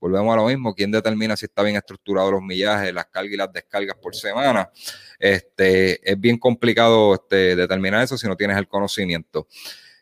Volvemos 0.00 0.32
a 0.32 0.36
lo 0.36 0.46
mismo, 0.46 0.74
¿quién 0.74 0.90
determina 0.90 1.36
si 1.36 1.46
está 1.46 1.62
bien 1.62 1.76
estructurado 1.76 2.30
los 2.32 2.42
millajes, 2.42 2.92
las 2.94 3.06
cargas 3.06 3.32
y 3.32 3.36
las 3.36 3.52
descargas 3.52 3.96
por 3.96 4.14
semana? 4.14 4.70
Este, 5.18 6.10
es 6.10 6.18
bien 6.20 6.38
complicado 6.38 7.14
este, 7.14 7.56
determinar 7.56 8.02
eso 8.04 8.16
si 8.16 8.26
no 8.28 8.36
tienes 8.36 8.56
el 8.56 8.68
conocimiento. 8.68 9.48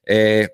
Eh, 0.05 0.49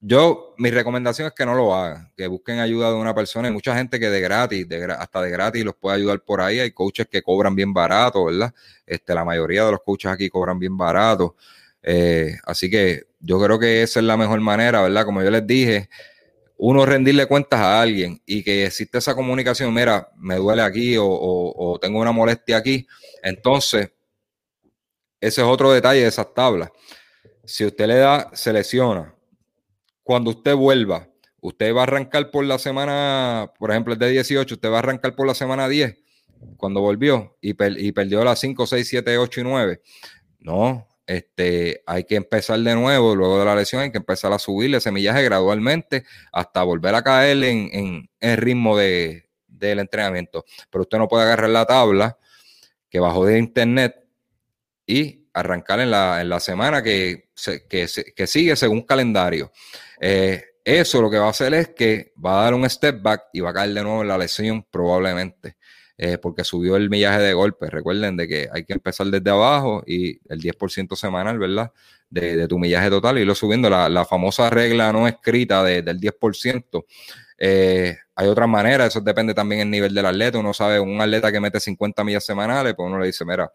yo, 0.00 0.54
mi 0.58 0.70
recomendación 0.70 1.26
es 1.26 1.34
que 1.34 1.44
no 1.44 1.54
lo 1.54 1.74
hagan, 1.74 2.12
que 2.16 2.28
busquen 2.28 2.60
ayuda 2.60 2.90
de 2.90 2.94
una 2.94 3.14
persona. 3.14 3.48
Hay 3.48 3.54
mucha 3.54 3.74
gente 3.76 3.98
que 3.98 4.08
de 4.08 4.20
gratis, 4.20 4.66
hasta 4.96 5.22
de 5.22 5.30
gratis, 5.30 5.64
los 5.64 5.74
puede 5.74 5.96
ayudar 5.96 6.20
por 6.20 6.40
ahí. 6.40 6.60
Hay 6.60 6.70
coaches 6.70 7.08
que 7.08 7.20
cobran 7.22 7.56
bien 7.56 7.72
barato, 7.72 8.26
¿verdad? 8.26 8.54
Este, 8.86 9.12
la 9.12 9.24
mayoría 9.24 9.64
de 9.64 9.72
los 9.72 9.80
coaches 9.82 10.10
aquí 10.12 10.28
cobran 10.28 10.58
bien 10.58 10.76
barato. 10.76 11.34
Eh, 11.82 12.36
así 12.44 12.70
que 12.70 13.06
yo 13.18 13.40
creo 13.40 13.58
que 13.58 13.82
esa 13.82 13.98
es 13.98 14.06
la 14.06 14.16
mejor 14.16 14.40
manera, 14.40 14.82
¿verdad? 14.82 15.04
Como 15.04 15.22
yo 15.22 15.30
les 15.30 15.44
dije, 15.46 15.88
uno 16.58 16.84
rendirle 16.84 17.26
cuentas 17.26 17.60
a 17.60 17.80
alguien 17.80 18.20
y 18.26 18.42
que 18.42 18.66
existe 18.66 18.98
esa 18.98 19.14
comunicación, 19.14 19.72
mira, 19.72 20.10
me 20.16 20.36
duele 20.36 20.62
aquí 20.62 20.96
o, 20.98 21.78
tengo 21.80 22.00
una 22.00 22.10
molestia 22.10 22.56
aquí, 22.56 22.86
entonces 23.22 23.92
ese 25.20 25.40
es 25.40 25.46
otro 25.46 25.72
detalle 25.72 26.00
de 26.00 26.08
esas 26.08 26.34
tablas. 26.34 26.70
Si 27.44 27.64
usted 27.64 27.86
le 27.86 27.96
da, 27.96 28.30
selecciona, 28.34 29.14
cuando 30.02 30.30
usted 30.30 30.54
vuelva, 30.54 31.08
usted 31.40 31.74
va 31.74 31.80
a 31.80 31.84
arrancar 31.84 32.30
por 32.30 32.44
la 32.44 32.58
semana, 32.58 33.52
por 33.58 33.70
ejemplo, 33.70 33.92
el 33.92 33.98
de 33.98 34.10
18, 34.10 34.56
usted 34.56 34.70
va 34.70 34.76
a 34.76 34.78
arrancar 34.80 35.14
por 35.14 35.28
la 35.28 35.34
semana 35.34 35.68
10, 35.68 35.96
cuando 36.56 36.80
volvió 36.80 37.36
y, 37.40 37.50
y 37.50 37.92
perdió 37.92 38.24
las 38.24 38.40
5, 38.40 38.66
6, 38.66 38.88
7, 38.88 39.16
8 39.16 39.40
y 39.40 39.44
9. 39.44 39.80
No, 40.40 40.87
este, 41.08 41.82
hay 41.86 42.04
que 42.04 42.16
empezar 42.16 42.60
de 42.60 42.74
nuevo, 42.74 43.16
luego 43.16 43.38
de 43.38 43.46
la 43.46 43.56
lesión 43.56 43.80
hay 43.80 43.90
que 43.90 43.96
empezar 43.96 44.30
a 44.30 44.38
subirle 44.38 44.78
semillaje 44.78 45.24
gradualmente 45.24 46.04
hasta 46.30 46.62
volver 46.62 46.94
a 46.94 47.02
caer 47.02 47.42
en, 47.44 48.10
en, 48.20 48.36
ritmo 48.36 48.76
de, 48.76 49.30
del 49.46 49.78
entrenamiento. 49.78 50.44
Pero 50.70 50.82
usted 50.82 50.98
no 50.98 51.08
puede 51.08 51.24
agarrar 51.24 51.48
la 51.48 51.64
tabla 51.64 52.18
que 52.90 53.00
bajó 53.00 53.24
de 53.24 53.38
internet 53.38 54.04
y 54.86 55.26
arrancar 55.32 55.80
en 55.80 55.90
la, 55.90 56.20
en 56.20 56.28
la 56.28 56.40
semana 56.40 56.82
que, 56.82 57.30
que, 57.70 57.88
que, 58.14 58.26
sigue 58.26 58.54
según 58.54 58.82
calendario. 58.82 59.50
Eh, 59.98 60.44
eso 60.62 61.00
lo 61.00 61.10
que 61.10 61.18
va 61.18 61.28
a 61.28 61.30
hacer 61.30 61.54
es 61.54 61.70
que 61.70 62.12
va 62.22 62.40
a 62.40 62.44
dar 62.44 62.54
un 62.54 62.68
step 62.68 63.00
back 63.00 63.22
y 63.32 63.40
va 63.40 63.48
a 63.48 63.54
caer 63.54 63.72
de 63.72 63.82
nuevo 63.82 64.02
en 64.02 64.08
la 64.08 64.18
lesión 64.18 64.62
probablemente. 64.70 65.56
Eh, 66.00 66.16
porque 66.16 66.44
subió 66.44 66.76
el 66.76 66.90
millaje 66.90 67.20
de 67.20 67.34
golpe. 67.34 67.68
Recuerden 67.68 68.16
de 68.16 68.28
que 68.28 68.48
hay 68.52 68.64
que 68.64 68.72
empezar 68.72 69.08
desde 69.08 69.30
abajo 69.30 69.82
y 69.84 70.20
el 70.32 70.40
10% 70.40 70.94
semanal, 70.94 71.40
¿verdad? 71.40 71.72
De, 72.08 72.46
tu 72.46 72.56
millaje 72.56 72.88
total 72.88 73.18
y 73.18 73.24
lo 73.24 73.34
subiendo. 73.34 73.68
La, 73.68 74.04
famosa 74.04 74.48
regla 74.48 74.92
no 74.92 75.08
escrita 75.08 75.64
del 75.64 76.00
10%. 76.00 76.84
Eh, 77.40 77.96
hay 78.14 78.28
otras 78.28 78.48
maneras, 78.48 78.88
eso 78.88 79.00
depende 79.00 79.34
también 79.34 79.60
del 79.62 79.70
nivel 79.70 79.92
del 79.92 80.06
atleta. 80.06 80.38
Uno 80.38 80.54
sabe, 80.54 80.78
un 80.78 81.00
atleta 81.00 81.32
que 81.32 81.40
mete 81.40 81.58
50 81.58 82.04
millas 82.04 82.24
semanales, 82.24 82.74
pues 82.76 82.86
uno 82.86 83.00
le 83.00 83.06
dice, 83.06 83.24
mira, 83.24 83.50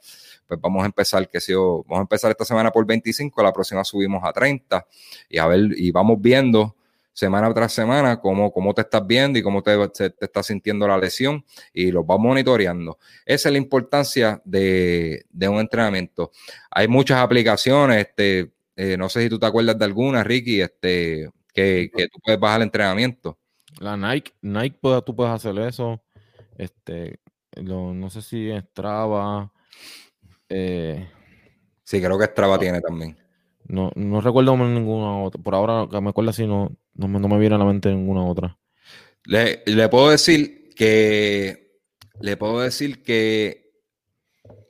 pues 0.45 0.59
vamos 0.59 0.83
a 0.83 0.85
empezar, 0.85 1.29
que 1.29 1.39
si 1.39 1.53
yo, 1.53 1.83
vamos 1.87 1.99
a 1.99 2.01
empezar 2.01 2.31
esta 2.31 2.43
semana 2.43 2.71
por 2.71 2.85
25, 2.85 3.41
la 3.41 3.53
próxima 3.53 3.85
subimos 3.85 4.21
a 4.23 4.33
30 4.33 4.85
y 5.29 5.37
a 5.37 5.47
ver, 5.47 5.69
y 5.77 5.91
vamos 5.91 6.17
viendo 6.19 6.75
semana 7.13 7.53
tras 7.53 7.71
semana 7.71 8.19
cómo, 8.19 8.51
cómo 8.51 8.73
te 8.73 8.81
estás 8.81 9.05
viendo 9.05 9.37
y 9.37 9.43
cómo 9.43 9.61
te, 9.61 9.87
te, 9.89 10.13
está 10.19 10.43
sintiendo 10.43 10.87
la 10.87 10.97
lesión 10.97 11.45
y 11.71 11.91
los 11.91 12.03
va 12.03 12.17
monitoreando. 12.17 12.97
Esa 13.25 13.49
es 13.49 13.53
la 13.53 13.57
importancia 13.59 14.41
de, 14.43 15.25
un 15.47 15.59
entrenamiento. 15.59 16.31
Hay 16.71 16.87
muchas 16.87 17.19
aplicaciones, 17.19 18.07
este, 18.07 18.51
eh, 18.75 18.97
no 18.97 19.07
sé 19.09 19.23
si 19.23 19.29
tú 19.29 19.39
te 19.39 19.45
acuerdas 19.45 19.77
de 19.77 19.85
alguna, 19.85 20.23
Ricky, 20.23 20.61
este, 20.61 21.29
que, 21.53 21.89
tú 22.11 22.19
puedes 22.23 22.39
bajar 22.39 22.61
el 22.61 22.63
entrenamiento. 22.63 23.37
La 23.79 23.95
Nike, 23.95 24.33
Nike 24.41 24.79
tú 25.05 25.15
puedes 25.15 25.33
hacer 25.33 25.57
eso. 25.59 26.01
Este, 26.57 27.19
no 27.61 28.09
sé 28.09 28.21
si 28.21 28.51
Strava. 28.59 29.51
Eh, 30.49 31.09
sí, 31.83 32.01
creo 32.01 32.17
que 32.17 32.25
Strava 32.25 32.59
tiene 32.59 32.81
también. 32.81 33.17
No, 33.65 33.91
no 33.95 34.21
recuerdo 34.21 34.57
ninguna 34.57 35.23
otra. 35.23 35.41
Por 35.41 35.55
ahora 35.55 35.87
que 35.89 36.01
me 36.01 36.09
acuerdo 36.09 36.33
si 36.33 36.45
no, 36.45 36.71
no, 36.93 37.07
me, 37.07 37.19
no 37.19 37.39
viene 37.39 37.55
a 37.55 37.57
la 37.57 37.65
mente 37.65 37.89
ninguna 37.89 38.23
otra. 38.23 38.57
Le, 39.25 39.63
puedo 39.89 40.09
decir 40.09 40.69
que 40.75 41.79
le 42.19 42.37
puedo 42.37 42.59
decir 42.59 43.03
que 43.03 43.71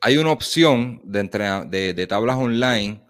hay 0.02 0.18
una 0.18 0.32
opción 0.32 1.02
de, 1.04 1.94
de, 1.94 2.08
tablas 2.08 2.36
online 2.38 3.04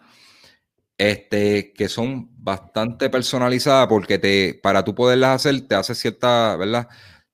este, 0.97 1.73
que 1.73 1.89
son 1.89 2.29
bastante 2.37 3.09
personalizadas 3.09 3.87
porque 3.87 4.19
te, 4.19 4.59
para 4.61 4.83
tú 4.83 4.95
poderlas 4.95 5.35
hacer 5.35 5.67
te 5.67 5.75
hace 5.75 5.95
cierta, 5.95 6.55
¿verdad? 6.55 6.87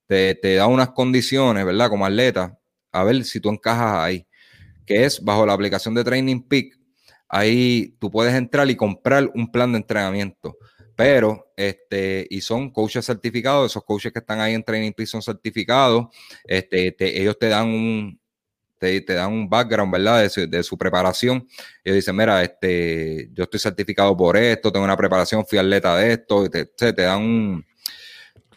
Te, 0.08 0.36
te 0.36 0.56
da 0.56 0.68
unas 0.68 0.90
condiciones, 0.90 1.66
¿verdad? 1.66 1.90
Como 1.90 2.06
atleta, 2.06 2.58
a 2.92 3.04
ver 3.04 3.24
si 3.26 3.40
tú 3.40 3.50
encajas 3.50 4.04
ahí, 4.04 4.28
que 4.86 5.06
es 5.06 5.24
bajo 5.24 5.46
la 5.46 5.54
aplicación 5.54 5.94
de 5.94 6.04
Training 6.04 6.42
Peak 6.42 6.80
ahí 7.30 7.96
tú 8.00 8.10
puedes 8.10 8.34
entrar 8.34 8.70
y 8.70 8.76
comprar 8.76 9.30
un 9.34 9.52
plan 9.52 9.72
de 9.72 9.78
entrenamiento. 9.78 10.58
Pero, 11.00 11.54
este, 11.56 12.28
y 12.30 12.42
son 12.42 12.72
coaches 12.72 13.06
certificados, 13.06 13.72
esos 13.72 13.86
coaches 13.86 14.12
que 14.12 14.20
están 14.20 14.42
ahí 14.42 14.54
en 14.54 14.62
Training 14.62 14.92
Peak 14.92 15.08
son 15.08 15.22
certificados, 15.22 16.08
este, 16.44 16.94
ellos 17.22 17.40
te 17.40 17.48
dan 17.48 17.70
un, 17.70 18.20
te, 18.78 19.02
dan 19.02 19.32
un 19.32 19.50
background, 19.50 19.94
¿verdad? 19.94 20.30
De 20.30 20.62
su, 20.62 20.78
preparación. 20.78 21.48
Ellos 21.86 21.96
dicen, 21.96 22.18
mira, 22.18 22.44
este, 22.44 23.30
yo 23.32 23.46
estoy 23.46 23.62
certificado 23.62 24.18
por 24.18 24.36
esto, 24.36 24.74
tengo 24.74 24.84
una 24.84 24.98
preparación, 24.98 25.46
fui 25.46 25.58
atleta 25.58 25.96
de 25.96 26.12
esto, 26.12 26.50
te, 26.50 26.66
te, 26.66 26.92
dan 26.92 27.22
un, 27.22 27.66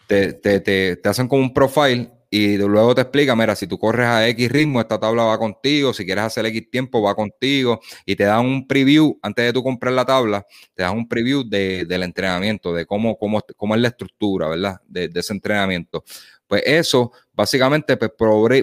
te, 0.08 0.32
te, 0.32 1.00
hacen 1.04 1.28
como 1.28 1.42
un 1.42 1.54
profile 1.54 2.10
y 2.34 2.56
luego 2.56 2.94
te 2.94 3.02
explica, 3.02 3.36
mira, 3.36 3.54
si 3.54 3.66
tú 3.66 3.78
corres 3.78 4.06
a 4.06 4.26
X 4.28 4.50
ritmo, 4.50 4.80
esta 4.80 4.98
tabla 4.98 5.24
va 5.24 5.36
contigo, 5.36 5.92
si 5.92 6.06
quieres 6.06 6.24
hacer 6.24 6.46
X 6.46 6.70
tiempo, 6.70 7.02
va 7.02 7.14
contigo, 7.14 7.78
y 8.06 8.16
te 8.16 8.24
dan 8.24 8.46
un 8.46 8.66
preview, 8.66 9.18
antes 9.20 9.44
de 9.44 9.52
tú 9.52 9.62
comprar 9.62 9.92
la 9.92 10.06
tabla, 10.06 10.46
te 10.72 10.82
dan 10.82 10.96
un 10.96 11.06
preview 11.06 11.44
del 11.46 12.02
entrenamiento, 12.02 12.72
de 12.72 12.86
cómo, 12.86 13.18
cómo, 13.18 13.42
cómo 13.54 13.74
es 13.74 13.82
la 13.82 13.88
estructura, 13.88 14.48
¿verdad? 14.48 14.80
De, 14.86 15.10
ese 15.14 15.34
entrenamiento. 15.34 16.04
Pues 16.46 16.62
eso, 16.64 17.12
básicamente, 17.34 17.98
pues, 17.98 18.12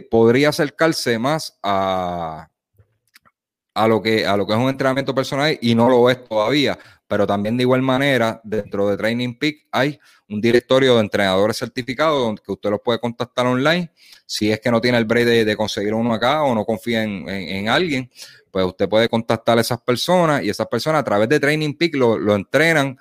podría 0.10 0.50
acercarse 0.50 1.20
más 1.20 1.60
a, 1.62 2.50
a, 3.76 3.88
lo 3.88 4.02
que, 4.02 4.26
a 4.26 4.36
lo 4.36 4.48
que 4.48 4.54
es 4.54 4.60
un 4.60 4.70
entrenamiento 4.70 5.14
personal 5.14 5.56
y 5.62 5.76
no 5.76 5.88
lo 5.88 6.10
es 6.10 6.24
todavía, 6.24 6.76
pero 7.08 7.28
también 7.28 7.56
de 7.56 7.62
igual 7.62 7.84
manera, 7.84 8.42
dentro 8.44 8.90
de 8.90 8.98
Training 8.98 9.38
Peak 9.38 9.68
hay 9.72 10.00
un 10.30 10.40
directorio 10.40 10.96
de 10.96 11.02
entrenadores 11.02 11.58
certificados 11.58 12.22
donde 12.22 12.42
que 12.42 12.52
usted 12.52 12.70
los 12.70 12.82
puede 12.82 13.00
contactar 13.00 13.48
online. 13.48 13.92
Si 14.26 14.52
es 14.52 14.60
que 14.60 14.70
no 14.70 14.80
tiene 14.80 14.98
el 14.98 15.06
break 15.06 15.26
de, 15.26 15.56
conseguir 15.56 15.94
uno 15.94 16.14
acá 16.14 16.44
o 16.44 16.54
no 16.54 16.66
confía 16.66 17.04
en, 17.04 17.68
alguien, 17.68 18.10
pues 18.52 18.66
usted 18.66 18.88
puede 18.88 19.10
contactar 19.10 19.58
a 19.58 19.62
esas 19.62 19.82
personas 19.82 20.44
y 20.44 20.50
esas 20.50 20.68
personas 20.68 21.02
a 21.02 21.04
través 21.04 21.28
de 21.30 21.40
Training 21.40 21.74
Peak 21.74 21.96
lo, 21.96 22.36
entrenan 22.36 22.98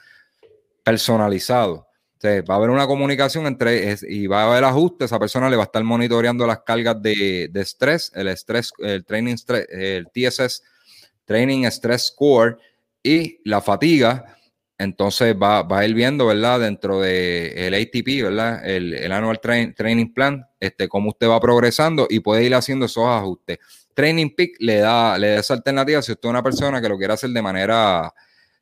personalizado. 0.82 1.86
va 2.24 2.54
a 2.54 2.56
haber 2.56 2.70
una 2.70 2.86
comunicación 2.86 3.46
entre 3.46 3.96
y 4.08 4.26
va 4.26 4.44
a 4.44 4.50
haber 4.50 4.64
ajustes. 4.64 5.06
Esa 5.06 5.18
persona 5.18 5.50
le 5.50 5.56
va 5.56 5.64
a 5.64 5.66
estar 5.66 5.84
monitoreando 5.84 6.46
las 6.46 6.60
cargas 6.60 7.00
de, 7.02 7.48
de 7.52 7.60
estrés, 7.60 8.10
el 8.14 8.28
estrés, 8.28 8.72
el 8.78 9.04
training 9.04 9.36
el 9.68 10.06
TSS, 10.06 10.62
Training 11.26 11.66
Stress 11.66 12.06
Score 12.06 12.58
y 13.02 13.38
la 13.44 13.60
fatiga, 13.60 14.37
entonces 14.78 15.34
va, 15.40 15.64
va 15.64 15.80
a 15.80 15.86
ir 15.86 15.92
viendo, 15.92 16.26
¿verdad? 16.26 16.60
Dentro 16.60 17.00
del 17.00 17.74
ATP, 17.74 18.22
¿verdad? 18.22 18.64
El, 18.64 18.94
el 18.94 19.10
Annual 19.10 19.40
Training 19.40 20.14
Plan, 20.14 20.46
este, 20.60 20.88
cómo 20.88 21.10
usted 21.10 21.28
va 21.28 21.40
progresando 21.40 22.06
y 22.08 22.20
puede 22.20 22.44
ir 22.44 22.54
haciendo 22.54 22.86
esos 22.86 23.04
ajustes. 23.04 23.58
Training 23.92 24.30
Peak 24.36 24.52
le 24.60 24.78
da, 24.78 25.18
le 25.18 25.30
da 25.30 25.40
esa 25.40 25.54
alternativa 25.54 26.00
si 26.00 26.12
usted 26.12 26.28
es 26.28 26.30
una 26.30 26.42
persona 26.42 26.80
que 26.80 26.88
lo 26.88 26.96
quiere 26.96 27.12
hacer 27.12 27.30
de 27.30 27.42
manera 27.42 28.14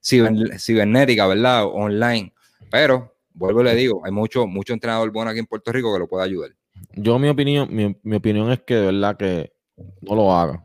cibernética, 0.02 1.26
¿verdad? 1.26 1.66
Online. 1.66 2.32
Pero, 2.70 3.14
vuelvo 3.34 3.60
y 3.60 3.64
le 3.64 3.74
digo, 3.74 4.00
hay 4.02 4.12
mucho, 4.12 4.46
mucho 4.46 4.72
entrenador 4.72 5.12
bueno 5.12 5.30
aquí 5.30 5.40
en 5.40 5.46
Puerto 5.46 5.70
Rico 5.70 5.92
que 5.92 5.98
lo 5.98 6.08
puede 6.08 6.24
ayudar. 6.24 6.52
Yo, 6.94 7.18
mi 7.18 7.28
opinión, 7.28 7.68
mi, 7.70 7.94
mi 8.02 8.16
opinión 8.16 8.50
es 8.50 8.60
que 8.60 8.76
de 8.76 8.86
verdad 8.86 9.16
que 9.18 9.52
no 10.00 10.14
lo 10.14 10.34
haga. 10.34 10.62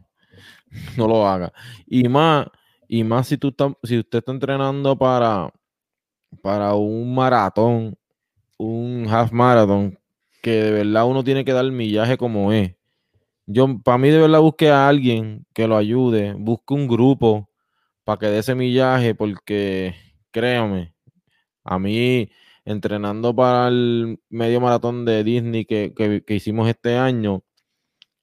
No 0.95 1.05
lo 1.05 1.27
haga. 1.27 1.51
Y 1.85 2.07
más, 2.07 2.47
y 2.93 3.05
más 3.05 3.29
si, 3.29 3.37
tú 3.37 3.55
si 3.83 3.99
usted 3.99 4.19
está 4.19 4.33
entrenando 4.33 4.97
para, 4.97 5.53
para 6.41 6.73
un 6.75 7.15
maratón, 7.15 7.97
un 8.57 9.07
half 9.09 9.31
marathon, 9.31 9.97
que 10.41 10.51
de 10.51 10.71
verdad 10.71 11.07
uno 11.07 11.23
tiene 11.23 11.45
que 11.45 11.53
dar 11.53 11.63
millaje 11.71 12.17
como 12.17 12.51
es. 12.51 12.75
Yo, 13.45 13.79
para 13.81 13.97
mí, 13.97 14.09
de 14.09 14.19
verdad, 14.19 14.41
busque 14.41 14.69
a 14.71 14.89
alguien 14.89 15.45
que 15.53 15.67
lo 15.67 15.77
ayude, 15.77 16.33
busque 16.33 16.73
un 16.73 16.89
grupo 16.89 17.49
para 18.03 18.19
que 18.19 18.25
dé 18.27 18.39
ese 18.39 18.55
millaje, 18.55 19.15
porque 19.15 19.95
créame, 20.31 20.93
a 21.63 21.79
mí, 21.79 22.29
entrenando 22.65 23.33
para 23.33 23.69
el 23.69 24.19
medio 24.29 24.59
maratón 24.61 25.05
de 25.05 25.23
Disney 25.23 25.65
que, 25.65 25.93
que 25.95 26.35
hicimos 26.35 26.67
este 26.67 26.97
año, 26.97 27.43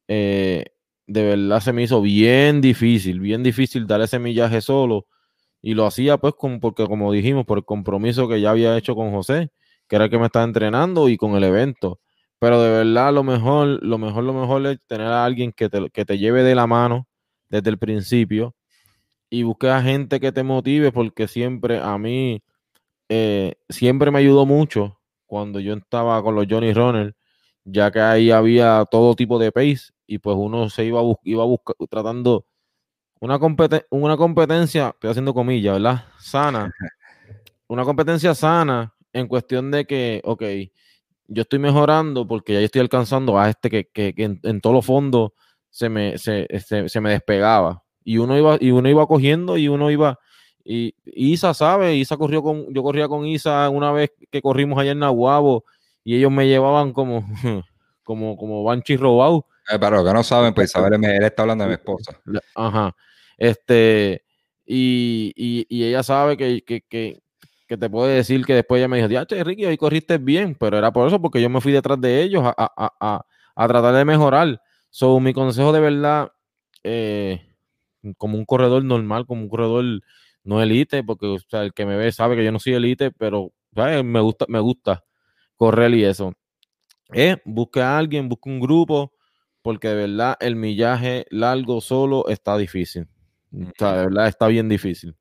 eh, 0.09 0.67
de 1.09 1.25
verdad 1.25 1.61
se 1.61 1.73
me 1.73 1.83
hizo 1.83 2.03
bien 2.03 2.61
difícil, 2.61 3.19
bien 3.21 3.43
difícil 3.43 3.87
dar 3.87 4.01
ese 4.03 4.19
millaje 4.19 4.61
solo. 4.61 5.07
Y 5.63 5.75
lo 5.75 5.87
hacía 5.87 6.19
pues 6.19 6.35
porque 6.61 6.87
como 6.87 7.11
dijimos, 7.13 7.47
por 7.47 7.59
el 7.59 7.65
compromiso 7.65 8.29
que 8.29 8.41
ya 8.41 8.51
había 8.51 8.77
hecho 8.77 8.95
con 8.95 9.11
José, 9.13 9.51
que 9.89 9.97
era 9.97 10.05
el 10.07 10.11
que 10.11 10.19
me 10.19 10.27
estaba 10.27 10.45
entrenando 10.45 11.09
y 11.09 11.17
con 11.17 11.35
el 11.35 11.45
evento. 11.45 12.01
Pero 12.39 12.63
de 12.63 12.71
verdad 12.71 13.13
lo 13.13 13.25
mejor, 13.25 13.83
lo 13.83 13.99
mejor, 13.99 14.25
lo 14.25 14.35
mejor 14.35 14.67
es 14.67 14.79
tener 14.87 15.09
a 15.09 15.25
alguien 15.25 15.53
que 15.53 15.69
te, 15.71 15.91
que 15.91 16.05
te 16.05 16.19
lleve 16.19 16.43
de 16.45 16.55
la 16.55 16.67
mano 16.67 17.09
desde 17.49 17.71
el 17.71 17.79
principio 17.79 18.55
y 19.31 19.45
busque 19.45 19.71
a 19.71 19.83
gente 19.83 20.21
que 20.21 20.33
te 20.33 20.43
motive 20.43 20.93
porque 20.93 21.29
siempre 21.29 21.81
a 21.81 21.99
mí, 21.99 22.43
eh, 23.09 23.55
siempre 23.69 24.11
me 24.11 24.21
ayudó 24.21 24.47
mucho 24.47 25.01
cuando 25.27 25.61
yo 25.61 25.75
estaba 25.75 26.23
con 26.23 26.35
los 26.35 26.47
Johnny 26.51 26.73
Runner, 26.75 27.15
ya 27.65 27.91
que 27.91 28.01
ahí 28.01 28.31
había 28.31 28.85
todo 28.91 29.15
tipo 29.17 29.39
de 29.39 29.53
pace 29.53 29.93
y 30.09 30.19
pues 30.19 30.37
uno 30.37 30.69
se 30.71 30.85
iba 30.85 31.01
a, 31.01 31.05
iba 31.23 31.45
a 31.45 31.87
tratando 31.89 32.47
una, 33.21 33.39
una 33.91 34.17
competencia, 34.17 34.89
estoy 34.89 35.11
haciendo 35.11 35.35
comillas, 35.35 35.75
¿verdad? 35.75 36.05
Sana. 36.19 36.73
Una 37.71 37.85
competencia 37.85 38.35
sana 38.35 38.95
en 39.13 39.27
cuestión 39.27 39.71
de 39.71 39.85
que, 39.85 40.23
ok, 40.25 40.43
yo 41.27 41.43
estoy 41.43 41.59
mejorando 41.59 42.27
porque 42.27 42.55
ya 42.55 42.61
estoy 42.61 42.81
alcanzando 42.81 43.39
a 43.39 43.51
este 43.51 43.69
que, 43.69 44.15
en, 44.17 44.41
en 44.43 44.61
todos 44.63 44.75
los 44.75 44.87
fondos 44.87 45.33
se 45.69 45.91
me, 45.91 46.17
se, 46.17 46.47
se, 46.89 47.01
me 47.01 47.11
despegaba. 47.11 47.85
Y 48.03 48.17
uno 48.17 48.39
iba, 48.39 48.57
y 48.59 48.71
uno 48.71 48.89
iba 48.89 49.07
cogiendo 49.07 49.59
y 49.59 49.69
uno 49.69 49.91
iba. 49.91 50.19
Y 50.65 50.95
Isa, 51.05 51.53
¿sabe? 51.53 51.95
Isa 51.97 52.17
corrió 52.17 52.43
con, 52.43 52.73
yo 52.73 52.83
corría 52.83 53.07
con 53.07 53.27
Isa 53.27 53.69
una 53.69 53.93
vez 53.93 54.13
que 54.31 54.41
corrimos 54.41 54.79
allá 54.79 54.93
en 54.93 55.01
Nahuabo 55.01 55.65
y 56.05 56.17
ellos 56.17 56.31
me 56.31 56.47
llevaban 56.47 56.95
como, 56.95 57.27
como, 58.09 58.39
como 58.39 58.65
Banchi 58.65 58.97
robado. 58.97 59.45
Eh, 59.71 59.77
pero 59.79 60.03
que 60.03 60.15
no 60.15 60.23
saben, 60.23 60.55
pues 60.55 60.71
Isabel 60.71 60.95
él 61.05 61.23
está 61.25 61.43
hablando 61.43 61.65
de 61.65 61.69
mi 61.69 61.75
esposa. 61.75 62.19
Ajá. 62.55 62.97
Este, 63.37 64.25
y, 64.65 65.35
y, 65.37 65.85
ella 65.85 66.03
sabe 66.03 66.39
que, 66.39 66.63
que, 66.65 66.81
que, 66.89 67.21
que, 67.67 67.77
te 67.77 67.91
puede 67.91 68.15
decir 68.15 68.47
que 68.47 68.55
después 68.55 68.79
ella 68.79 68.89
me 68.89 68.97
dijo, 68.97 69.09
ya, 69.09 69.27
Ricky, 69.45 69.67
hoy 69.67 69.77
corriste 69.77 70.17
bien, 70.17 70.57
pero 70.59 70.79
era 70.79 70.91
por 70.91 71.07
eso, 71.07 71.21
porque 71.21 71.43
yo 71.43 71.51
me 71.51 71.61
fui 71.61 71.71
detrás 71.71 72.01
de 72.01 72.23
ellos 72.23 72.43
a, 72.47 72.55
a, 72.57 72.93
a, 72.99 73.27
a 73.55 73.69
tratar 73.69 73.95
de 73.95 74.07
mejorar. 74.07 74.59
So, 74.89 75.21
mi 75.21 75.35
consejo 75.35 75.71
de 75.71 75.81
verdad, 75.81 76.33
eh, 76.83 77.47
como 78.17 78.39
un 78.39 78.47
corredor 78.47 78.83
normal, 78.85 79.27
como 79.27 79.43
un 79.43 79.51
corredor 79.51 79.85
no 80.45 80.63
elite, 80.63 81.05
porque 81.05 81.27
o 81.27 81.39
sea, 81.41 81.63
el 81.63 81.75
que 81.75 81.85
me 81.85 81.99
ve 81.99 82.11
sabe 82.11 82.37
que 82.37 82.45
yo 82.45 82.53
no 82.53 82.59
soy 82.59 82.73
elite, 82.73 83.11
pero 83.11 83.53
me 83.75 84.21
gusta, 84.21 84.47
me 84.49 84.61
gusta 84.61 85.05
correr 85.57 85.93
y 85.93 86.05
eso. 86.05 86.33
Eh, 87.13 87.37
busque 87.45 87.81
a 87.81 87.97
alguien, 87.97 88.29
busque 88.29 88.49
un 88.49 88.61
grupo, 88.61 89.13
porque 89.63 89.89
de 89.89 89.95
verdad 89.95 90.37
el 90.41 90.57
millaje 90.57 91.27
largo 91.31 91.81
solo 91.81 92.29
está 92.29 92.57
difícil. 92.57 93.09
O 93.53 93.73
sea, 93.79 93.93
de 93.95 94.07
verdad 94.07 94.29
está 94.29 94.47
bien 94.49 94.69
difícil. 94.69 95.17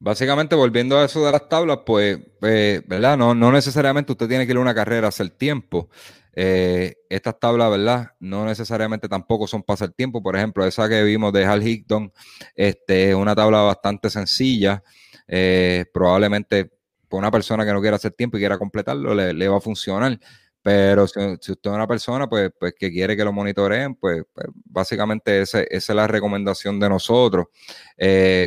Básicamente, 0.00 0.54
volviendo 0.54 0.96
a 0.96 1.04
eso 1.04 1.24
de 1.24 1.32
las 1.32 1.48
tablas, 1.48 1.80
pues, 1.84 2.20
eh, 2.42 2.82
¿verdad? 2.86 3.16
No, 3.16 3.34
no 3.34 3.50
necesariamente 3.50 4.12
usted 4.12 4.28
tiene 4.28 4.46
que 4.46 4.52
ir 4.52 4.58
a 4.58 4.60
una 4.60 4.74
carrera 4.74 5.06
a 5.06 5.08
hacer 5.08 5.30
tiempo. 5.30 5.88
Eh, 6.34 6.94
estas 7.08 7.40
tablas, 7.40 7.68
¿verdad? 7.68 8.12
No 8.20 8.44
necesariamente 8.44 9.08
tampoco 9.08 9.48
son 9.48 9.64
para 9.64 9.74
hacer 9.74 9.90
tiempo. 9.90 10.22
Por 10.22 10.36
ejemplo, 10.36 10.64
esa 10.64 10.88
que 10.88 11.02
vimos 11.02 11.32
de 11.32 11.44
Hal 11.44 11.66
Higdon, 11.66 12.12
este, 12.54 13.10
es 13.10 13.14
una 13.16 13.34
tabla 13.34 13.62
bastante 13.62 14.08
sencilla. 14.08 14.84
Eh, 15.26 15.84
probablemente 15.92 16.70
para 17.08 17.18
una 17.18 17.30
persona 17.32 17.64
que 17.64 17.72
no 17.72 17.80
quiera 17.80 17.96
hacer 17.96 18.12
tiempo 18.12 18.36
y 18.36 18.40
quiera 18.40 18.56
completarlo, 18.56 19.14
le, 19.14 19.48
va 19.48 19.56
a 19.56 19.60
funcionar. 19.60 20.20
Pero 20.68 21.08
si, 21.08 21.18
usted 21.18 21.70
es 21.70 21.74
una 21.74 21.86
persona 21.86 22.28
pues, 22.28 22.50
pues, 22.60 22.74
que 22.78 22.90
quiere 22.90 23.16
que 23.16 23.24
lo 23.24 23.32
monitoreen, 23.32 23.94
pues, 23.94 24.22
pues 24.34 24.48
básicamente 24.66 25.40
esa 25.40 25.62
es 25.62 25.88
la 25.88 26.06
recomendación 26.06 26.78
de 26.78 26.90
nosotros. 26.90 27.46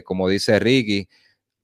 como 0.06 0.28
dice 0.30 0.60
Ricky, 0.60 1.10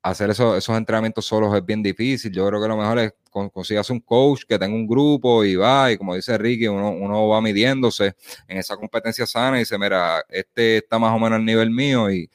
hacer 0.02 0.32
esos 0.32 0.70
entrenamientos 0.70 1.26
solos 1.26 1.56
es 1.56 1.64
bien 1.64 1.84
difícil. 1.84 2.32
Yo 2.32 2.48
creo 2.48 2.60
que 2.60 2.68
lo 2.68 2.78
mejor 2.78 2.98
es 3.00 3.14
consigas 3.54 3.88
un 3.92 4.00
coach 4.00 4.46
que 4.48 4.58
tenga 4.58 4.76
un 4.76 4.88
grupo 4.88 5.44
y 5.44 5.56
va, 5.56 5.92
y 5.92 5.98
como 5.98 6.16
dice 6.16 6.36
Ricky, 6.40 6.68
uno, 6.68 6.90
uno 6.90 7.28
va 7.28 7.40
midiéndose 7.40 8.16
en 8.48 8.58
esa 8.58 8.76
competencia 8.76 9.28
sana 9.28 9.58
y 9.58 9.60
dice, 9.60 9.78
mira, 9.78 10.24
este 10.28 10.78
está 10.78 10.98
más 10.98 11.14
o 11.16 11.20
menos 11.20 11.38
al 11.38 11.46
nivel 11.46 11.70
mío 11.70 12.10
y 12.10 12.28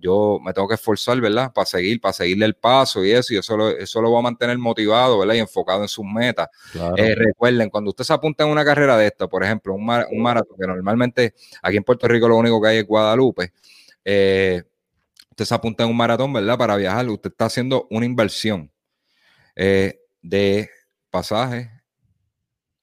yo 0.00 0.38
me 0.42 0.52
tengo 0.52 0.68
que 0.68 0.74
esforzar, 0.74 1.20
¿verdad? 1.20 1.52
Para 1.52 1.66
seguir, 1.66 2.00
para 2.00 2.12
seguirle 2.12 2.46
el 2.46 2.54
paso 2.54 3.04
y 3.04 3.12
eso, 3.12 3.34
y 3.34 3.38
eso 3.38 3.56
lo, 3.56 3.68
eso 3.70 4.00
lo 4.00 4.12
va 4.12 4.20
a 4.20 4.22
mantener 4.22 4.56
motivado, 4.58 5.18
¿verdad? 5.18 5.34
Y 5.34 5.38
enfocado 5.38 5.82
en 5.82 5.88
sus 5.88 6.04
metas. 6.04 6.48
Eh, 6.96 7.14
recuerden, 7.14 7.70
cuando 7.70 7.90
usted 7.90 8.04
se 8.04 8.12
apunta 8.12 8.44
en 8.44 8.50
una 8.50 8.64
carrera 8.64 8.96
de 8.96 9.06
esta, 9.06 9.26
por 9.28 9.42
ejemplo, 9.42 9.74
un, 9.74 9.82
un 9.82 10.22
maratón, 10.22 10.56
que 10.58 10.66
normalmente 10.66 11.34
aquí 11.62 11.76
en 11.76 11.84
Puerto 11.84 12.06
Rico 12.06 12.28
lo 12.28 12.36
único 12.36 12.60
que 12.60 12.68
hay 12.68 12.76
es 12.78 12.86
Guadalupe, 12.86 13.52
eh, 14.04 14.62
usted 15.30 15.44
se 15.44 15.54
apunta 15.54 15.84
en 15.84 15.90
un 15.90 15.96
maratón, 15.96 16.32
¿verdad? 16.32 16.58
Para 16.58 16.76
viajar, 16.76 17.08
usted 17.08 17.30
está 17.30 17.46
haciendo 17.46 17.86
una 17.90 18.06
inversión 18.06 18.72
eh, 19.54 20.00
de 20.22 20.70
pasaje, 21.10 21.70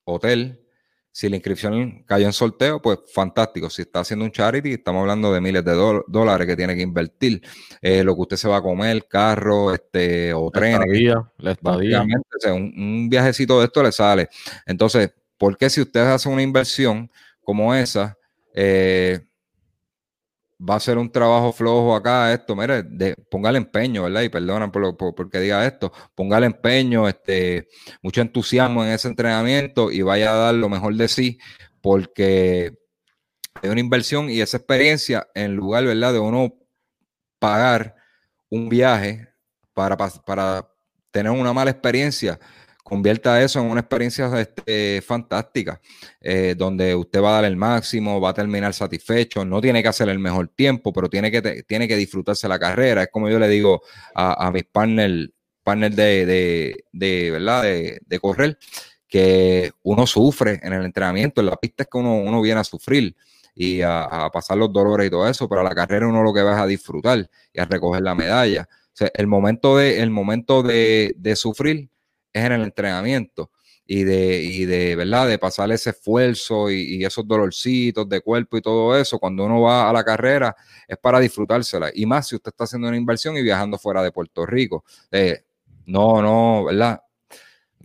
hotel. 0.03 0.64
Si 1.16 1.30
la 1.30 1.38
inscripción 1.38 2.03
cayó 2.05 2.26
en 2.26 2.34
sorteo, 2.34 2.82
pues 2.82 2.99
fantástico. 3.07 3.70
Si 3.70 3.84
está 3.84 4.01
haciendo 4.01 4.26
un 4.26 4.34
charity, 4.34 4.74
estamos 4.74 4.99
hablando 4.99 5.32
de 5.32 5.39
miles 5.39 5.63
de 5.63 5.72
dólares 6.07 6.45
que 6.45 6.57
tiene 6.57 6.76
que 6.76 6.82
invertir. 6.82 7.41
Eh, 7.82 8.03
lo 8.03 8.16
que 8.16 8.22
usted 8.24 8.36
se 8.36 8.49
va 8.49 8.57
a 8.57 8.61
comer, 8.61 9.07
carro, 9.07 9.74
este, 9.74 10.34
o 10.34 10.51
tren. 10.51 10.74
La 11.38 11.51
estadía. 11.53 12.05
un, 12.47 12.74
un 12.76 13.09
viajecito 13.09 13.59
de 13.59 13.66
esto 13.68 13.82
le 13.82 13.93
sale. 13.93 14.28
Entonces, 14.66 15.09
¿por 15.38 15.55
qué 15.55 15.70
si 15.70 15.80
usted 15.80 16.01
hace 16.01 16.28
una 16.28 16.41
inversión 16.41 17.09
como 17.41 17.74
esa, 17.74 18.18
eh, 18.53 19.22
va 20.58 20.76
a 20.76 20.80
ser 20.80 20.97
un 20.97 21.12
trabajo 21.12 21.51
flojo 21.51 21.95
acá, 21.95 22.34
esto, 22.34 22.56
mire, 22.56 22.84
de, 22.84 23.16
póngale 23.30 23.58
empeño, 23.58 24.03
¿verdad? 24.03 24.22
Y 24.22 24.30
perdonan 24.30 24.72
por, 24.72 24.82
lo, 24.82 24.97
por, 24.97 25.14
porque 25.14 25.39
diga 25.39 25.66
esto, 25.66 25.91
póngale 26.16 26.45
empeño, 26.45 27.08
este, 27.08 27.68
mucho 28.01 28.22
entusiasmo 28.22 28.84
en 28.84 28.91
ese 28.91 29.08
entrenamiento 29.08 29.91
y 29.91 30.01
vaya 30.01 30.32
a 30.32 30.36
dar 30.36 30.56
lo 30.56 30.70
mejor 30.70 30.95
de 30.95 31.08
sí, 31.08 31.39
porque 31.82 32.78
es 33.62 33.70
una 33.70 33.80
inversión 33.80 34.30
y 34.30 34.41
esa 34.41 34.58
experiencia, 34.58 35.28
en 35.36 35.56
lugar, 35.56 35.86
¿verdad?, 35.86 36.14
de 36.14 36.20
uno 36.20 36.53
pagar 37.39 37.95
un 38.49 38.70
viaje 38.70 39.28
para, 39.74 39.97
para 39.97 40.70
tener 41.12 41.32
una 41.32 41.53
mala 41.53 41.72
experiencia, 41.72 42.39
convierta 42.86 43.41
eso 43.41 43.59
en 43.59 43.65
una 43.65 43.79
experiencia 43.79 44.29
este, 44.39 45.01
fantástica, 45.01 45.81
eh, 46.21 46.53
donde 46.55 46.93
usted 46.93 47.19
va 47.19 47.29
a 47.29 47.41
dar 47.41 47.45
el 47.45 47.57
máximo, 47.57 48.21
va 48.21 48.29
a 48.29 48.33
terminar 48.36 48.75
satisfecho, 48.75 49.43
no 49.43 49.59
tiene 49.59 49.81
que 49.81 49.89
hacer 49.89 50.07
el 50.07 50.19
mejor 50.19 50.49
tiempo, 50.49 50.93
pero 50.93 51.09
tiene 51.09 51.31
que, 51.31 51.63
tiene 51.63 51.88
que 51.88 51.95
disfrutarse 51.95 52.47
la 52.47 52.59
carrera. 52.59 53.01
Es 53.01 53.09
como 53.11 53.27
yo 53.27 53.39
le 53.39 53.49
digo 53.49 53.81
a, 54.13 54.51
mis 54.51 54.65
partners 54.65 55.31
partner 55.63 55.95
de, 55.95 56.75
de, 56.91 57.31
¿verdad? 57.31 57.63
De, 57.63 58.19
correr, 58.21 58.59
que 59.07 59.71
uno 59.81 60.05
sufre 60.05 60.59
en 60.61 60.73
el 60.73 60.86
entrenamiento, 60.86 61.41
en 61.41 61.47
la 61.47 61.55
pista 61.55 61.83
es 61.83 61.89
que 61.91 61.97
uno, 61.97 62.17
uno 62.17 62.39
viene 62.39 62.59
a 62.59 62.63
sufrir 62.63 63.15
y 63.55 63.81
a, 63.81 64.29
pasar 64.31 64.59
los 64.59 64.71
dolores 64.71 65.07
y 65.07 65.09
todo 65.09 65.27
eso, 65.27 65.49
pero 65.49 65.61
a 65.61 65.63
la 65.63 65.73
carrera 65.73 66.07
uno 66.07 66.21
lo 66.21 66.31
que 66.31 66.43
va 66.43 66.51
es 66.51 66.59
a 66.59 66.67
disfrutar 66.67 67.27
y 67.51 67.59
a 67.59 67.65
recoger 67.65 68.03
la 68.03 68.13
medalla. 68.13 68.69
El 69.15 69.25
momento 69.25 69.75
de, 69.75 70.03
el 70.03 70.11
momento 70.11 70.61
de, 70.61 71.15
de 71.17 71.36
sufrir 71.36 71.89
es 72.39 72.45
en 72.45 72.51
el 72.51 72.63
entrenamiento 72.63 73.51
y 73.88 74.03
de, 74.03 74.41
y 74.41 74.65
de 74.65 74.95
verdad, 74.95 75.27
de 75.27 75.38
pasar 75.38 75.71
ese 75.71 75.91
esfuerzo 75.91 76.71
y, 76.71 77.03
esos 77.05 77.27
dolorcitos 77.27 78.09
de 78.09 78.21
cuerpo 78.21 78.57
y 78.57 78.61
todo 78.61 78.97
eso, 78.97 79.19
cuando 79.19 79.45
uno 79.45 79.61
va 79.61 79.89
a 79.89 79.93
la 79.93 80.03
carrera, 80.03 80.55
es 80.88 80.97
para 80.97 81.19
disfrutársela. 81.19 81.91
Y 81.93 82.05
más 82.05 82.27
si 82.27 82.36
usted 82.36 82.49
está 82.49 82.63
haciendo 82.63 82.88
una 82.88 82.97
inversión 82.97 83.38
y 83.38 83.43
viajando 83.43 83.77
fuera 83.77 84.01
de 84.01 84.11
Puerto 84.11 84.45
Rico. 84.45 84.83
Eh, 85.11 85.43
no, 85.86 86.21
no, 86.21 86.65
¿verdad? 86.65 87.01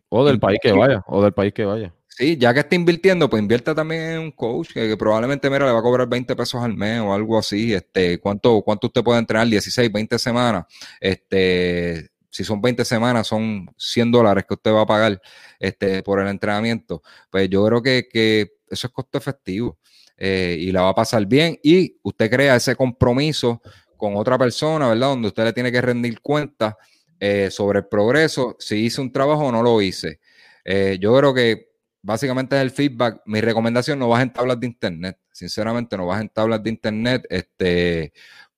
O 0.08 0.24
del 0.24 0.40
país 0.40 0.58
que 0.62 0.72
vaya, 0.72 1.04
o 1.06 1.22
del 1.22 1.32
país 1.32 1.52
que 1.52 1.64
vaya. 1.66 1.94
Sí, 2.08 2.36
ya 2.36 2.52
que 2.52 2.60
está 2.60 2.74
invirtiendo, 2.74 3.30
pues 3.30 3.40
invierta 3.40 3.74
también 3.74 4.02
en 4.02 4.18
un 4.18 4.30
coach 4.32 4.72
que, 4.72 4.96
probablemente, 4.96 5.48
mira, 5.48 5.66
le 5.66 5.72
va 5.72 5.78
a 5.78 5.82
cobrar 5.82 6.08
20 6.08 6.34
pesos 6.34 6.62
al 6.62 6.74
mes 6.74 7.00
o 7.00 7.14
algo 7.14 7.38
así. 7.38 7.72
Este, 7.72 8.18
¿cuánto, 8.18 8.60
cuánto 8.62 8.88
usted 8.88 9.02
puede 9.02 9.20
entrenar? 9.20 9.46
16, 9.46 9.92
20 9.92 10.18
semanas. 10.18 10.64
Este, 11.00 12.09
si 12.30 12.44
son 12.44 12.60
20 12.60 12.84
semanas, 12.84 13.26
son 13.26 13.68
100 13.76 14.12
dólares 14.12 14.44
que 14.46 14.54
usted 14.54 14.72
va 14.72 14.82
a 14.82 14.86
pagar 14.86 15.20
este, 15.58 16.02
por 16.02 16.20
el 16.20 16.28
entrenamiento. 16.28 17.02
Pues 17.30 17.50
yo 17.50 17.64
creo 17.66 17.82
que, 17.82 18.52
eso 18.70 18.86
es 18.86 18.92
costo 18.92 19.18
efectivo 19.18 19.78
eh, 20.16 20.56
y 20.58 20.70
la 20.70 20.82
va 20.82 20.90
a 20.90 20.94
pasar 20.94 21.26
bien 21.26 21.58
y 21.62 21.96
usted 22.02 22.30
crea 22.30 22.54
ese 22.54 22.76
compromiso 22.76 23.60
con 23.96 24.16
otra 24.16 24.38
persona, 24.38 24.88
¿verdad? 24.88 25.08
Donde 25.08 25.28
usted 25.28 25.44
le 25.44 25.52
tiene 25.52 25.72
que 25.72 25.80
rendir 25.80 26.20
cuenta 26.20 26.78
eh, 27.18 27.50
sobre 27.50 27.80
el 27.80 27.86
progreso, 27.86 28.56
si 28.60 28.76
hice 28.76 29.00
un 29.00 29.12
trabajo 29.12 29.46
o 29.46 29.52
no 29.52 29.62
lo 29.62 29.82
hice. 29.82 30.20
Eh, 30.64 30.98
yo 31.00 31.16
creo 31.16 31.34
que 31.34 31.70
básicamente 32.00 32.56
es 32.56 32.62
el 32.62 32.70
feedback. 32.70 33.22
Mi 33.26 33.40
recomendación, 33.40 33.98
no 33.98 34.08
vas 34.08 34.22
en 34.22 34.32
tablas 34.32 34.58
de 34.60 34.66
internet. 34.68 35.18
Sinceramente, 35.32 35.96
no 35.96 36.06
vas 36.06 36.20
en 36.20 36.28
tablas 36.28 36.62
de 36.62 36.70
internet, 36.70 37.26
este, 37.28 38.12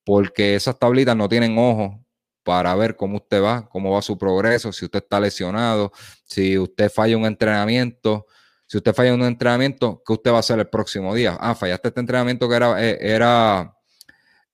porque 0.05 0.55
esas 0.55 0.79
tablitas 0.79 1.16
no 1.16 1.29
tienen 1.29 1.57
ojos 1.59 1.97
para 2.43 2.74
ver 2.74 2.97
cómo 2.97 3.16
usted 3.16 3.43
va, 3.43 3.68
cómo 3.68 3.93
va 3.93 4.03
su 4.03 4.18
progreso, 4.18 4.72
si 4.72 4.84
usted 4.84 5.03
está 5.03 5.20
lesionado, 5.20 5.93
si 6.24 6.59
usted 6.59 6.90
falla 6.90 7.16
un 7.16 7.24
entrenamiento, 7.24 8.26
si 8.66 8.78
usted 8.78 8.95
falla 8.95 9.14
un 9.14 9.22
entrenamiento, 9.22 10.03
¿qué 10.07 10.12
usted 10.14 10.32
va 10.32 10.36
a 10.36 10.40
hacer 10.40 10.59
el 10.59 10.68
próximo 10.68 11.14
día? 11.14 11.36
Ah, 11.40 11.55
fallaste 11.55 11.88
este 11.88 12.01
entrenamiento 12.01 12.49
que 12.49 12.57
era, 12.57 12.82
eh, 12.82 12.99
era, 13.01 13.76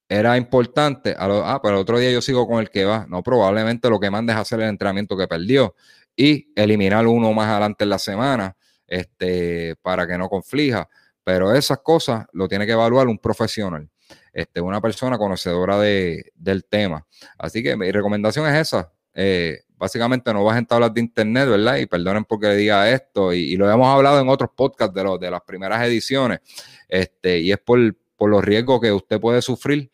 era 0.09 0.37
importante. 0.37 1.15
ah, 1.19 1.61
pero 1.63 1.77
el 1.77 1.81
otro 1.83 1.99
día 1.99 2.11
yo 2.11 2.21
sigo 2.21 2.47
con 2.47 2.61
el 2.61 2.71
que 2.71 2.85
va. 2.85 3.07
No, 3.09 3.23
probablemente 3.23 3.89
lo 3.89 4.01
que 4.01 4.11
mande 4.11 4.33
es 4.33 4.39
hacer 4.39 4.61
el 4.61 4.69
entrenamiento 4.69 5.17
que 5.17 5.29
perdió 5.29 5.75
y 6.17 6.53
eliminar 6.57 7.07
uno 7.07 7.33
más 7.33 7.49
adelante 7.49 7.85
en 7.85 7.91
la 7.91 7.99
semana 7.99 8.57
este, 8.87 9.77
para 9.83 10.07
que 10.07 10.19
no 10.19 10.29
conflija. 10.29 10.89
Pero 11.23 11.55
esas 11.55 11.79
cosas 11.79 12.27
lo 12.33 12.49
tiene 12.49 12.67
que 12.67 12.73
evaluar 12.73 13.07
un 13.07 13.19
profesional 13.19 13.89
este, 14.33 14.61
una 14.61 14.81
persona 14.81 15.19
conocedora 15.19 15.79
de, 15.79 16.33
del 16.35 16.65
tema. 16.65 17.07
Así 17.39 17.63
que 17.63 17.77
mi 17.77 17.91
recomendación 17.91 18.47
es 18.47 18.61
esa. 18.61 18.93
Eh, 19.15 19.63
básicamente 19.77 20.33
no 20.33 20.45
vas 20.45 20.59
en 20.59 20.67
tablas 20.67 20.93
de 20.93 21.01
internet, 21.01 21.49
¿verdad? 21.49 21.77
Y 21.77 21.87
perdonen 21.87 22.25
porque 22.25 22.49
diga 22.55 22.91
esto, 22.91 23.33
y, 23.33 23.57
lo 23.57 23.71
hemos 23.71 23.89
hablado 23.89 24.21
en 24.21 24.29
otros 24.29 24.51
podcasts 24.55 24.95
de, 24.95 25.05
los 25.05 25.19
de 25.21 25.31
las 25.31 25.43
primeras 25.43 25.85
ediciones, 25.87 26.41
este, 26.89 27.39
y 27.39 27.53
es 27.53 27.59
por, 27.59 27.79
por 28.17 28.31
los 28.31 28.45
riesgos 28.45 28.81
que 28.81 28.93
usted 28.93 29.21
puede 29.21 29.41
sufrir 29.43 29.91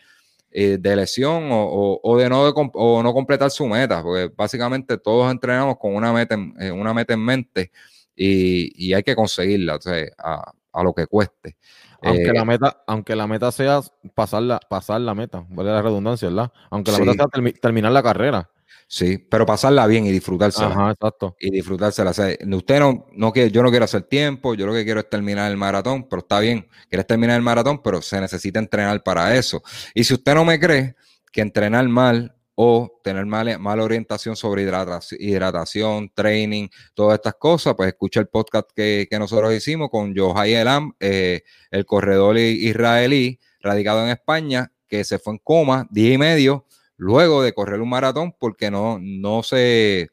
eh, 0.51 0.79
de 0.81 0.97
lesión 0.97 1.49
o, 1.51 2.17
de 2.17 2.29
no, 2.29 2.49
o 2.49 3.03
no 3.03 3.13
completar 3.13 3.51
su 3.51 3.67
meta, 3.67 4.03
porque 4.03 4.33
básicamente 4.35 4.99
todos 4.99 5.31
entrenamos 5.31 5.79
con 5.79 5.95
una 5.95 6.13
meta 6.13 6.35
en, 6.35 6.55
eh, 6.61 6.71
una 6.71 6.95
meta 6.95 7.15
en 7.15 7.21
mente 7.21 7.73
y, 8.17 8.93
hay 8.95 9.03
que 9.03 9.17
conseguirla, 9.17 9.77
o 9.77 9.81
a, 10.19 10.53
lo 10.83 10.93
que 10.93 11.07
cueste. 11.07 11.57
Aunque, 12.03 12.33
la 12.33 12.45
meta, 12.45 12.83
aunque 12.87 13.17
la 13.17 13.27
meta 13.27 13.51
sea 13.51 13.81
pasar 14.15 14.43
la, 14.43 14.61
pasar 14.61 15.01
la 15.01 15.15
meta, 15.15 15.47
vale 15.49 15.71
la 15.71 15.81
redundancia, 15.81 16.29
¿verdad? 16.29 16.53
Aunque 16.71 16.93
la 16.93 16.99
meta 16.99 17.13
sea 17.15 17.53
terminar 17.61 17.93
la 17.93 18.03
carrera. 18.03 18.51
Sí, 18.87 19.19
pero 19.19 19.47
pasarla 19.47 19.87
bien 19.87 20.07
y 20.07 20.13
disfrutársela. 20.13 20.69
Ajá, 20.69 20.91
exacto. 20.91 21.37
Y 21.41 21.51
disfrutársela. 21.51 22.11
usted 22.11 22.81
no, 22.81 23.07
no 23.13 23.33
quiere, 23.33 23.51
yo 23.51 23.63
no 23.63 23.71
quiero 23.71 23.87
hacer 23.87 24.03
tiempo, 24.03 24.55
yo 24.55 24.67
lo 24.67 24.75
que 24.75 24.85
quiero 24.85 25.01
es 25.01 25.09
terminar 25.09 25.51
el 25.51 25.57
maratón, 25.57 26.07
pero 26.09 26.21
está 26.21 26.41
bien, 26.41 26.69
quieres 26.89 27.07
terminar 27.07 27.37
el 27.37 27.43
maratón, 27.43 27.81
pero 27.83 28.03
se 28.03 28.21
necesita 28.21 28.59
entrenar 28.59 29.03
para 29.03 29.35
eso. 29.35 29.63
Y 29.95 30.05
si 30.05 30.15
usted 30.15 30.35
no 30.35 30.45
me 30.45 30.61
cree 30.61 30.97
que 31.33 31.41
entrenar 31.41 31.89
mal 31.89 32.34
o 32.55 33.01
tener 33.03 33.27
mala, 33.27 33.59
orientación 33.83 34.37
sobre 34.37 34.63
hidratación, 34.63 35.21
hidratación, 35.21 36.11
training, 36.15 36.69
todas 36.95 37.17
estas 37.17 37.35
cosas, 37.35 37.75
pues 37.75 37.89
escucha 37.89 38.21
el 38.21 38.29
podcast 38.29 38.71
que, 38.75 39.09
nosotros 39.19 39.55
hicimos 39.55 39.91
con 39.91 40.15
Johai 40.17 40.55
Elam, 40.55 40.93
eh, 41.01 41.43
el 41.71 41.85
corredor 41.87 42.39
israelí 42.39 43.41
radicado 43.61 44.05
en 44.05 44.11
España, 44.11 44.73
que 44.89 45.05
se 45.05 45.19
fue 45.19 45.35
en 45.35 45.39
coma, 45.39 45.89
día 45.91 46.13
y 46.13 46.19
medio, 46.19 46.67
luego 46.97 47.43
de 47.43 47.53
correr 47.53 47.81
un 47.81 47.89
maratón 47.89 48.35
porque 48.39 48.71
no, 48.71 48.99
no 49.01 49.43
se 49.43 50.11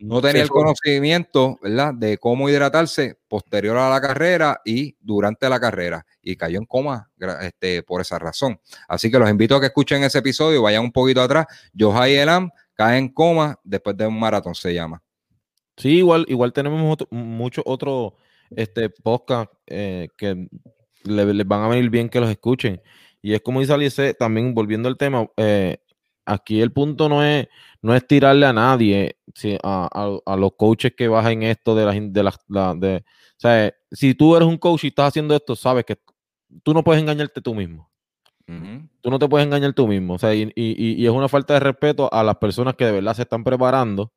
no 0.00 0.20
tenía 0.20 0.42
el 0.42 0.48
conocimiento 0.48 1.58
¿verdad? 1.62 1.92
de 1.94 2.18
cómo 2.18 2.48
hidratarse 2.48 3.18
posterior 3.28 3.76
a 3.76 3.90
la 3.90 4.00
carrera 4.00 4.60
y 4.64 4.96
durante 5.00 5.48
la 5.48 5.58
carrera 5.58 6.06
y 6.22 6.36
cayó 6.36 6.58
en 6.58 6.66
coma 6.66 7.10
este, 7.42 7.82
por 7.82 8.00
esa 8.00 8.18
razón. 8.18 8.60
Así 8.88 9.10
que 9.10 9.18
los 9.18 9.28
invito 9.28 9.56
a 9.56 9.60
que 9.60 9.66
escuchen 9.66 10.04
ese 10.04 10.18
episodio, 10.18 10.62
vayan 10.62 10.84
un 10.84 10.92
poquito 10.92 11.20
atrás. 11.20 11.46
Johai 11.76 12.14
Elam 12.14 12.50
cae 12.74 12.98
en 12.98 13.08
coma 13.08 13.58
después 13.64 13.96
de 13.96 14.06
un 14.06 14.18
maratón, 14.18 14.54
se 14.54 14.72
llama. 14.72 15.02
Sí, 15.76 15.98
igual, 15.98 16.24
igual 16.28 16.52
tenemos 16.52 16.98
muchos 17.10 17.64
otros 17.66 18.12
este, 18.50 18.90
podcast 18.90 19.52
eh, 19.66 20.08
que 20.16 20.48
les 21.04 21.46
van 21.46 21.62
a 21.62 21.68
venir 21.68 21.90
bien 21.90 22.08
que 22.08 22.20
los 22.20 22.30
escuchen. 22.30 22.80
Y 23.22 23.34
es 23.34 23.40
como 23.40 23.60
dice 23.60 23.72
Alice, 23.72 24.14
también 24.14 24.54
volviendo 24.54 24.88
al 24.88 24.96
tema, 24.96 25.28
eh, 25.36 25.78
aquí 26.28 26.60
el 26.60 26.72
punto 26.72 27.08
no 27.08 27.24
es, 27.24 27.48
no 27.82 27.94
es 27.94 28.06
tirarle 28.06 28.46
a 28.46 28.52
nadie, 28.52 29.16
a, 29.62 30.36
los 30.38 30.52
coaches 30.56 30.92
que 30.96 31.08
bajen 31.08 31.42
esto 31.42 31.74
de 31.74 31.84
las 31.84 32.12
de 32.12 32.22
las 32.22 32.38
de, 32.80 32.96
o 32.96 33.40
sea, 33.40 33.72
si 33.90 34.14
tú 34.14 34.36
eres 34.36 34.48
un 34.48 34.58
coach 34.58 34.84
y 34.84 34.88
estás 34.88 35.08
haciendo 35.08 35.34
esto, 35.34 35.56
sabes 35.56 35.84
que 35.84 35.98
tú 36.62 36.74
no 36.74 36.82
puedes 36.82 37.00
engañarte 37.02 37.40
tú 37.40 37.54
mismo. 37.54 37.88
Tú 39.02 39.10
no 39.10 39.18
te 39.18 39.28
puedes 39.28 39.46
engañar 39.46 39.74
tú 39.74 39.86
mismo. 39.86 40.14
O 40.14 40.18
sea, 40.18 40.34
y, 40.34 40.52
es 40.56 41.10
una 41.10 41.28
falta 41.28 41.54
de 41.54 41.60
respeto 41.60 42.12
a 42.12 42.22
las 42.24 42.36
personas 42.36 42.74
que 42.76 42.86
de 42.86 42.92
verdad 42.92 43.14
se 43.14 43.22
están 43.22 43.44
preparando 43.44 44.12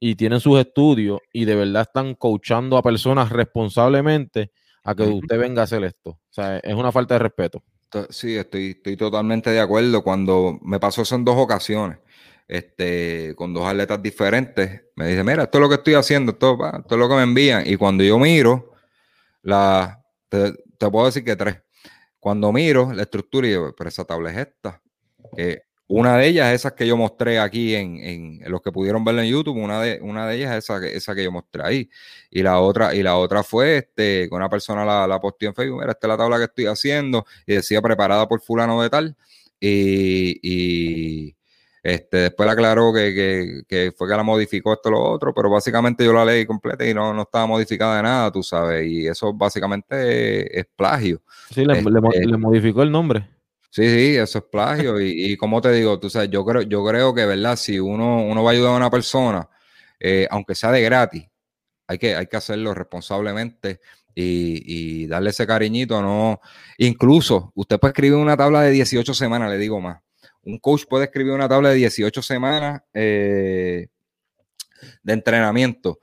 y 0.00 0.14
tienen 0.16 0.40
sus 0.40 0.58
estudios 0.58 1.20
y 1.32 1.44
de 1.44 1.54
verdad 1.54 1.82
están 1.82 2.14
coachando 2.14 2.78
a 2.78 2.82
personas 2.82 3.28
responsablemente 3.28 4.50
a 4.82 4.94
que 4.94 5.02
usted 5.02 5.38
venga 5.38 5.60
a 5.60 5.64
hacer 5.64 5.84
esto. 5.84 6.10
O 6.10 6.30
sea, 6.30 6.56
es 6.58 6.74
una 6.74 6.90
falta 6.90 7.14
de 7.14 7.18
respeto. 7.18 7.62
Sí, 8.10 8.36
estoy, 8.36 8.70
estoy 8.70 8.96
totalmente 8.96 9.50
de 9.50 9.60
acuerdo. 9.60 10.02
Cuando 10.02 10.58
me 10.62 10.78
pasó 10.78 11.02
eso 11.02 11.16
en 11.16 11.24
dos 11.24 11.36
ocasiones, 11.36 11.98
este, 12.46 13.34
con 13.36 13.52
dos 13.52 13.66
atletas 13.66 14.02
diferentes, 14.02 14.82
me 14.96 15.08
dice, 15.08 15.24
mira, 15.24 15.44
esto 15.44 15.58
es 15.58 15.62
lo 15.62 15.68
que 15.68 15.76
estoy 15.76 15.94
haciendo, 15.94 16.32
esto, 16.32 16.58
esto 16.66 16.94
es 16.94 16.98
lo 16.98 17.08
que 17.08 17.14
me 17.16 17.22
envían. 17.22 17.64
Y 17.66 17.76
cuando 17.76 18.04
yo 18.04 18.18
miro, 18.18 18.72
la, 19.42 20.04
te, 20.28 20.52
puedo 20.90 21.06
decir 21.06 21.24
que 21.24 21.36
tres. 21.36 21.62
Cuando 22.18 22.52
miro 22.52 22.92
la 22.92 23.02
estructura 23.02 23.46
y 23.46 23.50
digo, 23.50 23.74
pero 23.76 23.88
esa 23.88 24.04
tabla 24.04 24.30
es 24.30 24.38
esta. 24.38 24.82
Una 25.90 26.16
de 26.16 26.28
ellas, 26.28 26.54
esas 26.54 26.74
que 26.74 26.86
yo 26.86 26.96
mostré 26.96 27.40
aquí 27.40 27.74
en, 27.74 27.96
en, 27.96 28.40
los 28.46 28.62
que 28.62 28.70
pudieron 28.70 29.04
verlo 29.04 29.22
en 29.22 29.28
YouTube, 29.28 29.56
una 29.56 29.82
de, 29.82 29.98
una 30.00 30.24
de 30.28 30.36
ellas 30.36 30.52
es 30.52 30.64
esa, 30.64 30.86
esa 30.86 31.16
que 31.16 31.24
yo 31.24 31.32
mostré 31.32 31.64
ahí. 31.64 31.90
Y 32.30 32.44
la 32.44 32.60
otra, 32.60 32.94
y 32.94 33.02
la 33.02 33.16
otra 33.16 33.42
fue 33.42 33.78
este, 33.78 34.28
que 34.28 34.34
una 34.34 34.48
persona 34.48 34.84
la, 34.84 35.08
la 35.08 35.18
posteó 35.18 35.48
en 35.48 35.54
Facebook, 35.56 35.80
mira, 35.80 35.90
esta 35.90 36.06
es 36.06 36.08
la 36.10 36.16
tabla 36.16 36.38
que 36.38 36.44
estoy 36.44 36.66
haciendo, 36.66 37.26
y 37.44 37.54
decía 37.54 37.82
preparada 37.82 38.28
por 38.28 38.40
fulano 38.40 38.80
de 38.80 38.88
tal. 38.88 39.16
Y, 39.58 40.38
y 40.42 41.36
este, 41.82 42.18
después 42.18 42.46
le 42.46 42.52
aclaró 42.52 42.92
que, 42.92 43.12
que, 43.12 43.62
que, 43.66 43.92
fue 43.92 44.08
que 44.08 44.16
la 44.16 44.22
modificó 44.22 44.72
esto 44.72 44.92
lo 44.92 45.02
otro, 45.02 45.34
pero 45.34 45.50
básicamente 45.50 46.04
yo 46.04 46.12
la 46.12 46.24
leí 46.24 46.46
completa 46.46 46.88
y 46.88 46.94
no, 46.94 47.12
no 47.12 47.22
estaba 47.22 47.46
modificada 47.46 47.96
de 47.96 48.02
nada, 48.04 48.30
tú 48.30 48.44
sabes. 48.44 48.86
Y 48.86 49.08
eso 49.08 49.34
básicamente 49.34 50.60
es, 50.60 50.66
plagio. 50.76 51.20
Sí, 51.52 51.64
le, 51.64 51.82
le 51.82 52.00
este 52.14 52.36
modificó 52.36 52.82
el 52.84 52.92
nombre. 52.92 53.39
Sí, 53.70 53.88
sí, 53.88 54.16
eso 54.16 54.38
es 54.38 54.44
plagio. 54.50 55.00
y, 55.00 55.36
como 55.36 55.60
te 55.60 55.70
digo, 55.72 55.98
tú 56.00 56.10
sabes, 56.10 56.28
yo 56.30 56.44
creo, 56.44 56.62
yo 56.62 56.84
creo 56.84 57.14
que, 57.14 57.24
¿verdad? 57.24 57.56
Si 57.56 57.78
uno, 57.78 58.22
uno 58.24 58.42
va 58.42 58.50
a 58.50 58.54
ayudar 58.54 58.72
a 58.72 58.76
una 58.76 58.90
persona, 58.90 59.48
eh, 60.00 60.26
aunque 60.30 60.54
sea 60.56 60.72
de 60.72 60.82
gratis, 60.82 61.28
hay 61.86 61.98
que, 61.98 62.16
hay 62.16 62.26
que 62.26 62.36
hacerlo 62.36 62.74
responsablemente 62.74 63.80
y, 64.14 65.06
darle 65.06 65.30
ese 65.30 65.46
cariñito, 65.46 66.02
no. 66.02 66.40
Incluso, 66.78 67.52
usted 67.54 67.78
puede 67.78 67.92
escribir 67.92 68.16
una 68.16 68.36
tabla 68.36 68.62
de 68.62 68.70
18 68.72 69.14
semanas, 69.14 69.50
le 69.50 69.58
digo 69.58 69.80
más. 69.80 70.00
Un 70.42 70.58
coach 70.58 70.84
puede 70.88 71.04
escribir 71.04 71.32
una 71.32 71.48
tabla 71.48 71.70
de 71.70 71.76
18 71.76 72.22
semanas 72.22 72.82
eh, 72.94 73.88
de 75.02 75.12
entrenamiento. 75.12 76.00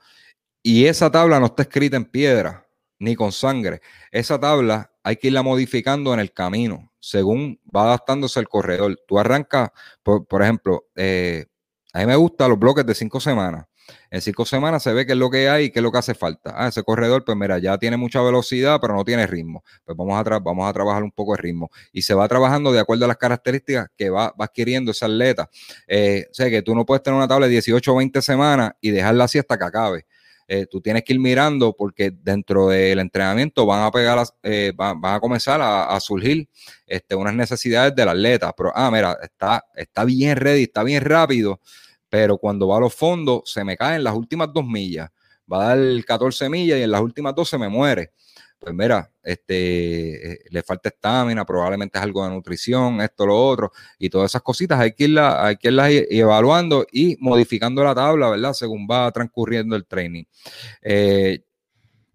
Y 0.62 0.86
esa 0.86 1.10
tabla 1.10 1.40
no 1.40 1.46
está 1.46 1.62
escrita 1.62 1.96
en 1.96 2.04
piedra 2.06 2.66
ni 2.98 3.14
con 3.14 3.32
sangre. 3.32 3.80
Esa 4.10 4.38
tabla 4.40 4.92
hay 5.02 5.16
que 5.16 5.28
irla 5.28 5.42
modificando 5.42 6.12
en 6.14 6.20
el 6.20 6.32
camino, 6.32 6.92
según 7.00 7.60
va 7.74 7.84
adaptándose 7.84 8.40
el 8.40 8.48
corredor. 8.48 8.98
Tú 9.06 9.18
arrancas, 9.18 9.70
por, 10.02 10.42
ejemplo, 10.42 10.86
eh, 10.96 11.46
a 11.92 12.00
mí 12.00 12.06
me 12.06 12.16
gustan 12.16 12.50
los 12.50 12.58
bloques 12.58 12.84
de 12.86 12.94
cinco 12.94 13.20
semanas. 13.20 13.66
En 14.10 14.20
cinco 14.20 14.44
semanas 14.44 14.82
se 14.82 14.92
ve 14.92 15.06
qué 15.06 15.12
es 15.12 15.18
lo 15.18 15.30
que 15.30 15.48
hay 15.48 15.66
y 15.66 15.70
qué 15.70 15.78
es 15.78 15.82
lo 15.82 15.92
que 15.92 15.98
hace 15.98 16.14
falta. 16.14 16.52
Ah, 16.56 16.68
ese 16.68 16.82
corredor, 16.82 17.24
pues 17.24 17.36
mira, 17.36 17.58
ya 17.58 17.78
tiene 17.78 17.96
mucha 17.96 18.20
velocidad, 18.22 18.78
pero 18.80 18.94
no 18.94 19.04
tiene 19.04 19.26
ritmo. 19.26 19.62
Pues 19.84 19.96
vamos 19.96 20.18
a, 20.18 20.38
vamos 20.38 20.68
a 20.68 20.72
trabajar 20.72 21.02
un 21.02 21.12
poco 21.12 21.34
de 21.34 21.42
ritmo. 21.42 21.70
Y 21.92 22.02
se 22.02 22.14
va 22.14 22.28
trabajando 22.28 22.72
de 22.72 22.80
acuerdo 22.80 23.04
a 23.04 23.08
las 23.08 23.16
características 23.16 23.88
que 23.96 24.10
va, 24.10 24.34
adquiriendo 24.38 24.90
ese 24.90 25.04
atleta. 25.04 25.48
Eh, 25.86 26.26
o 26.30 26.34
sea, 26.34 26.50
que 26.50 26.62
tú 26.62 26.74
no 26.74 26.84
puedes 26.84 27.02
tener 27.02 27.16
una 27.16 27.28
tabla 27.28 27.46
de 27.46 27.52
18 27.52 27.92
o 27.92 27.96
20 27.96 28.22
semanas 28.22 28.72
y 28.80 28.90
dejarla 28.90 29.24
así 29.24 29.38
hasta 29.38 29.58
que 29.58 29.64
acabe. 29.64 30.06
Eh, 30.50 30.64
tú 30.64 30.80
tienes 30.80 31.04
que 31.04 31.12
ir 31.12 31.20
mirando 31.20 31.74
porque 31.76 32.10
dentro 32.10 32.68
del 32.68 32.98
entrenamiento 33.00 33.66
van 33.66 33.84
a 33.84 33.90
pegar, 33.90 34.26
eh, 34.42 34.72
van, 34.74 34.98
a 35.04 35.20
comenzar 35.20 35.60
a, 35.62 36.00
surgir 36.00 36.48
este, 36.86 37.14
unas 37.14 37.34
necesidades 37.34 37.94
del 37.94 38.08
atleta. 38.08 38.54
Pero, 38.56 38.72
ah, 38.74 38.90
mira, 38.90 39.18
está, 39.22 39.62
está 39.74 40.06
bien 40.06 40.36
ready, 40.36 40.62
está 40.62 40.82
bien 40.82 41.04
rápido, 41.04 41.60
pero 42.08 42.38
cuando 42.38 42.66
va 42.66 42.78
a 42.78 42.80
los 42.80 42.94
fondos 42.94 43.42
se 43.44 43.62
me 43.62 43.76
caen 43.76 44.02
las 44.02 44.14
últimas 44.14 44.48
dos 44.52 44.64
millas. 44.64 45.10
Va 45.50 45.70
a 45.70 45.76
dar 45.76 46.04
14 46.04 46.48
millas 46.48 46.78
y 46.78 46.82
en 46.82 46.90
las 46.90 47.02
últimas 47.02 47.34
dos 47.34 47.48
se 47.48 47.58
me 47.58 47.68
muere 47.68 48.12
pues 48.58 48.74
mira, 48.74 49.10
este, 49.22 50.32
eh, 50.32 50.38
le 50.50 50.62
falta 50.62 50.88
estamina, 50.88 51.44
probablemente 51.44 51.98
es 51.98 52.04
algo 52.04 52.24
de 52.24 52.30
nutrición, 52.30 53.00
esto, 53.00 53.26
lo 53.26 53.36
otro, 53.36 53.72
y 53.98 54.10
todas 54.10 54.30
esas 54.30 54.42
cositas 54.42 54.80
hay 54.80 54.92
que 54.92 55.04
irlas, 55.04 55.34
hay 55.38 55.56
que 55.56 55.68
irlas 55.68 55.90
evaluando 56.10 56.86
y 56.90 57.16
modificando 57.20 57.84
la 57.84 57.94
tabla, 57.94 58.30
¿verdad? 58.30 58.52
Según 58.52 58.88
va 58.90 59.10
transcurriendo 59.12 59.76
el 59.76 59.86
training. 59.86 60.24
Eh, 60.82 61.40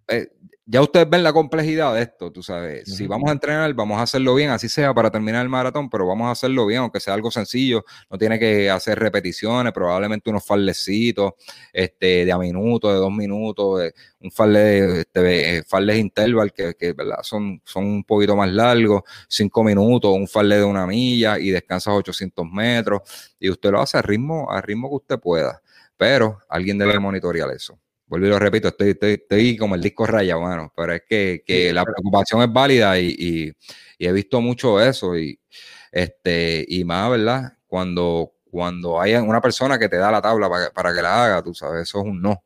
eh, 0.10 0.28
ya 0.66 0.82
ustedes 0.82 1.09
ven 1.09 1.24
la 1.24 1.34
complejidad 1.34 1.93
de 1.93 2.03
esto, 2.03 2.32
tú 2.32 2.41
sabes. 2.41 2.86
Si 2.95 3.05
vamos 3.05 3.30
a 3.30 3.34
entrenar, 3.34 3.74
vamos 3.74 3.99
a 3.99 4.03
hacerlo 4.03 4.34
bien, 4.34 4.49
así 4.49 4.70
sea 4.70 4.93
para 4.93 5.11
terminar 5.11 5.43
el 5.43 5.49
maratón, 5.49 5.89
pero 5.89 6.07
vamos 6.07 6.28
a 6.28 6.32
hacerlo 6.32 6.66
bien, 6.66 6.80
aunque 6.82 7.01
sea 7.01 7.14
algo 7.14 7.32
sencillo. 7.32 7.84
No 8.09 8.18
tiene 8.18 8.39
que 8.39 8.70
hacer 8.70 8.97
repeticiones, 8.97 9.74
probablemente 9.74 10.30
unos 10.30 10.45
fallecitos 10.45 11.34
este, 11.74 12.24
de 12.24 12.32
a 12.32 12.38
minutos, 12.38 12.93
de 12.93 12.97
dos 12.97 13.11
minutos, 13.11 13.91
un 14.22 14.32
farle 14.32 14.59
de, 14.59 14.99
este, 15.01 15.57
eh, 15.57 15.97
interval 15.97 16.53
que, 16.53 16.76
que 16.76 16.93
¿verdad? 16.93 17.20
Son, 17.24 17.61
son 17.66 17.84
un 17.86 18.03
poquito 18.05 18.36
más 18.38 18.49
largos, 18.49 19.03
cinco 19.28 19.64
minutos, 19.66 20.16
un 20.16 20.30
farle 20.30 20.57
de 20.57 20.64
una 20.64 20.88
milla 20.88 21.39
y 21.39 21.49
descansas 21.49 21.93
800 21.93 22.45
metros. 22.49 23.01
Y 23.38 23.49
usted 23.49 23.70
lo 23.70 23.82
hace 23.82 23.97
a 23.97 24.01
ritmo, 24.01 24.49
a 24.49 24.61
ritmo 24.61 24.88
que 24.89 24.95
usted 24.95 25.20
pueda. 25.20 25.61
Pero 25.97 26.39
alguien 26.47 26.78
debe 26.78 26.99
monitorear 26.99 27.51
eso 27.51 27.78
vuelvo 28.14 28.28
y 28.28 28.30
lo 28.30 28.38
repito, 28.39 28.68
estoy, 28.68 28.95
estoy, 29.01 29.57
como 29.57 29.74
el 29.74 29.82
disco 29.82 30.05
raya, 30.05 30.36
bueno, 30.36 30.72
pero 30.76 30.93
es 30.93 31.01
que, 31.07 31.72
la 31.74 31.84
preocupación 31.84 32.43
es 32.43 32.53
válida 32.53 32.99
y, 32.99 33.51
he 33.97 34.11
visto 34.11 34.39
mucho 34.39 34.80
eso 34.80 35.18
y, 35.18 35.39
este, 35.91 36.64
y 36.68 36.84
más, 36.84 37.09
¿verdad? 37.09 37.53
Cuando, 37.66 38.34
cuando 38.51 39.01
hay 39.01 39.16
una 39.16 39.41
persona 39.41 39.80
que 39.80 39.89
te 39.89 39.97
da 39.97 40.11
la 40.11 40.22
tabla 40.22 40.47
para, 40.74 40.93
que 40.93 41.01
la 41.01 41.26
haga, 41.26 41.41
tú 41.41 41.55
sabes, 41.55 41.84
eso 41.84 42.01
es 42.01 42.05
un 42.05 42.22
no. 42.22 42.43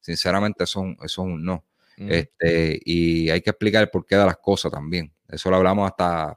Sinceramente, 0.00 0.64
eso, 0.64 0.86
es 1.02 1.18
un 1.18 1.44
no. 1.44 1.66
Este, 1.98 2.80
y 2.82 3.28
hay 3.28 3.42
que 3.42 3.50
explicar 3.50 3.82
el 3.82 3.90
porqué 3.90 4.16
de 4.16 4.24
las 4.24 4.38
cosas 4.38 4.72
también. 4.72 5.12
Eso 5.28 5.50
lo 5.50 5.56
hablamos 5.56 5.86
hasta 5.86 6.34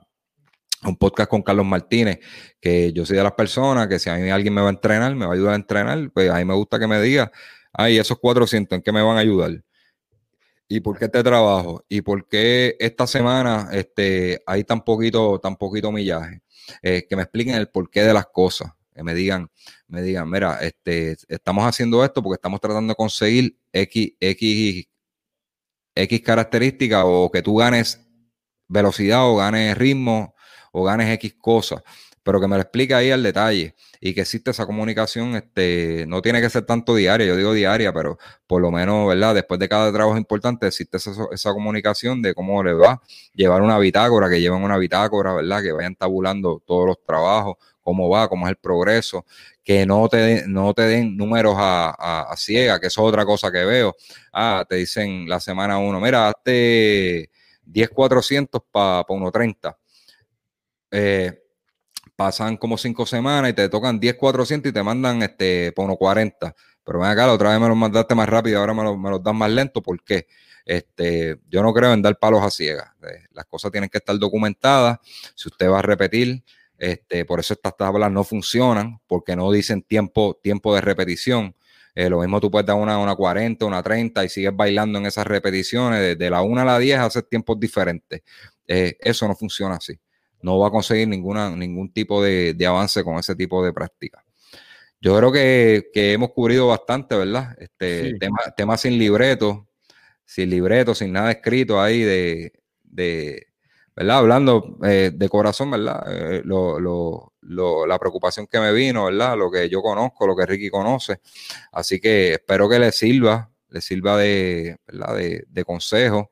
un 0.84 0.98
podcast 0.98 1.30
con 1.30 1.42
Carlos 1.42 1.66
Martínez, 1.66 2.20
que 2.60 2.92
yo 2.92 3.06
soy 3.06 3.16
de 3.16 3.24
las 3.24 3.32
personas 3.32 3.88
que 3.88 3.98
si 3.98 4.10
a 4.10 4.16
mí 4.16 4.30
alguien 4.30 4.54
me 4.54 4.60
va 4.60 4.68
a 4.68 4.72
entrenar, 4.72 5.16
me 5.16 5.26
va 5.26 5.32
a 5.32 5.36
ayudar 5.36 5.54
a 5.54 5.56
entrenar, 5.56 6.12
pues 6.12 6.30
a 6.30 6.36
mí 6.36 6.44
me 6.44 6.54
gusta 6.54 6.78
que 6.80 6.88
me 6.88 7.02
diga, 7.02 7.32
ay, 7.74 7.98
esos 7.98 8.18
400, 8.20 8.78
¿en 8.78 8.82
qué 8.82 8.92
me 8.92 9.02
van 9.02 9.18
a 9.18 9.22
ayudar? 9.22 9.64
¿Y 10.68 10.80
por 10.80 10.98
qué 10.98 11.06
este 11.06 11.24
trabajo? 11.24 11.84
¿Y 11.90 12.02
por 12.02 12.28
qué 12.28 12.76
esta 12.80 13.06
semana 13.06 13.70
este, 13.74 14.42
hay 14.46 14.64
tan 14.64 14.84
poquito, 14.84 15.40
tan 15.40 15.56
poquito 15.58 15.92
millaje? 15.92 16.44
eh, 16.82 17.06
que 17.08 17.16
me 17.16 17.24
expliquen 17.24 17.56
el 17.56 17.70
porqué 17.70 18.04
de 18.04 18.14
las 18.14 18.28
cosas, 18.28 18.72
que 18.94 19.04
me 19.04 19.14
digan, 19.14 19.50
me 19.88 20.02
digan, 20.02 20.30
mira, 20.30 20.60
este, 20.62 21.16
estamos 21.28 21.66
haciendo 21.66 22.04
esto 22.04 22.22
porque 22.22 22.36
estamos 22.36 22.60
tratando 22.60 22.92
de 22.92 22.96
conseguir 22.96 23.58
X, 23.72 24.14
X, 24.20 24.86
X 25.96 26.22
características 26.22 27.04
o 27.06 27.30
que 27.32 27.42
tú 27.42 27.58
ganes 27.58 28.00
velocidad 28.68 29.28
o 29.28 29.38
ganes 29.38 29.78
ritmo 29.78 30.36
o 30.72 30.84
ganes 30.84 31.10
X 31.14 31.36
cosas 31.40 31.82
pero 32.24 32.40
que 32.40 32.48
me 32.48 32.56
lo 32.56 32.62
explique 32.62 32.94
ahí 32.94 33.12
al 33.12 33.22
detalle 33.22 33.76
y 34.00 34.14
que 34.14 34.22
existe 34.22 34.52
esa 34.52 34.66
comunicación, 34.66 35.36
este, 35.36 36.06
no 36.08 36.22
tiene 36.22 36.42
que 36.42 36.50
ser 36.50 36.66
tanto 36.66 36.96
diaria, 36.96 37.28
yo 37.28 37.36
digo 37.36 37.54
diaria, 37.54 37.94
pero 37.94 38.18
por 38.48 38.62
lo 38.62 38.72
menos, 38.72 39.08
¿verdad? 39.08 39.36
Después 39.36 39.60
de 39.60 39.70
cada 39.70 39.92
trabajo 39.92 40.18
importante 40.18 40.68
existe 40.68 40.98
esa, 40.98 41.54
comunicación 41.54 42.22
de 42.22 42.34
cómo 42.34 42.64
le 42.64 42.74
va, 42.74 43.02
llevar 43.34 43.62
una 43.62 43.78
bitácora, 43.78 44.30
que 44.30 44.42
lleven 44.42 44.64
una 44.64 44.78
bitácora, 44.78 45.34
¿verdad? 45.34 45.62
Que 45.62 45.72
vayan 45.74 45.96
tabulando 45.96 46.62
todos 46.66 46.88
los 46.88 47.04
trabajos, 47.06 47.56
cómo 47.82 48.10
va, 48.10 48.30
cómo 48.30 48.48
es 48.48 48.52
el 48.52 48.58
progreso, 48.58 49.26
que 49.64 49.86
no 49.86 50.08
te, 50.10 50.48
no 50.48 50.74
te 50.74 50.84
den 50.84 51.18
números 51.18 51.56
a, 51.58 52.32
a, 52.32 52.38
ciega, 52.38 52.80
que 52.80 52.88
eso 52.88 53.02
es 53.02 53.08
otra 53.08 53.26
cosa 53.26 53.52
que 53.52 53.64
veo. 53.66 53.96
Ah, 54.32 54.66
te 54.68 54.76
dicen 54.78 55.28
la 55.28 55.40
semana 55.40 55.78
uno, 55.78 56.00
mira, 56.00 56.30
hazte 56.30 57.30
10,400 57.66 58.62
para 58.72 59.04
pa 59.04 59.14
1.30. 59.14 59.78
Eh, 60.92 61.43
pasan 62.16 62.58
como 62.58 62.78
cinco 62.78 63.06
semanas 63.06 63.52
y 63.52 63.54
te 63.54 63.70
tocan 63.70 64.00
10, 64.00 64.16
400 64.16 64.70
y 64.70 64.74
te 64.74 64.84
mandan 64.84 65.22
este, 65.22 65.72
por 65.74 65.86
unos 65.86 65.98
40. 65.98 66.56
Pero 66.84 67.00
ven 67.00 67.10
acá, 67.10 67.28
la 67.28 67.34
otra 67.34 67.52
vez 67.52 67.60
me 67.60 67.68
los 67.68 67.78
mandaste 67.78 68.16
más 68.16 68.28
rápido, 68.28 68.60
ahora 68.60 68.74
me, 68.74 68.98
me 68.98 69.10
los 69.10 69.24
dan 69.24 69.36
más 69.36 69.50
lento. 69.52 69.82
¿Por 69.82 70.04
qué? 70.04 70.28
Este, 70.66 71.40
yo 71.50 71.62
no 71.62 71.74
creo 71.74 71.94
en 71.94 72.02
dar 72.02 72.18
palos 72.18 72.42
a 72.44 72.50
ciegas. 72.50 72.90
Eh, 73.04 73.26
las 73.32 73.46
cosas 73.46 73.72
tienen 73.72 73.90
que 73.90 73.98
estar 73.98 74.18
documentadas. 74.18 75.00
Si 75.36 75.50
usted 75.50 75.70
va 75.70 75.80
a 75.80 75.82
repetir, 75.82 76.44
este, 76.78 77.26
por 77.26 77.40
eso 77.40 77.54
estas 77.54 77.76
tablas 77.78 78.12
no 78.12 78.24
funcionan, 78.24 79.00
porque 79.08 79.36
no 79.36 79.52
dicen 79.52 79.82
tiempo, 79.82 80.40
tiempo 80.42 80.74
de 80.76 80.82
repetición. 80.82 81.56
Eh, 81.96 82.10
lo 82.10 82.20
mismo 82.22 82.40
tú 82.42 82.50
puedes 82.50 82.66
dar 82.66 82.76
una, 82.78 82.98
una 82.98 83.16
40, 83.16 83.66
una 83.66 83.84
30 83.84 84.26
y 84.26 84.30
sigues 84.30 84.56
bailando 84.56 85.00
en 85.00 85.06
esas 85.06 85.28
repeticiones. 85.28 86.18
De, 86.18 86.30
la 86.30 86.42
1 86.42 86.62
a 86.62 86.66
la 86.66 86.80
10 86.80 87.00
haces 87.00 87.30
tiempos 87.30 87.60
diferentes. 87.60 88.22
Eh, 88.68 88.98
eso 89.02 89.28
no 89.28 89.36
funciona 89.36 89.76
así 89.76 90.00
no 90.44 90.60
va 90.60 90.68
a 90.68 90.72
conseguir 90.72 91.08
ninguna, 91.08 91.50
ningún 91.56 91.92
tipo 91.92 92.22
de, 92.22 92.56
avance 92.68 93.04
con 93.04 93.18
ese 93.18 93.36
tipo 93.36 93.66
de 93.66 93.74
práctica. 93.74 94.24
Yo 95.02 95.18
creo 95.18 95.32
que, 95.32 95.90
hemos 95.94 96.32
cubrido 96.32 96.68
bastante, 96.68 97.16
¿verdad? 97.16 97.56
Este 97.58 98.18
tema, 98.56 98.78
sin 98.78 99.00
libreto, 99.00 99.68
sin 100.26 100.50
libreto, 100.50 100.94
sin 100.94 101.12
nada 101.12 101.32
escrito 101.32 101.82
ahí 101.82 102.02
de, 102.02 103.48
¿verdad? 103.96 104.18
Hablando 104.18 104.78
eh, 104.84 105.12
de 105.14 105.30
corazón, 105.30 105.72
¿verdad? 105.72 106.04
Eh, 106.08 106.44
la 106.46 108.00
preocupación 108.00 108.48
que 108.48 108.60
me 108.60 108.74
vino, 108.74 109.06
¿verdad? 109.06 109.38
Lo 109.38 109.50
que 109.50 109.70
yo 109.70 109.82
conozco, 109.82 110.28
lo 110.28 110.36
que 110.36 110.46
Ricky 110.46 110.70
conoce. 110.70 111.22
Así 111.72 112.00
que 112.00 112.34
espero 112.34 112.70
que 112.70 112.80
le 112.80 112.92
sirva, 112.92 113.50
le 113.70 113.82
sirva 113.82 114.18
de, 114.18 114.78
¿verdad? 114.88 115.16
de, 115.16 115.46
de 115.48 115.66
consejo 115.66 116.32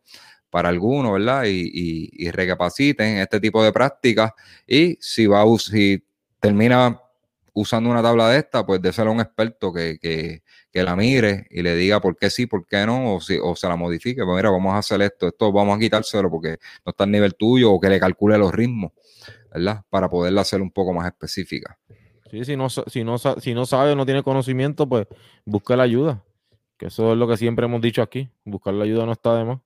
para 0.52 0.70
algunos, 0.70 1.14
¿verdad? 1.14 1.46
Y, 1.46 2.12
y, 2.14 2.30
recapaciten 2.30 3.18
este 3.18 3.40
tipo 3.40 3.64
de 3.64 3.72
prácticas 3.72 4.34
y 4.68 4.98
si 5.00 5.26
va 5.26 5.44
si 5.58 6.04
termina 6.40 7.02
usando 7.54 7.90
una 7.90 8.04
tabla 8.04 8.30
de 8.30 8.40
esta, 8.40 8.66
pues 8.66 8.82
déselo 8.82 9.12
a 9.12 9.14
un 9.14 9.22
experto 9.22 9.74
que, 9.74 9.98
que, 10.00 10.44
que, 10.72 10.84
la 10.84 10.96
mire 10.96 11.48
y 11.50 11.62
le 11.62 11.76
diga 11.76 12.00
por 12.00 12.16
qué 12.18 12.30
sí, 12.30 12.46
por 12.46 12.66
qué 12.68 12.86
no, 12.86 13.16
o, 13.16 13.22
si, 13.22 13.38
o 13.42 13.56
se 13.56 13.68
la 13.68 13.76
modifique. 13.76 14.24
Pues 14.24 14.36
mira, 14.36 14.50
vamos 14.50 14.74
a 14.74 14.80
hacer 14.80 15.02
esto, 15.02 15.28
esto 15.30 15.52
vamos 15.52 15.76
a 15.76 15.80
quitárselo 15.80 16.30
porque 16.30 16.58
no 16.86 16.92
está 16.92 17.06
al 17.06 17.12
nivel 17.12 17.36
tuyo 17.36 17.72
o 17.72 17.80
que 17.80 17.90
le 17.90 18.00
calcule 18.00 18.38
los 18.38 18.54
ritmos, 18.54 18.92
¿verdad? 19.54 19.84
Para 19.90 20.10
poderla 20.10 20.42
hacer 20.42 20.62
un 20.62 20.72
poco 20.72 20.94
más 20.94 21.08
específica. 21.08 21.78
Sí, 22.30 22.46
si 22.46 22.56
no, 22.56 22.70
si 22.70 23.04
no, 23.04 23.18
si 23.18 23.54
no 23.54 23.66
sabe, 23.66 23.96
no 23.96 24.06
tiene 24.06 24.24
conocimiento, 24.24 24.88
pues 24.88 25.08
busca 25.46 25.76
la 25.76 25.84
ayuda. 25.84 26.24
Que 26.78 26.88
eso 26.88 27.14
es 27.14 27.18
lo 27.18 27.28
que 27.28 27.38
siempre 27.38 27.66
hemos 27.66 27.82
dicho 27.82 28.02
aquí. 28.02 28.30
Buscar 28.44 28.74
la 28.74 28.86
ayuda 28.86 29.06
no 29.06 29.12
está 29.14 29.36
de 29.38 29.46
más. 29.46 29.60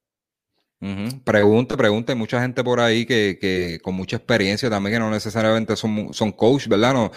Pregunte, 1.24 1.76
pregunte. 1.76 2.12
Hay 2.12 2.18
mucha 2.18 2.40
gente 2.42 2.64
por 2.64 2.80
ahí 2.80 3.06
que, 3.06 3.38
que, 3.40 3.80
con 3.82 3.96
mucha 3.96 4.18
experiencia 4.18 4.70
también, 4.70 4.96
que 4.96 5.00
no 5.00 5.10
necesariamente 5.10 5.76
son, 5.76 6.14
son 6.14 6.32
coach, 6.32 6.68
¿verdad? 6.68 6.94
No, 6.94 7.12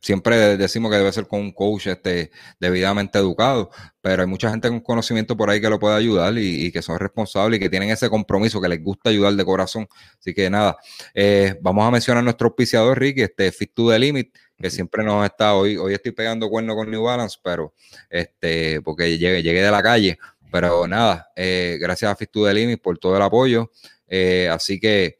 siempre 0.00 0.56
decimos 0.58 0.90
que 0.90 0.98
debe 0.98 1.12
ser 1.12 1.26
con 1.26 1.40
un 1.40 1.52
coach 1.52 1.86
este, 1.86 2.30
debidamente 2.60 3.18
educado, 3.18 3.70
pero 4.02 4.22
hay 4.22 4.28
mucha 4.28 4.50
gente 4.50 4.68
con 4.68 4.80
conocimiento 4.80 5.36
por 5.36 5.48
ahí 5.48 5.60
que 5.60 5.70
lo 5.70 5.78
puede 5.78 5.96
ayudar 5.96 6.36
y, 6.36 6.70
que 6.70 6.82
son 6.82 6.98
responsables 6.98 7.58
y 7.58 7.62
que 7.62 7.70
tienen 7.70 7.90
ese 7.90 8.10
compromiso, 8.10 8.60
que 8.60 8.68
les 8.68 8.82
gusta 8.82 9.08
ayudar 9.08 9.32
de 9.34 9.44
corazón. 9.44 9.88
Así 10.18 10.34
que 10.34 10.50
nada, 10.50 10.76
eh, 11.14 11.58
vamos 11.62 11.86
a 11.86 11.90
mencionar 11.90 12.22
nuestro 12.22 12.48
auspiciador, 12.48 12.98
Ricky, 12.98 13.22
este 13.22 13.52
Fit 13.52 13.72
to 13.74 13.90
the 13.90 13.98
Limit, 13.98 14.36
que 14.58 14.70
siempre 14.70 15.02
nos 15.02 15.24
está 15.24 15.54
hoy. 15.54 15.78
Hoy 15.78 15.94
estoy 15.94 16.12
pegando 16.12 16.50
cuerno 16.50 16.74
con 16.74 16.90
New 16.90 17.04
Balance, 17.04 17.38
pero 17.42 17.72
este, 18.10 18.82
porque 18.82 19.16
llegué, 19.18 19.42
llegué 19.42 19.62
de 19.62 19.70
la 19.70 19.82
calle, 19.82 20.18
pero 20.52 20.86
nada, 20.86 21.32
eh, 21.34 21.78
gracias 21.80 22.12
a 22.12 22.14
Fit 22.14 22.30
to 22.30 22.52
Limit 22.52 22.82
por 22.82 22.98
todo 22.98 23.16
el 23.16 23.22
apoyo. 23.22 23.70
Eh, 24.06 24.50
así 24.50 24.78
que 24.78 25.18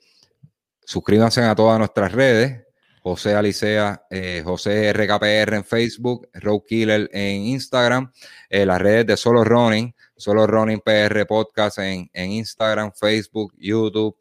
suscríbanse 0.85 1.43
a 1.43 1.55
todas 1.55 1.79
nuestras 1.79 2.13
redes. 2.13 2.61
José 3.01 3.35
Alicea, 3.35 4.05
eh, 4.11 4.43
José 4.45 4.93
RKPR 4.93 5.57
en 5.57 5.65
Facebook, 5.65 6.29
Road 6.35 6.61
Killer 6.69 7.09
en 7.13 7.47
Instagram, 7.47 8.13
las 8.49 8.81
redes 8.81 9.07
de 9.07 9.17
Solo 9.17 9.43
Running, 9.43 9.93
Solo 10.17 10.47
Running 10.47 10.81
PR 10.81 11.27
Podcast 11.27 11.79
en, 11.79 12.09
Instagram, 12.15 12.93
Facebook, 12.93 13.55
YouTube, 13.59 14.17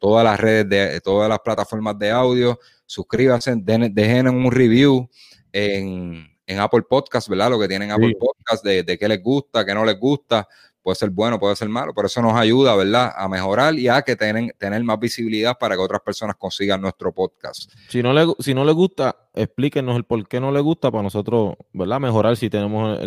todas 0.00 0.24
las 0.24 0.40
redes 0.40 0.68
de 0.68 1.00
todas 1.00 1.28
las 1.28 1.38
plataformas 1.40 1.96
de 1.96 2.10
audio. 2.10 2.58
Suscríbanse, 2.86 3.54
dejen 3.56 4.26
un 4.26 4.50
review 4.50 5.08
en, 5.52 6.31
en 6.46 6.58
Apple 6.58 6.82
Podcast, 6.82 7.28
¿verdad? 7.28 7.50
Lo 7.50 7.58
que 7.58 7.68
tienen 7.68 7.90
Apple 7.90 8.16
Podcast 8.18 8.64
de, 8.64 8.82
de 8.82 8.98
qué 8.98 9.08
les 9.08 9.22
gusta, 9.22 9.64
qué 9.64 9.74
no 9.74 9.84
les 9.84 9.98
gusta, 9.98 10.48
puede 10.82 10.96
ser 10.96 11.10
bueno, 11.10 11.38
puede 11.38 11.56
ser 11.56 11.68
malo, 11.68 11.92
pero 11.94 12.06
eso 12.06 12.20
nos 12.20 12.34
ayuda, 12.34 12.74
¿verdad? 12.74 13.12
A 13.14 13.28
mejorar 13.28 13.74
y 13.74 13.88
a 13.88 14.02
que 14.02 14.16
tener, 14.16 14.52
tener 14.58 14.82
más 14.82 14.98
visibilidad 14.98 15.56
para 15.58 15.76
que 15.76 15.80
otras 15.80 16.00
personas 16.02 16.36
consigan 16.36 16.80
nuestro 16.80 17.12
podcast. 17.12 17.72
Si 17.88 18.02
no 18.02 18.12
le, 18.12 18.26
si 18.40 18.52
no 18.52 18.64
le 18.64 18.72
gusta, 18.72 19.28
explíquenos 19.34 19.96
el 19.96 20.04
por 20.04 20.26
qué 20.28 20.40
no 20.40 20.50
le 20.50 20.60
gusta 20.60 20.90
para 20.90 21.04
nosotros, 21.04 21.54
¿verdad? 21.72 22.00
Mejorar 22.00 22.36
si 22.36 22.50
tenemos 22.50 22.98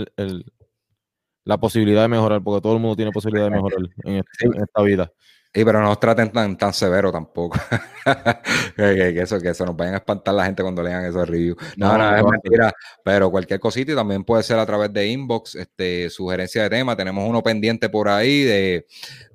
la 1.44 1.58
posibilidad 1.60 2.04
de 2.04 2.08
mejorar, 2.08 2.42
porque 2.42 2.62
todo 2.62 2.74
el 2.74 2.80
mundo 2.80 2.96
tiene 2.96 3.12
posibilidad 3.12 3.46
de 3.46 3.52
mejorar 3.52 3.80
en 4.04 4.24
esta 4.62 4.82
vida. 4.82 5.12
Sí, 5.56 5.64
pero 5.64 5.80
no 5.80 5.86
nos 5.86 6.02
traten 6.02 6.34
tan, 6.34 6.58
tan 6.58 6.74
severo 6.74 7.14
tampoco. 7.14 7.58
que, 8.76 9.22
eso, 9.22 9.40
que 9.40 9.48
eso 9.48 9.66
nos 9.66 9.78
vayan 9.78 9.94
a 9.94 9.98
espantar 10.00 10.34
la 10.34 10.44
gente 10.44 10.62
cuando 10.62 10.84
lean 10.84 11.06
esos 11.06 11.26
reviews. 11.30 11.56
No, 11.78 11.98
no, 11.98 12.14
es 12.14 12.24
mentira. 12.26 12.74
Pero 13.06 13.32
cualquier 13.32 13.62
cosita 13.62 13.94
y 13.94 13.96
también 13.96 14.26
puede 14.26 14.44
ser 14.44 14.60
a 14.60 14.66
través 14.66 14.92
de 14.92 15.08
inbox, 15.08 15.56
este, 15.56 16.10
sugerencia 16.10 16.64
de 16.64 16.72
tema. 16.72 16.98
Tenemos 16.98 17.26
uno 17.26 17.42
pendiente 17.42 17.88
por 17.88 18.10
ahí 18.10 18.44
de, 18.44 18.86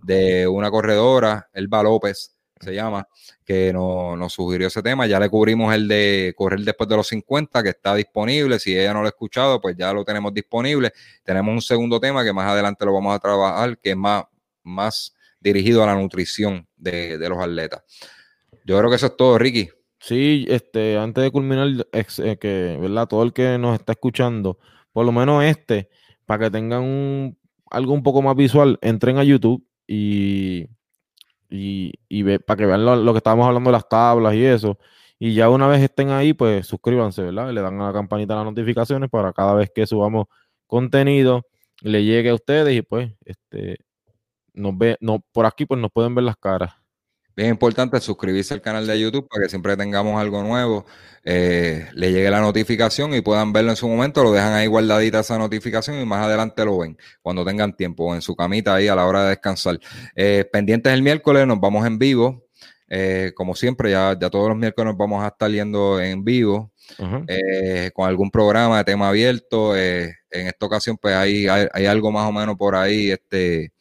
de 0.02 0.46
una 0.46 0.70
corredora, 0.70 1.48
Elba 1.54 1.82
López 1.82 2.36
se 2.60 2.74
llama, 2.74 3.08
que 3.42 3.72
nos 3.72 4.30
sugirió 4.30 4.66
ese 4.66 4.82
tema. 4.82 5.06
Ya 5.06 5.18
le 5.18 5.30
cubrimos 5.30 5.74
el 5.74 5.88
de 5.88 6.34
correr 6.36 6.60
después 6.60 6.86
de 6.86 6.96
los 6.96 7.08
50, 7.08 7.62
que 7.62 7.70
está 7.70 7.94
disponible. 7.94 8.58
Si 8.58 8.78
ella 8.78 8.92
no 8.92 9.00
lo 9.00 9.06
ha 9.06 9.08
escuchado, 9.08 9.58
pues 9.58 9.74
ya 9.74 9.90
lo 9.94 10.04
tenemos 10.04 10.34
disponible. 10.34 10.92
Tenemos 11.24 11.50
un 11.50 11.62
segundo 11.62 11.98
tema 11.98 12.22
que 12.22 12.34
más 12.34 12.46
adelante 12.46 12.84
lo 12.84 12.92
vamos 12.92 13.16
a 13.16 13.18
trabajar, 13.18 13.78
que 13.78 13.92
es 13.92 13.96
más, 13.96 14.24
más 14.62 15.14
dirigido 15.40 15.82
a 15.82 15.86
la 15.86 15.96
nutrición 15.96 16.66
de, 16.76 17.18
los 17.28 17.38
atletas. 17.38 17.82
Yo 18.64 18.78
creo 18.78 18.90
que 18.90 18.96
eso 18.96 19.06
es 19.06 19.16
todo, 19.16 19.38
Ricky. 19.38 19.68
Sí, 19.98 20.46
este, 20.48 20.96
antes 20.96 21.24
de 21.24 21.30
culminar, 21.30 21.86
eh, 21.92 22.36
que, 22.38 22.78
¿verdad? 22.80 23.06
Todo 23.06 23.22
el 23.22 23.32
que 23.32 23.58
nos 23.58 23.78
está 23.78 23.92
escuchando, 23.92 24.58
por 24.92 25.04
lo 25.04 25.12
menos 25.12 25.44
este, 25.44 25.88
para 26.24 26.44
que 26.44 26.50
tengan 26.50 26.82
un, 26.82 27.38
algo 27.70 27.92
un 27.92 28.02
poco 28.02 28.22
más 28.22 28.36
visual, 28.36 28.78
entren 28.82 29.18
a 29.18 29.24
YouTube 29.24 29.64
y, 29.86 30.68
y, 31.50 31.92
y 32.08 32.38
para 32.38 32.56
que 32.56 32.66
vean 32.66 32.84
lo, 32.84 33.12
que 33.12 33.18
estábamos 33.18 33.46
hablando 33.46 33.68
de 33.70 33.72
las 33.72 33.88
tablas 33.88 34.34
y 34.34 34.44
eso. 34.44 34.78
Y 35.18 35.34
ya 35.34 35.50
una 35.50 35.68
vez 35.68 35.82
estén 35.82 36.10
ahí, 36.10 36.32
pues 36.32 36.66
suscríbanse, 36.66 37.22
¿verdad? 37.22 37.52
Le 37.52 37.60
dan 37.60 37.80
a 37.80 37.88
la 37.88 37.92
campanita 37.92 38.36
las 38.36 38.44
notificaciones 38.44 39.10
para 39.10 39.32
cada 39.32 39.54
vez 39.54 39.70
que 39.74 39.86
subamos 39.86 40.26
contenido, 40.66 41.46
le 41.82 42.04
llegue 42.04 42.30
a 42.30 42.34
ustedes 42.34 42.74
y 42.74 42.82
pues, 42.82 43.12
este, 43.24 43.78
nos 44.60 44.76
ve, 44.76 44.96
no, 45.00 45.24
por 45.32 45.46
aquí 45.46 45.66
pues 45.66 45.80
nos 45.80 45.90
pueden 45.90 46.14
ver 46.14 46.24
las 46.24 46.36
caras. 46.36 46.72
Bien 47.36 47.50
importante 47.50 47.98
suscribirse 48.00 48.52
al 48.52 48.60
canal 48.60 48.86
de 48.86 49.00
YouTube 49.00 49.26
para 49.28 49.44
que 49.44 49.48
siempre 49.48 49.76
tengamos 49.76 50.20
algo 50.20 50.42
nuevo, 50.42 50.84
eh, 51.24 51.86
le 51.94 52.12
llegue 52.12 52.28
la 52.28 52.40
notificación 52.40 53.14
y 53.14 53.20
puedan 53.20 53.52
verlo 53.52 53.70
en 53.70 53.76
su 53.76 53.88
momento, 53.88 54.22
lo 54.24 54.32
dejan 54.32 54.52
ahí 54.52 54.66
guardadita 54.66 55.20
esa 55.20 55.38
notificación 55.38 56.00
y 56.00 56.04
más 56.04 56.26
adelante 56.26 56.64
lo 56.64 56.78
ven 56.78 56.98
cuando 57.22 57.44
tengan 57.44 57.76
tiempo 57.76 58.04
o 58.06 58.14
en 58.14 58.20
su 58.20 58.34
camita 58.34 58.74
ahí 58.74 58.88
a 58.88 58.96
la 58.96 59.06
hora 59.06 59.22
de 59.22 59.28
descansar. 59.30 59.78
Eh, 60.16 60.44
pendientes 60.52 60.92
el 60.92 61.02
miércoles, 61.02 61.46
nos 61.46 61.60
vamos 61.60 61.86
en 61.86 61.98
vivo. 61.98 62.46
Eh, 62.88 63.32
como 63.36 63.54
siempre, 63.54 63.92
ya, 63.92 64.18
ya 64.20 64.28
todos 64.28 64.48
los 64.48 64.58
miércoles 64.58 64.92
nos 64.92 64.98
vamos 64.98 65.22
a 65.22 65.28
estar 65.28 65.50
yendo 65.50 66.00
en 66.00 66.24
vivo 66.24 66.72
con 67.94 68.08
algún 68.08 68.30
programa 68.32 68.78
de 68.78 68.84
tema 68.84 69.08
abierto. 69.08 69.76
en 69.76 70.12
esta 70.30 70.66
ocasión, 70.66 70.98
pues 71.00 71.14
hay, 71.14 71.46
hay, 71.46 71.68
hay, 71.72 71.86
algo 71.86 72.10
más 72.10 72.28
o 72.28 72.32
menos 72.32 72.56
por 72.56 72.74
ahí 72.74 73.12
este, 73.12 73.72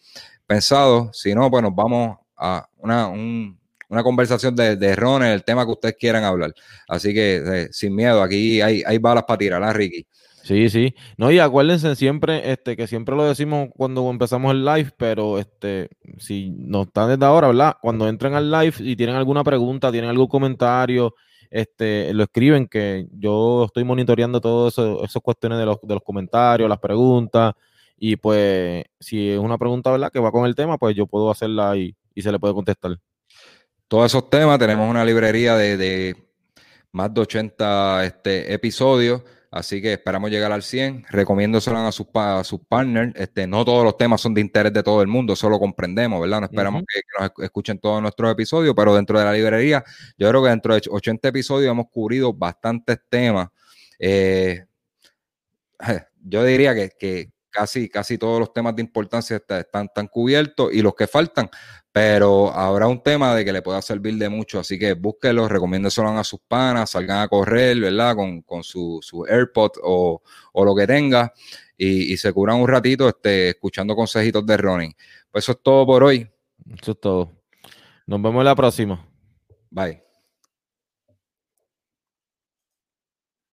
pensado. 0.49 1.11
Si 1.13 1.33
no, 1.35 1.49
pues 1.51 1.61
nos 1.61 1.75
vamos 1.75 2.17
a 2.35 2.67
una, 2.77 3.07
un, 3.07 3.57
una 3.87 4.03
conversación 4.03 4.55
de, 4.55 4.75
de 4.75 4.95
Ron, 4.95 5.23
el 5.23 5.43
tema 5.43 5.63
que 5.63 5.71
ustedes 5.71 5.95
quieran 5.95 6.23
hablar. 6.23 6.53
Así 6.87 7.13
que 7.13 7.35
eh, 7.37 7.67
sin 7.71 7.95
miedo, 7.95 8.23
aquí 8.23 8.59
hay, 8.59 8.81
hay 8.85 8.97
balas 8.97 9.25
para 9.25 9.37
tirar, 9.37 9.63
¿ah, 9.63 9.71
Ricky? 9.71 10.07
Sí, 10.43 10.69
sí. 10.69 10.95
No, 11.17 11.31
y 11.31 11.37
acuérdense 11.37 11.95
siempre, 11.95 12.51
este, 12.51 12.75
que 12.75 12.87
siempre 12.87 13.15
lo 13.15 13.25
decimos 13.25 13.69
cuando 13.75 14.09
empezamos 14.09 14.51
el 14.51 14.65
live, 14.65 14.91
pero 14.97 15.37
este, 15.37 15.89
si 16.17 16.49
no 16.49 16.83
están 16.83 17.09
desde 17.09 17.25
ahora, 17.25 17.47
¿verdad? 17.47 17.75
Cuando 17.79 18.07
entren 18.07 18.33
al 18.33 18.49
live 18.49 18.73
y 18.79 18.95
tienen 18.95 19.15
alguna 19.15 19.43
pregunta, 19.43 19.91
tienen 19.91 20.09
algún 20.09 20.27
comentario, 20.27 21.13
este, 21.51 22.11
lo 22.15 22.23
escriben, 22.23 22.67
que 22.67 23.05
yo 23.11 23.65
estoy 23.65 23.83
monitoreando 23.83 24.41
todas 24.41 24.73
esas 24.79 25.21
cuestiones 25.21 25.59
de 25.59 25.65
los, 25.65 25.77
de 25.83 25.93
los 25.93 26.03
comentarios, 26.03 26.67
las 26.67 26.79
preguntas, 26.79 27.53
y 27.99 28.15
pues 28.15 28.83
si 28.99 29.31
es 29.31 29.39
una 29.39 29.57
pregunta, 29.57 29.91
¿verdad? 29.91 30.11
Que 30.11 30.19
va 30.19 30.31
con 30.31 30.45
el 30.45 30.55
tema, 30.55 30.77
pues 30.77 30.95
yo 30.95 31.07
puedo 31.07 31.31
hacerla 31.31 31.75
y, 31.77 31.95
y 32.15 32.21
se 32.21 32.31
le 32.31 32.39
puede 32.39 32.53
contestar. 32.53 32.97
Todos 33.87 34.05
esos 34.05 34.29
temas, 34.29 34.59
tenemos 34.59 34.89
una 34.89 35.03
librería 35.03 35.55
de, 35.55 35.77
de 35.77 36.15
más 36.91 37.13
de 37.13 37.21
80 37.21 38.05
este, 38.05 38.53
episodios 38.53 39.23
Así 39.51 39.81
que 39.81 39.93
esperamos 39.93 40.29
llegar 40.29 40.51
al 40.51 40.61
100. 40.61 41.05
Recomiéndoselo 41.09 41.77
a 41.79 41.91
sus, 41.91 42.07
a 42.13 42.43
sus 42.43 42.59
partners. 42.67 43.13
Este, 43.15 43.47
no 43.47 43.65
todos 43.65 43.83
los 43.83 43.97
temas 43.97 44.21
son 44.21 44.33
de 44.33 44.41
interés 44.41 44.71
de 44.73 44.83
todo 44.83 45.01
el 45.01 45.07
mundo, 45.07 45.33
eso 45.33 45.49
lo 45.49 45.59
comprendemos, 45.59 46.21
¿verdad? 46.21 46.41
No 46.41 46.45
esperamos 46.45 46.83
que, 46.87 47.01
nos 47.19 47.31
escuchen 47.39 47.79
todos 47.79 48.01
nuestros 48.01 48.31
episodios, 48.31 48.75
pero 48.75 48.93
dentro 48.93 49.17
de 49.17 49.25
la 49.25 49.33
librería, 49.33 49.83
yo 50.17 50.29
creo 50.29 50.43
que 50.43 50.49
dentro 50.49 50.75
de 50.75 50.81
80 50.87 51.27
episodios 51.29 51.71
hemos 51.71 51.87
cubrido 51.89 52.31
bastantes 52.31 52.99
temas. 53.09 53.49
Eh, 53.97 54.65
yo 56.23 56.43
diría 56.43 56.75
que, 56.75 56.91
que, 56.99 57.31
casi, 57.49 57.89
casi 57.89 58.17
todos 58.17 58.39
los 58.39 58.53
temas 58.53 58.75
de 58.75 58.81
importancia 58.81 59.37
están, 59.37 59.85
están 59.85 60.07
cubiertos 60.07 60.73
y 60.73 60.81
los 60.81 60.95
que 60.95 61.07
faltan, 61.07 61.49
pero 61.91 62.51
habrá 62.51 62.87
un 62.87 63.01
tema 63.01 63.35
de 63.35 63.43
que 63.43 63.51
le 63.51 63.61
pueda 63.61 63.81
servir 63.81 64.15
de 64.17 64.29
mucho, 64.29 64.59
así 64.59 64.77
que 64.77 64.93
búsquenlo, 64.93 65.47
recomiéndenselo 65.47 66.09
a 66.09 66.23
sus 66.23 66.39
panas, 66.47 66.91
salgan 66.91 67.19
a 67.19 67.27
correr, 67.27 67.79
¿verdad? 67.79 68.15
Con, 68.15 68.41
con 68.43 68.63
su, 68.63 68.99
su 69.01 69.25
AirPod 69.25 69.71
o, 69.83 70.21
o, 70.53 70.65
lo 70.65 70.75
que 70.75 70.87
tenga 70.87 71.33
y, 71.77 72.13
y, 72.13 72.17
se 72.17 72.31
curan 72.31 72.57
un 72.57 72.67
ratito 72.67 73.09
este, 73.09 73.49
escuchando 73.49 73.95
consejitos 73.95 74.45
de 74.45 74.57
running. 74.57 74.95
Pues 75.31 75.45
eso 75.45 75.53
es 75.53 75.59
todo 75.63 75.85
por 75.85 76.03
hoy. 76.03 76.29
Eso 76.81 76.91
es 76.91 76.99
todo. 76.99 77.31
Nos 78.05 78.21
vemos 78.21 78.43
la 78.43 78.55
próxima. 78.55 79.05
Bye. 79.69 80.08